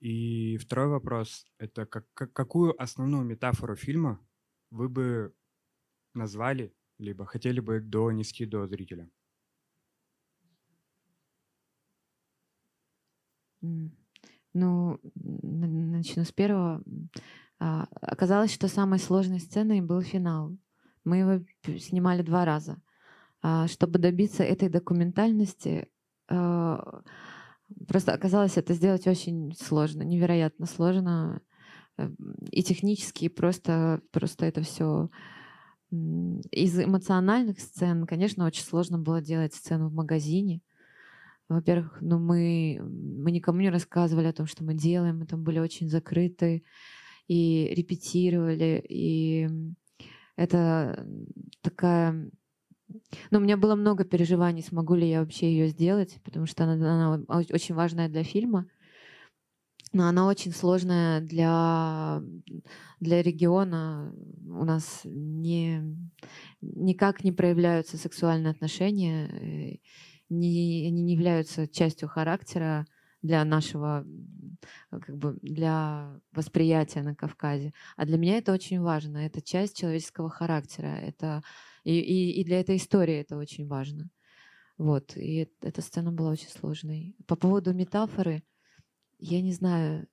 И 0.00 0.56
второй 0.56 0.88
вопрос— 0.88 1.46
это 1.58 1.86
как- 1.86 2.32
какую 2.32 2.80
основную 2.82 3.24
метафору 3.24 3.76
фильма 3.76 4.20
вы 4.70 4.88
бы 4.88 5.34
назвали, 6.14 6.74
либо 6.98 7.26
хотели 7.26 7.60
бы 7.60 7.80
донести 7.80 8.46
до 8.46 8.66
зрителя? 8.66 9.08
Ну, 14.54 14.98
начну 15.14 16.24
с 16.24 16.32
первого. 16.32 16.82
А, 17.60 17.86
Оказалось, 18.00 18.52
что 18.52 18.68
самой 18.68 18.98
сложной 18.98 19.40
сценой 19.40 19.80
был 19.80 20.00
финал. 20.00 20.56
Мы 21.04 21.18
его 21.18 21.44
снимали 21.78 22.22
два 22.22 22.44
раза. 22.44 22.80
А, 23.42 23.68
Чтобы 23.68 23.98
добиться 23.98 24.42
этой 24.42 24.68
документальности, 24.68 25.88
а, 26.28 27.02
просто 27.86 28.12
оказалось 28.12 28.56
это 28.56 28.74
сделать 28.74 29.06
очень 29.06 29.54
сложно, 29.54 30.02
невероятно 30.02 30.66
сложно. 30.66 31.40
Э, 31.98 32.08
И 32.50 32.62
технически, 32.62 33.26
и 33.26 33.28
просто, 33.28 34.00
просто 34.10 34.46
это 34.46 34.62
все 34.62 35.10
из 35.90 36.78
эмоциональных 36.78 37.60
сцен, 37.60 38.06
конечно, 38.06 38.44
очень 38.44 38.62
сложно 38.62 38.98
было 38.98 39.22
делать 39.22 39.54
сцену 39.54 39.88
в 39.88 39.94
магазине. 39.94 40.60
Во-первых, 41.48 41.98
ну 42.02 42.18
мы, 42.18 42.78
мы 42.82 43.30
никому 43.30 43.60
не 43.60 43.70
рассказывали 43.70 44.26
о 44.26 44.34
том, 44.34 44.46
что 44.46 44.64
мы 44.64 44.74
делаем, 44.74 45.18
мы 45.18 45.26
там 45.26 45.42
были 45.42 45.58
очень 45.60 45.88
закрыты 45.88 46.62
и 47.26 47.72
репетировали, 47.74 48.84
и 48.86 49.48
это 50.36 51.06
такая... 51.62 52.30
Ну, 53.30 53.38
у 53.38 53.42
меня 53.42 53.56
было 53.56 53.74
много 53.74 54.04
переживаний, 54.04 54.62
смогу 54.62 54.94
ли 54.94 55.08
я 55.08 55.20
вообще 55.20 55.50
ее 55.50 55.68
сделать, 55.68 56.18
потому 56.22 56.46
что 56.46 56.64
она, 56.64 57.14
она 57.14 57.38
очень 57.50 57.74
важная 57.74 58.08
для 58.08 58.24
фильма, 58.24 58.66
но 59.92 60.08
она 60.08 60.26
очень 60.26 60.52
сложная 60.52 61.20
для, 61.20 62.22
для 63.00 63.22
региона. 63.22 64.12
у 64.46 64.64
нас 64.64 65.00
не, 65.04 65.82
никак 66.60 67.24
не 67.24 67.32
проявляются 67.32 67.96
сексуальные 67.96 68.50
отношения, 68.50 69.28
э, 69.28 69.78
не, 70.28 70.86
они 70.86 71.02
не 71.02 71.14
являются 71.14 71.66
частью 71.66 72.08
характера 72.08 72.86
для 73.22 73.44
нашего, 73.44 74.06
как 74.90 75.16
бы 75.16 75.38
для 75.42 76.20
восприятия 76.32 77.02
на 77.02 77.14
Кавказе. 77.14 77.72
А 77.96 78.04
для 78.04 78.18
меня 78.18 78.38
это 78.38 78.52
очень 78.52 78.80
важно. 78.80 79.18
Это 79.18 79.42
часть 79.42 79.76
человеческого 79.76 80.30
характера. 80.30 80.86
Это, 80.86 81.42
и, 81.84 81.98
и, 81.98 82.40
и 82.40 82.44
для 82.44 82.60
этой 82.60 82.76
истории 82.76 83.16
это 83.16 83.36
очень 83.36 83.66
важно. 83.66 84.10
Вот. 84.76 85.16
И 85.16 85.48
эта 85.60 85.82
сцена 85.82 86.12
была 86.12 86.30
очень 86.30 86.50
сложной. 86.50 87.16
По 87.26 87.34
поводу 87.34 87.74
метафоры, 87.74 88.44
я 89.18 89.42
не 89.42 89.52
знаю, 89.52 90.06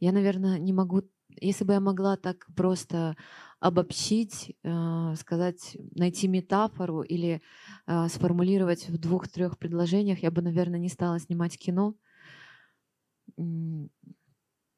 я, 0.00 0.12
наверное, 0.12 0.58
не 0.58 0.72
могу 0.72 1.02
если 1.40 1.64
бы 1.64 1.72
я 1.72 1.80
могла 1.80 2.16
так 2.16 2.46
просто 2.56 3.16
обобщить, 3.60 4.56
э, 4.62 5.14
сказать, 5.16 5.76
найти 5.94 6.28
метафору 6.28 7.02
или 7.02 7.42
э, 7.86 8.08
сформулировать 8.08 8.88
в 8.88 8.98
двух-трех 8.98 9.58
предложениях, 9.58 10.22
я 10.22 10.30
бы, 10.30 10.42
наверное, 10.42 10.78
не 10.78 10.88
стала 10.88 11.18
снимать 11.18 11.58
кино, 11.58 11.94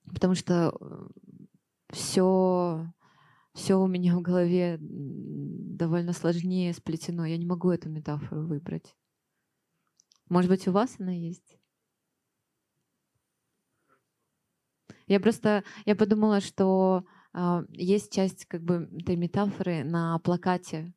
потому 0.07 0.35
что 0.35 0.77
все, 1.91 2.93
все 3.55 3.75
у 3.77 3.87
меня 3.87 4.17
в 4.17 4.23
голове 4.23 4.79
довольно 4.81 6.13
сложнее 6.13 6.73
сплетено. 6.75 7.25
Я 7.25 7.37
не 7.37 7.47
могу 7.47 7.71
эту 7.71 7.89
метафору 7.89 8.47
выбрать. 8.47 8.95
Может 10.29 10.51
быть, 10.51 10.69
у 10.69 10.73
вас 10.73 10.97
она 10.99 11.13
есть? 11.13 11.60
Я 15.11 15.19
просто, 15.19 15.65
я 15.87 15.97
подумала, 15.97 16.41
что 16.41 17.05
э, 17.35 17.65
есть 17.73 18.13
часть 18.13 18.47
как 18.47 18.63
бы 18.63 18.89
этой 18.97 19.17
метафоры 19.17 19.83
на 19.83 20.17
плакате. 20.21 20.95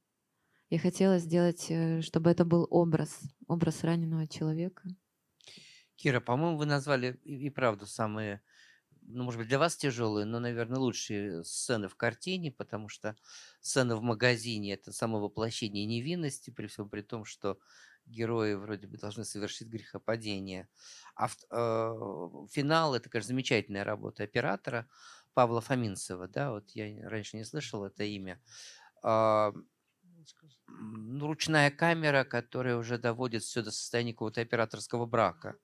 Я 0.70 0.78
хотела 0.78 1.18
сделать, 1.18 1.66
э, 1.70 2.02
чтобы 2.02 2.30
это 2.30 2.46
был 2.46 2.68
образ, 2.70 3.22
образ 3.48 3.84
раненого 3.84 4.28
человека. 4.28 4.84
Кира, 5.96 6.20
по-моему, 6.20 6.60
вы 6.60 6.68
назвали 6.68 7.20
и, 7.24 7.48
и 7.48 7.50
правду 7.50 7.88
самые, 7.88 8.44
ну, 9.02 9.24
может 9.24 9.40
быть, 9.40 9.48
для 9.48 9.58
вас 9.58 9.76
тяжелые, 9.78 10.28
но, 10.28 10.40
наверное, 10.40 10.78
лучшие 10.78 11.44
сцены 11.44 11.88
в 11.88 11.96
картине, 11.96 12.52
потому 12.52 12.90
что 12.90 13.16
сцена 13.62 13.96
в 13.96 14.04
магазине– 14.04 14.74
это 14.76 14.92
само 14.92 15.20
воплощение 15.22 15.88
невинности, 15.88 16.52
при 16.52 16.68
всем 16.68 16.88
при 16.88 17.02
том, 17.02 17.26
что 17.26 17.58
герои 18.06 18.54
вроде 18.56 18.88
бы 18.88 18.98
должны 18.98 19.26
совершить 19.26 19.68
грехопадение. 19.68 20.68
А 21.16 21.28
э, 21.28 21.30
финал– 22.52 22.96
это, 22.96 23.10
конечно, 23.10 23.30
замечательная 23.30 23.84
работа 23.84 24.24
оператора 24.24 24.88
Павла 25.34 25.62
Фоминцева. 25.62 26.28
Да, 26.28 26.52
вот 26.52 26.72
я 26.72 27.10
раньше 27.10 27.38
не 27.38 27.46
слышал 27.46 27.86
это 27.86 28.04
имя. 28.04 28.42
Э, 29.04 29.52
ну, 30.68 31.28
ручная 31.28 31.72
камера, 31.72 32.24
которая 32.24 32.78
уже 32.78 32.98
доводит 32.98 33.44
все 33.44 33.62
до 33.62 33.72
состояния 33.72 34.14
какого-то 34.14 34.42
операторского 34.42 35.06
брака. 35.06 35.56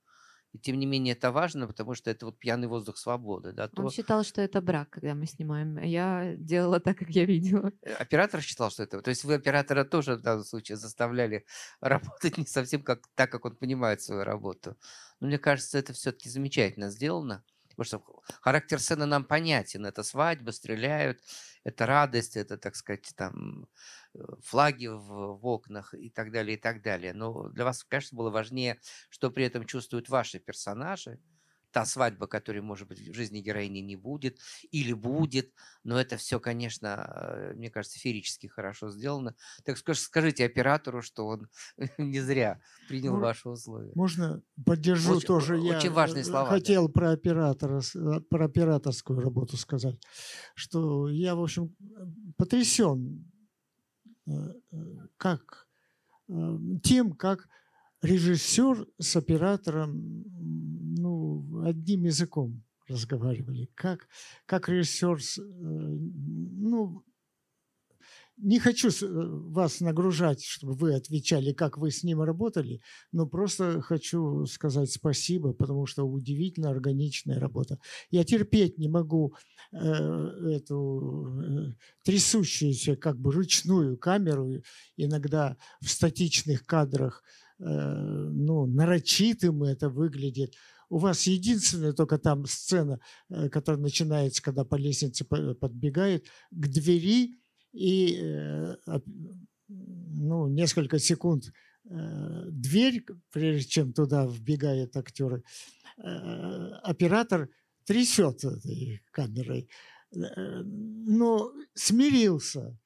И 0.52 0.58
тем 0.58 0.80
не 0.80 0.88
менее 0.88 1.14
это 1.14 1.32
важно, 1.32 1.68
потому 1.68 1.94
что 1.94 2.10
это 2.10 2.26
вот 2.26 2.40
пьяный 2.40 2.68
воздух 2.68 2.98
свободы. 2.98 3.52
Да, 3.52 3.68
то... 3.68 3.84
Он 3.84 3.92
считал, 3.92 4.24
что 4.24 4.42
это 4.42 4.62
брак, 4.62 4.90
когда 4.90 5.14
мы 5.14 5.28
снимаем. 5.28 5.78
Я 5.78 6.34
делала 6.38 6.80
так, 6.80 6.98
как 6.98 7.10
я 7.10 7.26
видела. 7.26 7.72
Э, 7.84 7.94
оператор 7.94 8.42
считал, 8.42 8.72
что 8.72 8.84
это... 8.84 9.02
То 9.02 9.10
есть 9.10 9.24
вы 9.24 9.36
оператора 9.36 9.84
тоже 9.84 10.16
в 10.16 10.22
данном 10.22 10.44
случае 10.44 10.78
заставляли 10.78 11.46
работать 11.82 12.38
не 12.38 12.48
совсем 12.48 12.82
как, 12.82 13.08
так, 13.14 13.32
как 13.32 13.46
он 13.46 13.56
понимает 13.56 14.02
свою 14.02 14.24
работу. 14.24 14.76
Но 15.20 15.28
мне 15.28 15.38
кажется, 15.38 15.78
это 15.78 15.94
все-таки 15.94 16.30
замечательно 16.30 16.90
сделано. 16.90 17.44
Потому 17.70 17.86
что 17.86 18.22
характер 18.42 18.80
сцены 18.80 19.06
нам 19.06 19.24
понятен. 19.24 19.86
Это 19.86 20.04
свадьба, 20.04 20.52
стреляют, 20.52 21.20
это 21.64 21.86
радость, 21.86 22.38
это, 22.38 22.58
так 22.58 22.76
сказать, 22.76 23.12
там 23.16 23.68
э, 24.14 24.20
флаги 24.44 24.88
в, 24.88 25.38
в 25.38 25.46
окнах 25.48 25.94
и 25.94 26.10
так 26.10 26.32
далее, 26.32 26.58
и 26.58 26.60
так 26.62 26.82
далее. 26.82 27.14
Но 27.14 27.50
для 27.50 27.66
вас, 27.66 27.84
конечно, 27.84 28.18
было 28.18 28.30
важнее, 28.32 28.80
что 29.10 29.32
при 29.32 29.46
этом 29.46 29.66
чувствуют 29.66 30.10
ваши 30.10 30.40
персонажи, 30.40 31.20
та 31.72 31.86
свадьба, 31.86 32.28
которой, 32.28 32.62
может 32.62 32.88
быть, 32.88 33.00
в 33.00 33.14
жизни 33.14 33.42
героини 33.42 33.80
не 33.80 33.96
будет 33.96 34.40
или 34.72 34.94
будет, 34.94 35.54
но 35.84 36.00
это 36.00 36.18
все, 36.18 36.40
конечно, 36.40 36.88
э, 37.16 37.54
мне 37.56 37.70
кажется, 37.70 38.00
феерически 38.00 38.48
хорошо 38.48 38.90
сделано. 38.90 39.36
Так 39.64 39.78
скажите 39.78 40.46
оператору, 40.46 41.02
что 41.02 41.28
он 41.28 41.48
не 41.98 42.20
зря 42.20 42.60
принял 42.88 43.16
ну, 43.16 43.22
ваши 43.22 43.50
условия. 43.50 43.92
Можно 43.96 44.42
поддержу 44.66 45.18
очень, 45.18 45.28
тоже. 45.28 45.60
Очень 45.60 45.90
Я 45.90 45.92
важные 45.92 46.24
слова. 46.24 46.50
Хотел 46.50 46.88
да. 46.88 46.94
про 46.94 47.12
оператора, 47.12 47.82
э, 47.96 48.20
про 48.30 48.46
операторскую 48.46 49.20
работу 49.20 49.58
сказать, 49.58 50.00
что 50.56 51.10
я, 51.10 51.36
в 51.36 51.42
общем, 51.42 51.76
потрясен 52.38 53.32
э, 54.28 54.32
как 55.18 55.68
тем, 56.84 57.14
как 57.14 57.48
режиссер 58.02 58.88
с 58.98 59.16
оператором 59.16 60.24
ну, 60.98 61.64
одним 61.66 62.04
языком 62.04 62.64
разговаривали. 62.88 63.70
Как, 63.76 64.08
как 64.46 64.70
режиссер, 64.70 65.18
э, 65.18 65.42
ну, 65.42 67.04
не 68.42 68.60
хочу 68.60 68.90
э, 68.90 69.06
вас 69.50 69.82
нагружать, 69.82 70.44
чтобы 70.44 70.74
вы 70.74 70.94
отвечали, 70.94 71.52
как 71.52 71.78
вы 71.78 71.92
с 71.92 72.04
ним 72.04 72.22
работали, 72.22 72.82
но 73.12 73.28
просто 73.28 73.82
хочу 73.82 74.46
сказать 74.46 74.92
спасибо, 74.92 75.54
потому 75.54 75.86
что 75.86 76.04
удивительно 76.04 76.70
органичная 76.70 77.40
работа. 77.40 77.80
Я 78.12 78.24
терпеть 78.24 78.78
не 78.78 78.88
могу 78.88 79.36
э, 79.72 79.78
эту 79.78 81.28
э, 81.42 81.74
трясущуюся 82.04 82.96
как 82.96 83.20
бы 83.20 83.32
ручную 83.32 83.98
камеру, 83.98 84.62
иногда 84.96 85.58
в 85.82 85.90
статичных 85.90 86.66
кадрах 86.66 87.24
ну, 87.60 88.66
нарочитым 88.66 89.64
это 89.64 89.90
выглядит. 89.90 90.56
У 90.90 90.98
вас 90.98 91.28
единственная 91.28 91.94
только 91.94 92.18
там 92.18 92.46
сцена, 92.46 93.00
э, 93.30 93.50
которая 93.50 93.82
начинается, 93.82 94.42
когда 94.42 94.66
по 94.66 94.76
лестнице 94.76 95.26
подбегает 95.26 96.28
к 96.50 96.68
двери 96.68 97.40
и 97.74 98.18
э, 98.20 98.76
ну, 99.68 100.48
несколько 100.48 101.00
секунд 101.00 101.52
дверь, 101.86 103.04
прежде 103.32 103.68
чем 103.68 103.94
туда 103.94 104.28
вбегают 104.28 104.96
актеры, 104.96 105.44
оператор 105.96 107.50
трясет 107.86 108.44
этой 108.44 109.02
камерой, 109.12 109.70
но 110.12 111.52
смирился. 111.74 112.78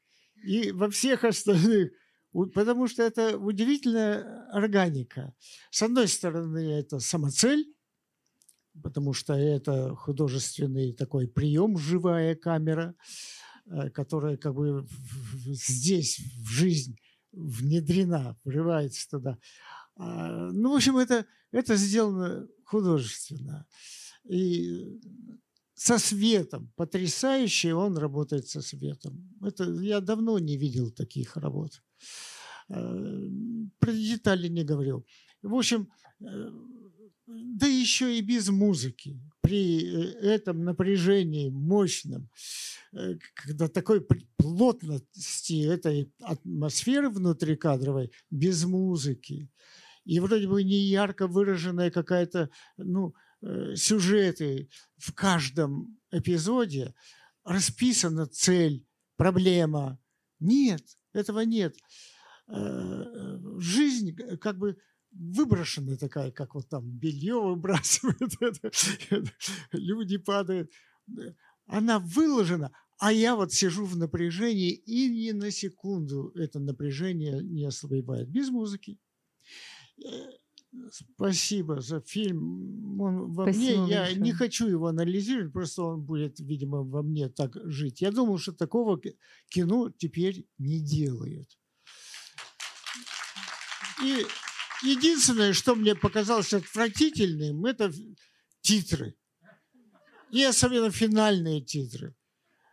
И 0.42 0.72
во 0.72 0.90
всех 0.90 1.26
остальных 1.26 1.92
Потому 2.34 2.88
что 2.88 3.04
это 3.04 3.38
удивительная 3.38 4.48
органика. 4.50 5.34
С 5.70 5.84
одной 5.84 6.08
стороны, 6.08 6.80
это 6.80 7.00
самоцель, 7.00 7.66
потому 8.82 9.14
что 9.14 9.34
это 9.34 9.96
художественный 9.96 10.94
такой 10.94 11.28
прием, 11.28 11.78
живая 11.78 12.36
камера, 12.36 12.96
э, 13.68 13.90
которая 13.92 14.38
как 14.38 14.56
бы 14.56 14.88
здесь 15.46 16.20
в 16.40 16.48
жизнь 16.48 16.98
внедрена, 17.32 18.38
врывается 18.44 19.10
туда. 19.10 19.38
А, 19.96 20.52
ну, 20.52 20.74
в 20.74 20.76
общем, 20.76 20.98
это, 20.98 21.26
это 21.52 21.76
сделано 21.76 22.48
художественно. 22.64 23.68
И 24.28 25.00
со 25.76 26.00
светом, 26.00 26.72
потрясающе 26.76 27.74
он 27.74 27.98
работает 27.98 28.48
со 28.48 28.62
светом. 28.62 29.30
Это 29.42 29.66
я 29.66 30.00
давно 30.00 30.40
не 30.40 30.58
видел 30.58 30.92
таких 30.92 31.36
работ. 31.38 31.84
Э, 32.70 33.30
про 33.80 33.92
детали 33.92 34.48
не 34.48 34.64
говорил. 34.64 35.06
В 35.42 35.54
общем, 35.56 35.92
э, 36.22 36.52
да 37.28 37.68
еще 37.68 38.18
и 38.18 38.22
без 38.22 38.50
музыки. 38.50 39.20
При 39.42 39.86
э, 39.86 40.34
этом 40.36 40.64
напряжении 40.64 41.50
мощном, 41.50 42.30
когда 43.34 43.68
такой 43.68 44.06
плотности 44.38 45.66
этой 45.66 46.12
атмосферы 46.22 47.10
внутрикадровой, 47.10 48.12
без 48.30 48.66
музыки, 48.66 49.50
и 50.06 50.20
вроде 50.20 50.48
бы 50.48 50.64
не 50.64 50.78
ярко 50.78 51.28
выраженная 51.28 51.90
какая-то, 51.90 52.50
ну, 52.78 53.16
сюжеты 53.76 54.70
в 54.98 55.14
каждом 55.14 55.98
эпизоде, 56.12 56.94
расписана 57.44 58.28
цель, 58.28 58.86
проблема. 59.18 60.00
Нет, 60.40 60.84
этого 61.14 61.42
нет. 61.42 61.78
Э, 62.48 62.56
э, 62.56 63.40
жизнь 63.60 64.16
как 64.42 64.58
бы 64.58 64.78
выброшенная 65.12 65.98
такая, 65.98 66.32
как 66.32 66.56
вот 66.56 66.68
там 66.70 66.90
белье 66.90 67.40
выбрасывают, 67.40 68.34
люди 69.72 70.18
падают. 70.18 70.72
Она 71.68 72.00
выложена, 72.00 72.72
а 73.00 73.12
я 73.12 73.36
вот 73.36 73.54
сижу 73.54 73.86
в 73.86 73.96
напряжении 73.96 74.72
и 74.72 75.10
ни 75.10 75.32
на 75.32 75.52
секунду 75.52 76.32
это 76.36 76.60
напряжение 76.60 77.42
не 77.42 77.66
ослабевает. 77.66 78.30
Без 78.30 78.50
музыки. 78.50 79.00
Спасибо 80.92 81.82
за 81.82 82.02
фильм. 82.02 83.00
Он 83.02 83.32
во 83.32 83.44
Спасибо 83.46 83.82
мне, 83.84 83.92
я 83.94 84.00
большое. 84.02 84.22
не 84.22 84.32
хочу 84.34 84.68
его 84.68 84.88
анализировать, 84.88 85.54
просто 85.54 85.84
он 85.84 86.02
будет, 86.02 86.40
видимо, 86.40 86.84
во 86.84 87.02
мне 87.04 87.30
так 87.30 87.56
жить. 87.66 88.02
Я 88.02 88.12
думаю, 88.12 88.38
что 88.38 88.52
такого 88.54 89.00
ки- 89.00 89.18
кино 89.50 89.90
теперь 89.92 90.46
не 90.58 90.80
делают. 90.80 91.58
И 94.04 94.26
единственное, 94.84 95.54
что 95.54 95.76
мне 95.76 95.96
показалось 95.96 96.54
отвратительным, 96.54 97.66
это 97.66 97.92
титры. 98.62 99.16
И 100.32 100.44
особенно 100.44 100.90
финальные 100.92 101.62
титры. 101.62 102.16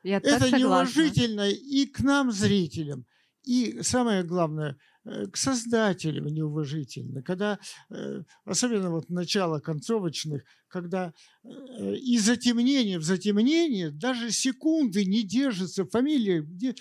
Я 0.02 0.16
Это 0.16 0.30
согласна. 0.30 0.56
неуважительно 0.56 1.50
и 1.50 1.84
к 1.86 2.00
нам, 2.00 2.32
зрителям, 2.32 3.04
и 3.44 3.82
самое 3.82 4.22
главное, 4.22 4.78
к 5.04 5.36
создателям 5.36 6.26
неуважительно. 6.26 7.22
Когда, 7.22 7.58
э, 7.90 8.22
особенно 8.44 8.90
вот 8.90 9.08
начало 9.08 9.58
концовочных, 9.60 10.42
когда 10.68 11.12
э, 11.42 11.48
из 11.96 12.24
затемнения 12.24 12.98
в 12.98 13.02
затемнение 13.02 13.90
даже 13.90 14.30
секунды 14.30 15.04
не 15.04 15.22
держится 15.22 15.86
фамилия. 15.86 16.42
Где, 16.42 16.74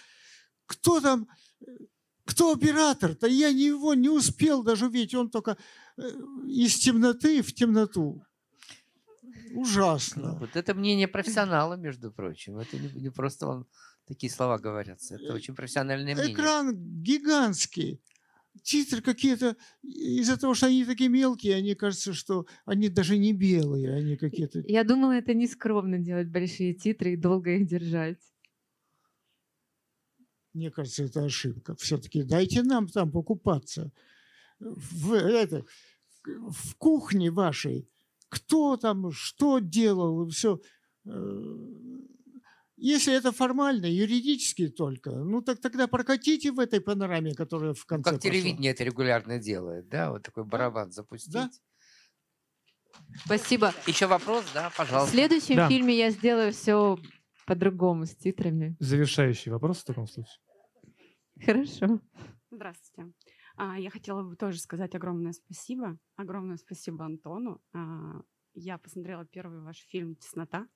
кто 0.65 0.99
там, 0.99 1.27
э, 1.61 1.65
кто 2.25 2.53
оператор-то? 2.53 3.27
Я 3.27 3.47
его 3.47 3.93
не 3.93 4.09
успел 4.09 4.63
даже 4.63 4.87
увидеть. 4.87 5.15
Он 5.15 5.29
только 5.29 5.57
э, 5.97 6.01
из 6.45 6.75
темноты 6.75 7.41
в 7.41 7.53
темноту. 7.53 8.21
Ужасно. 9.53 10.37
Вот 10.39 10.55
это 10.55 10.73
мнение 10.73 11.07
профессионала, 11.07 11.75
между 11.75 12.11
прочим. 12.11 12.59
Это 12.59 12.77
не, 12.77 12.89
не 13.01 13.09
просто 13.09 13.47
он 13.47 13.65
такие 14.05 14.31
слова 14.31 14.57
говорятся. 14.57 15.15
Это 15.15 15.33
очень 15.33 15.55
профессиональное 15.55 16.15
мнение. 16.15 16.33
Экран 16.33 16.75
гигантский. 16.75 18.01
Титры 18.63 19.01
какие-то, 19.01 19.55
из-за 19.83 20.37
того, 20.37 20.53
что 20.53 20.67
они 20.67 20.83
такие 20.83 21.09
мелкие, 21.09 21.55
они 21.55 21.75
кажется, 21.75 22.13
что 22.13 22.45
они 22.65 22.89
даже 22.89 23.17
не 23.17 23.31
белые, 23.33 23.93
они 23.93 24.17
какие-то... 24.17 24.63
Я 24.67 24.83
думала, 24.83 25.13
это 25.13 25.33
не 25.33 25.47
скромно 25.47 25.99
делать 25.99 26.27
большие 26.29 26.73
титры 26.73 27.13
и 27.13 27.17
долго 27.17 27.51
их 27.55 27.67
держать. 27.67 28.19
Мне 30.53 30.71
кажется, 30.71 31.03
это 31.03 31.23
ошибка. 31.23 31.75
Все-таки 31.75 32.23
дайте 32.23 32.63
нам 32.63 32.87
там 32.87 33.11
покупаться. 33.11 33.91
В, 34.59 35.13
это, 35.13 35.63
в 36.25 36.75
кухне 36.75 37.31
вашей. 37.31 37.87
Кто 38.29 38.77
там, 38.77 39.11
что 39.11 39.59
делал, 39.59 40.27
все. 40.29 40.59
Если 42.81 43.13
это 43.13 43.31
формально, 43.31 43.85
юридически 43.87 44.69
только, 44.69 45.11
ну 45.11 45.41
так 45.41 45.59
тогда 45.59 45.87
прокатите 45.87 46.51
в 46.51 46.59
этой 46.59 46.79
панораме, 46.81 47.33
которая 47.35 47.73
в 47.73 47.85
конце 47.85 48.11
Как 48.11 48.19
пошла. 48.19 48.31
телевидение 48.31 48.71
это 48.71 48.83
регулярно 48.83 49.37
делает, 49.37 49.89
да? 49.89 50.11
Вот 50.11 50.23
такой 50.23 50.45
барабан 50.45 50.91
запустить. 50.91 51.61
Спасибо. 53.25 53.73
Еще 53.87 54.07
вопрос, 54.07 54.45
да, 54.53 54.69
В 54.69 54.77
пожалуйста. 54.77 55.11
следующем 55.13 55.55
Да. 55.57 55.67
фильме 55.69 55.97
я 55.97 56.09
сделаю 56.11 56.51
все 56.53 56.97
по-другому 57.45 58.05
с 58.05 58.15
титрами. 58.15 58.75
Завершающий 58.79 59.51
вопрос 59.51 59.79
в 59.79 59.85
таком 59.85 60.07
случае. 60.07 60.39
Хорошо. 61.43 61.99
Здравствуйте. 62.51 63.11
А, 63.57 63.77
Я 63.77 63.89
хотела 63.89 64.23
бы 64.23 64.35
тоже 64.35 64.59
сказать 64.59 64.95
огромное 64.95 65.33
спасибо. 65.33 65.97
Огромное 66.15 66.57
спасибо 66.57 67.05
Антону. 67.05 67.61
А, 67.73 68.21
Я 68.53 68.77
посмотрела 68.77 69.25
первый 69.25 69.61
ваш 69.61 69.77
фильм 69.87 70.15
«Теснота». 70.15 70.67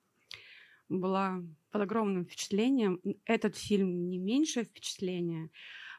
Была 0.88 1.42
под 1.70 1.82
огромным 1.82 2.24
впечатлением. 2.24 3.00
Этот 3.24 3.56
фильм 3.56 4.08
не 4.08 4.18
меньшее 4.18 4.64
впечатление. 4.64 5.50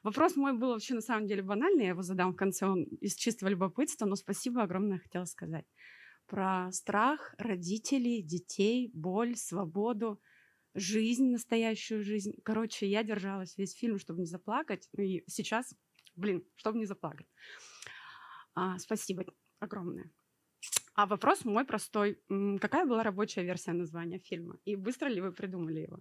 Вопрос 0.03 0.35
мой 0.35 0.53
был 0.53 0.69
вообще 0.69 0.93
на 0.93 1.01
самом 1.01 1.25
деле 1.25 1.41
банальный, 1.41 1.85
я 1.85 1.89
его 1.89 2.03
задам 2.03 2.33
в 2.33 2.35
конце, 2.35 2.67
он 2.67 2.83
из 2.83 3.15
чистого 3.15 3.49
любопытства, 3.49 4.05
но 4.05 4.15
спасибо 4.15 4.61
огромное 4.61 4.99
хотела 4.99 5.25
сказать. 5.25 5.65
Про 6.27 6.71
страх 6.71 7.33
родителей, 7.39 8.21
детей, 8.21 8.91
боль, 8.93 9.35
свободу, 9.35 10.21
жизнь, 10.75 11.31
настоящую 11.31 12.03
жизнь. 12.03 12.33
Короче, 12.43 12.87
я 12.87 13.03
держалась 13.03 13.57
весь 13.57 13.73
фильм, 13.73 13.97
чтобы 13.97 14.19
не 14.19 14.27
заплакать. 14.27 14.87
И 14.95 15.23
сейчас, 15.27 15.73
блин, 16.15 16.45
чтобы 16.55 16.77
не 16.77 16.85
заплакать. 16.85 17.27
А, 18.53 18.77
спасибо 18.77 19.25
огромное. 19.59 20.11
А 20.95 21.05
вопрос 21.05 21.43
мой 21.43 21.65
простой. 21.65 22.17
Какая 22.61 22.85
была 22.85 23.03
рабочая 23.03 23.43
версия 23.43 23.73
названия 23.73 24.19
фильма? 24.19 24.57
И 24.63 24.77
быстро 24.77 25.07
ли 25.09 25.19
вы 25.19 25.33
придумали 25.33 25.81
его? 25.81 25.99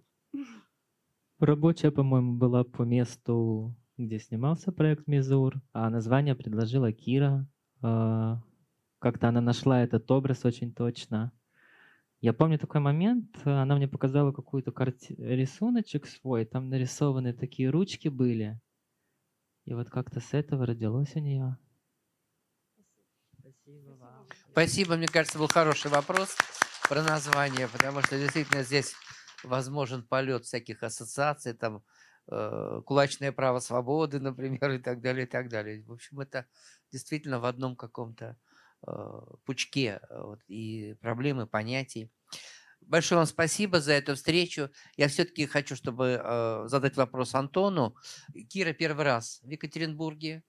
Рабочая, 1.39 1.91
по-моему, 1.91 2.37
была 2.37 2.63
по 2.63 2.83
месту, 2.83 3.75
где 3.97 4.19
снимался 4.19 4.71
проект 4.71 5.05
Мизур, 5.07 5.55
а 5.73 5.89
название 5.89 6.33
предложила 6.33 6.93
Кира. 6.93 7.45
А, 7.81 8.41
Как-то 8.99 9.27
она 9.27 9.41
нашла 9.41 9.83
этот 9.83 10.09
образ 10.11 10.45
очень 10.45 10.73
точно. 10.73 11.33
Я 12.21 12.31
помню 12.31 12.57
такой 12.57 12.79
момент, 12.79 13.37
она 13.43 13.75
мне 13.75 13.89
показала 13.89 14.31
какую-то 14.31 14.71
карти... 14.71 15.13
рисуночек 15.17 16.05
свой, 16.07 16.45
там 16.45 16.69
нарисованы 16.69 17.33
такие 17.33 17.69
ручки 17.69 18.07
были. 18.07 18.57
И 19.65 19.73
вот 19.73 19.89
как-то 19.89 20.21
с 20.21 20.33
этого 20.33 20.65
родилось 20.65 21.15
у 21.15 21.19
нее. 21.19 21.57
Спасибо, 23.37 23.97
мне 24.95 25.07
кажется, 25.09 25.37
был 25.37 25.49
хороший 25.49 25.91
вопрос 25.91 26.33
про 26.87 27.03
название, 27.03 27.67
потому 27.67 28.01
что 28.01 28.17
действительно 28.17 28.63
здесь 28.63 28.93
возможен 29.43 30.01
полет 30.01 30.45
всяких 30.45 30.81
ассоциаций, 30.81 31.51
там 31.51 31.83
э, 32.31 32.81
кулачное 32.85 33.33
право 33.33 33.59
свободы, 33.59 34.19
например, 34.21 34.71
и 34.71 34.77
так 34.77 35.01
далее, 35.01 35.25
и 35.25 35.29
так 35.29 35.49
далее. 35.49 35.83
В 35.83 35.91
общем, 35.91 36.21
это 36.21 36.45
действительно 36.89 37.41
в 37.41 37.45
одном 37.45 37.75
каком-то 37.75 38.37
э, 38.87 39.19
пучке 39.43 39.99
э, 40.09 40.21
вот, 40.21 40.39
и 40.47 40.95
проблемы, 41.01 41.47
понятий. 41.47 42.09
Большое 42.79 43.17
вам 43.17 43.27
спасибо 43.27 43.81
за 43.81 43.91
эту 43.91 44.15
встречу. 44.15 44.69
Я 44.95 45.09
все-таки 45.09 45.47
хочу, 45.47 45.75
чтобы 45.75 46.21
э, 46.23 46.63
задать 46.67 46.95
вопрос 46.95 47.35
Антону. 47.35 47.97
Кира 48.49 48.71
первый 48.71 49.03
раз 49.03 49.41
в 49.43 49.49
Екатеринбурге. 49.49 50.43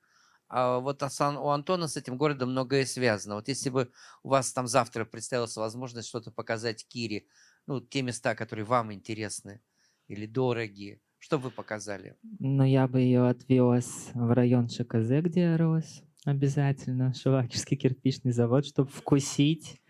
А 0.49 0.79
вот 0.79 1.03
у 1.03 1.49
Антона 1.49 1.89
с 1.89 1.97
этим 1.97 2.17
городом 2.17 2.51
многое 2.51 2.87
связано. 2.87 3.35
Вот 3.35 3.49
если 3.49 3.71
бы 3.71 3.91
у 4.23 4.29
вас 4.29 4.53
там 4.53 4.67
завтра 4.67 5.05
представилась 5.05 5.57
возможность 5.57 6.09
что-то 6.09 6.31
показать 6.31 6.87
Кире, 6.87 7.25
ну, 7.67 7.81
те 7.81 8.03
места, 8.03 8.35
которые 8.35 8.65
вам 8.65 8.93
интересны 8.93 9.61
или 10.07 10.27
дороги, 10.27 11.01
что 11.19 11.39
бы 11.39 11.45
вы 11.45 11.51
показали? 11.51 12.17
Но 12.39 12.65
я 12.65 12.87
бы 12.87 13.01
ее 13.01 13.29
отвез 13.29 14.11
в 14.15 14.33
район 14.33 14.69
ШКЗ, 14.69 15.23
где 15.23 15.41
я 15.41 15.57
рос. 15.57 16.03
Обязательно. 16.25 17.15
Шувакерский 17.23 17.77
кирпичный 17.77 18.33
завод, 18.33 18.67
чтобы 18.67 18.91
вкусить, 18.91 19.81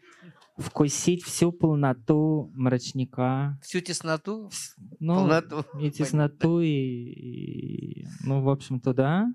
вкусить 0.56 1.22
всю 1.24 1.52
полноту 1.52 2.50
мрачника. 2.54 3.58
Всю 3.62 3.80
тесноту? 3.80 4.50
Ну, 4.98 5.14
полноту? 5.16 5.64
и 5.78 5.90
тесноту, 5.92 6.60
и, 6.60 6.68
и, 6.70 8.06
ну, 8.24 8.42
в 8.42 8.48
общем, 8.48 8.80
туда. 8.80 9.26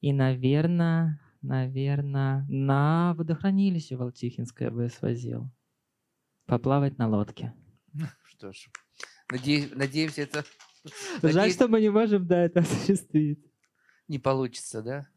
И, 0.00 0.12
наверное, 0.12 1.20
наверное, 1.42 2.46
на 2.48 3.14
водохранилище 3.14 3.96
Волтихинское 3.96 4.68
я 4.68 4.74
бы 4.74 4.88
свозил. 4.88 5.50
Поплавать 6.46 6.98
на 6.98 7.08
лодке. 7.08 7.54
Что 8.24 8.52
ж, 8.52 8.68
наде- 9.32 9.74
надеемся, 9.74 10.22
это... 10.22 10.44
Жаль, 11.22 11.34
надеюсь, 11.34 11.54
что 11.54 11.68
мы 11.68 11.80
не 11.80 11.90
можем, 11.90 12.26
да, 12.26 12.44
это 12.44 12.60
осуществить. 12.60 13.44
Не 14.08 14.18
получится, 14.18 14.82
да? 14.82 15.08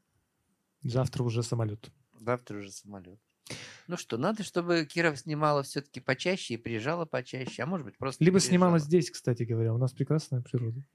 Завтра 0.82 1.24
уже 1.24 1.42
самолет. 1.44 1.90
Завтра 2.20 2.58
уже 2.60 2.72
самолет. 2.72 3.20
Ну 3.88 3.98
что, 3.98 4.18
надо, 4.18 4.44
чтобы 4.44 4.86
Кира 4.86 5.16
снимала 5.16 5.64
все-таки 5.64 6.00
почаще 6.00 6.54
и 6.54 6.58
приезжала 6.58 7.06
почаще, 7.06 7.64
а 7.64 7.66
может 7.66 7.86
быть 7.86 7.98
просто... 7.98 8.24
Либо 8.24 8.40
снимала 8.40 8.80
здесь, 8.80 9.12
кстати 9.12 9.44
говоря. 9.44 9.74
У 9.74 9.78
нас 9.78 9.92
прекрасная 9.92 10.42
природа. 10.42 10.86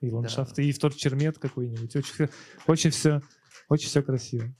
И 0.00 0.10
ландшафты, 0.10 0.64
и 0.64 0.72
в 0.72 0.78
тот 0.78 0.94
чермет 0.94 1.38
какой-нибудь. 1.38 1.94
Очень, 1.96 2.28
очень 2.66 2.90
все, 2.90 3.20
очень 3.68 3.88
все 3.88 4.02
красиво. 4.02 4.54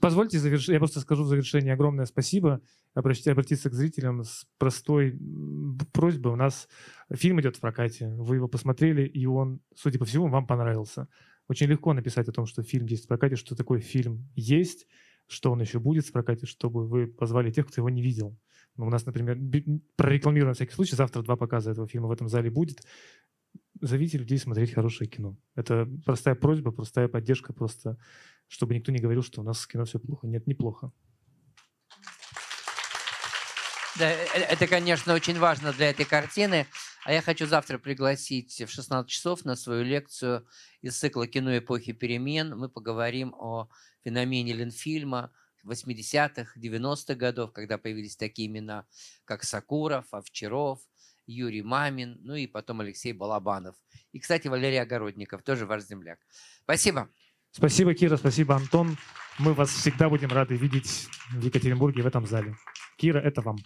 Позвольте 0.00 0.38
завершить. 0.38 0.68
Я 0.68 0.78
просто 0.78 1.00
скажу 1.00 1.24
в 1.24 1.28
завершении 1.28 1.70
огромное 1.70 2.06
спасибо. 2.06 2.60
Обращаться, 2.94 3.32
обратиться 3.32 3.70
к 3.70 3.74
зрителям 3.74 4.24
с 4.24 4.46
простой 4.58 5.18
просьбой. 5.92 6.32
У 6.32 6.36
нас 6.36 6.68
фильм 7.12 7.40
идет 7.40 7.56
в 7.56 7.60
прокате. 7.60 8.08
Вы 8.08 8.36
его 8.36 8.48
посмотрели, 8.48 9.06
и 9.06 9.26
он, 9.26 9.60
судя 9.74 9.98
по 9.98 10.04
всему, 10.04 10.28
вам 10.28 10.46
понравился. 10.46 11.08
Очень 11.48 11.68
легко 11.68 11.92
написать 11.94 12.28
о 12.28 12.32
том, 12.32 12.46
что 12.46 12.62
фильм 12.62 12.86
есть 12.86 13.04
в 13.04 13.08
прокате, 13.08 13.36
что 13.36 13.56
такой 13.56 13.80
фильм 13.80 14.28
есть, 14.34 14.86
что 15.26 15.50
он 15.52 15.60
еще 15.60 15.78
будет 15.78 16.06
в 16.06 16.12
прокате, 16.12 16.46
чтобы 16.46 16.86
вы 16.86 17.06
позвали 17.06 17.50
тех, 17.50 17.66
кто 17.66 17.80
его 17.80 17.88
не 17.88 18.02
видел. 18.02 18.36
Ну, 18.76 18.86
у 18.86 18.90
нас, 18.90 19.06
например, 19.06 19.36
на 19.36 20.54
всякий 20.54 20.72
случай, 20.72 20.94
завтра 20.94 21.22
два 21.22 21.36
показа 21.36 21.70
этого 21.72 21.88
фильма 21.88 22.08
в 22.08 22.12
этом 22.12 22.28
зале 22.28 22.50
будет. 22.50 22.82
Зовите 23.80 24.18
людей 24.18 24.38
смотреть 24.38 24.72
хорошее 24.72 25.08
кино. 25.08 25.36
Это 25.54 25.88
простая 26.04 26.34
просьба, 26.34 26.72
простая 26.72 27.08
поддержка, 27.08 27.52
просто 27.52 27.98
чтобы 28.48 28.74
никто 28.74 28.90
не 28.92 28.98
говорил, 28.98 29.22
что 29.22 29.40
у 29.40 29.44
нас 29.44 29.60
с 29.60 29.66
кино 29.66 29.84
все 29.84 29.98
плохо. 29.98 30.26
Нет, 30.26 30.46
неплохо. 30.46 30.90
Да, 33.98 34.10
э- 34.10 34.46
это, 34.50 34.66
конечно, 34.66 35.12
очень 35.12 35.38
важно 35.38 35.72
для 35.72 35.90
этой 35.90 36.06
картины. 36.06 36.66
А 37.04 37.12
я 37.12 37.20
хочу 37.20 37.46
завтра 37.46 37.78
пригласить 37.78 38.60
в 38.60 38.70
16 38.70 39.08
часов 39.10 39.44
на 39.44 39.56
свою 39.56 39.82
лекцию 39.84 40.46
из 40.82 40.96
цикла 40.96 41.26
«Кино 41.26 41.56
эпохи 41.56 41.92
перемен». 41.92 42.56
Мы 42.56 42.68
поговорим 42.68 43.34
о 43.34 43.68
феномене 44.04 44.52
Ленфильма, 44.52 45.32
80-х, 45.64 46.58
90-х 46.58 47.14
годов, 47.14 47.52
когда 47.52 47.78
появились 47.78 48.16
такие 48.16 48.48
имена, 48.48 48.86
как 49.24 49.42
Сакуров, 49.44 50.06
Овчаров, 50.12 50.80
Юрий 51.28 51.62
Мамин, 51.62 52.18
ну 52.22 52.34
и 52.34 52.46
потом 52.46 52.80
Алексей 52.80 53.12
Балабанов. 53.12 53.76
И, 54.12 54.18
кстати, 54.18 54.48
Валерий 54.48 54.80
Огородников, 54.80 55.42
тоже 55.42 55.66
ваш 55.66 55.82
земляк. 55.82 56.18
Спасибо. 56.62 57.08
Спасибо, 57.50 57.94
Кира, 57.94 58.16
спасибо, 58.16 58.56
Антон. 58.56 58.96
Мы 59.38 59.54
вас 59.54 59.70
всегда 59.70 60.08
будем 60.08 60.30
рады 60.30 60.56
видеть 60.56 61.08
в 61.30 61.40
Екатеринбурге 61.44 62.02
в 62.02 62.06
этом 62.06 62.26
зале. 62.26 62.56
Кира, 62.96 63.18
это 63.18 63.42
вам. 63.42 63.58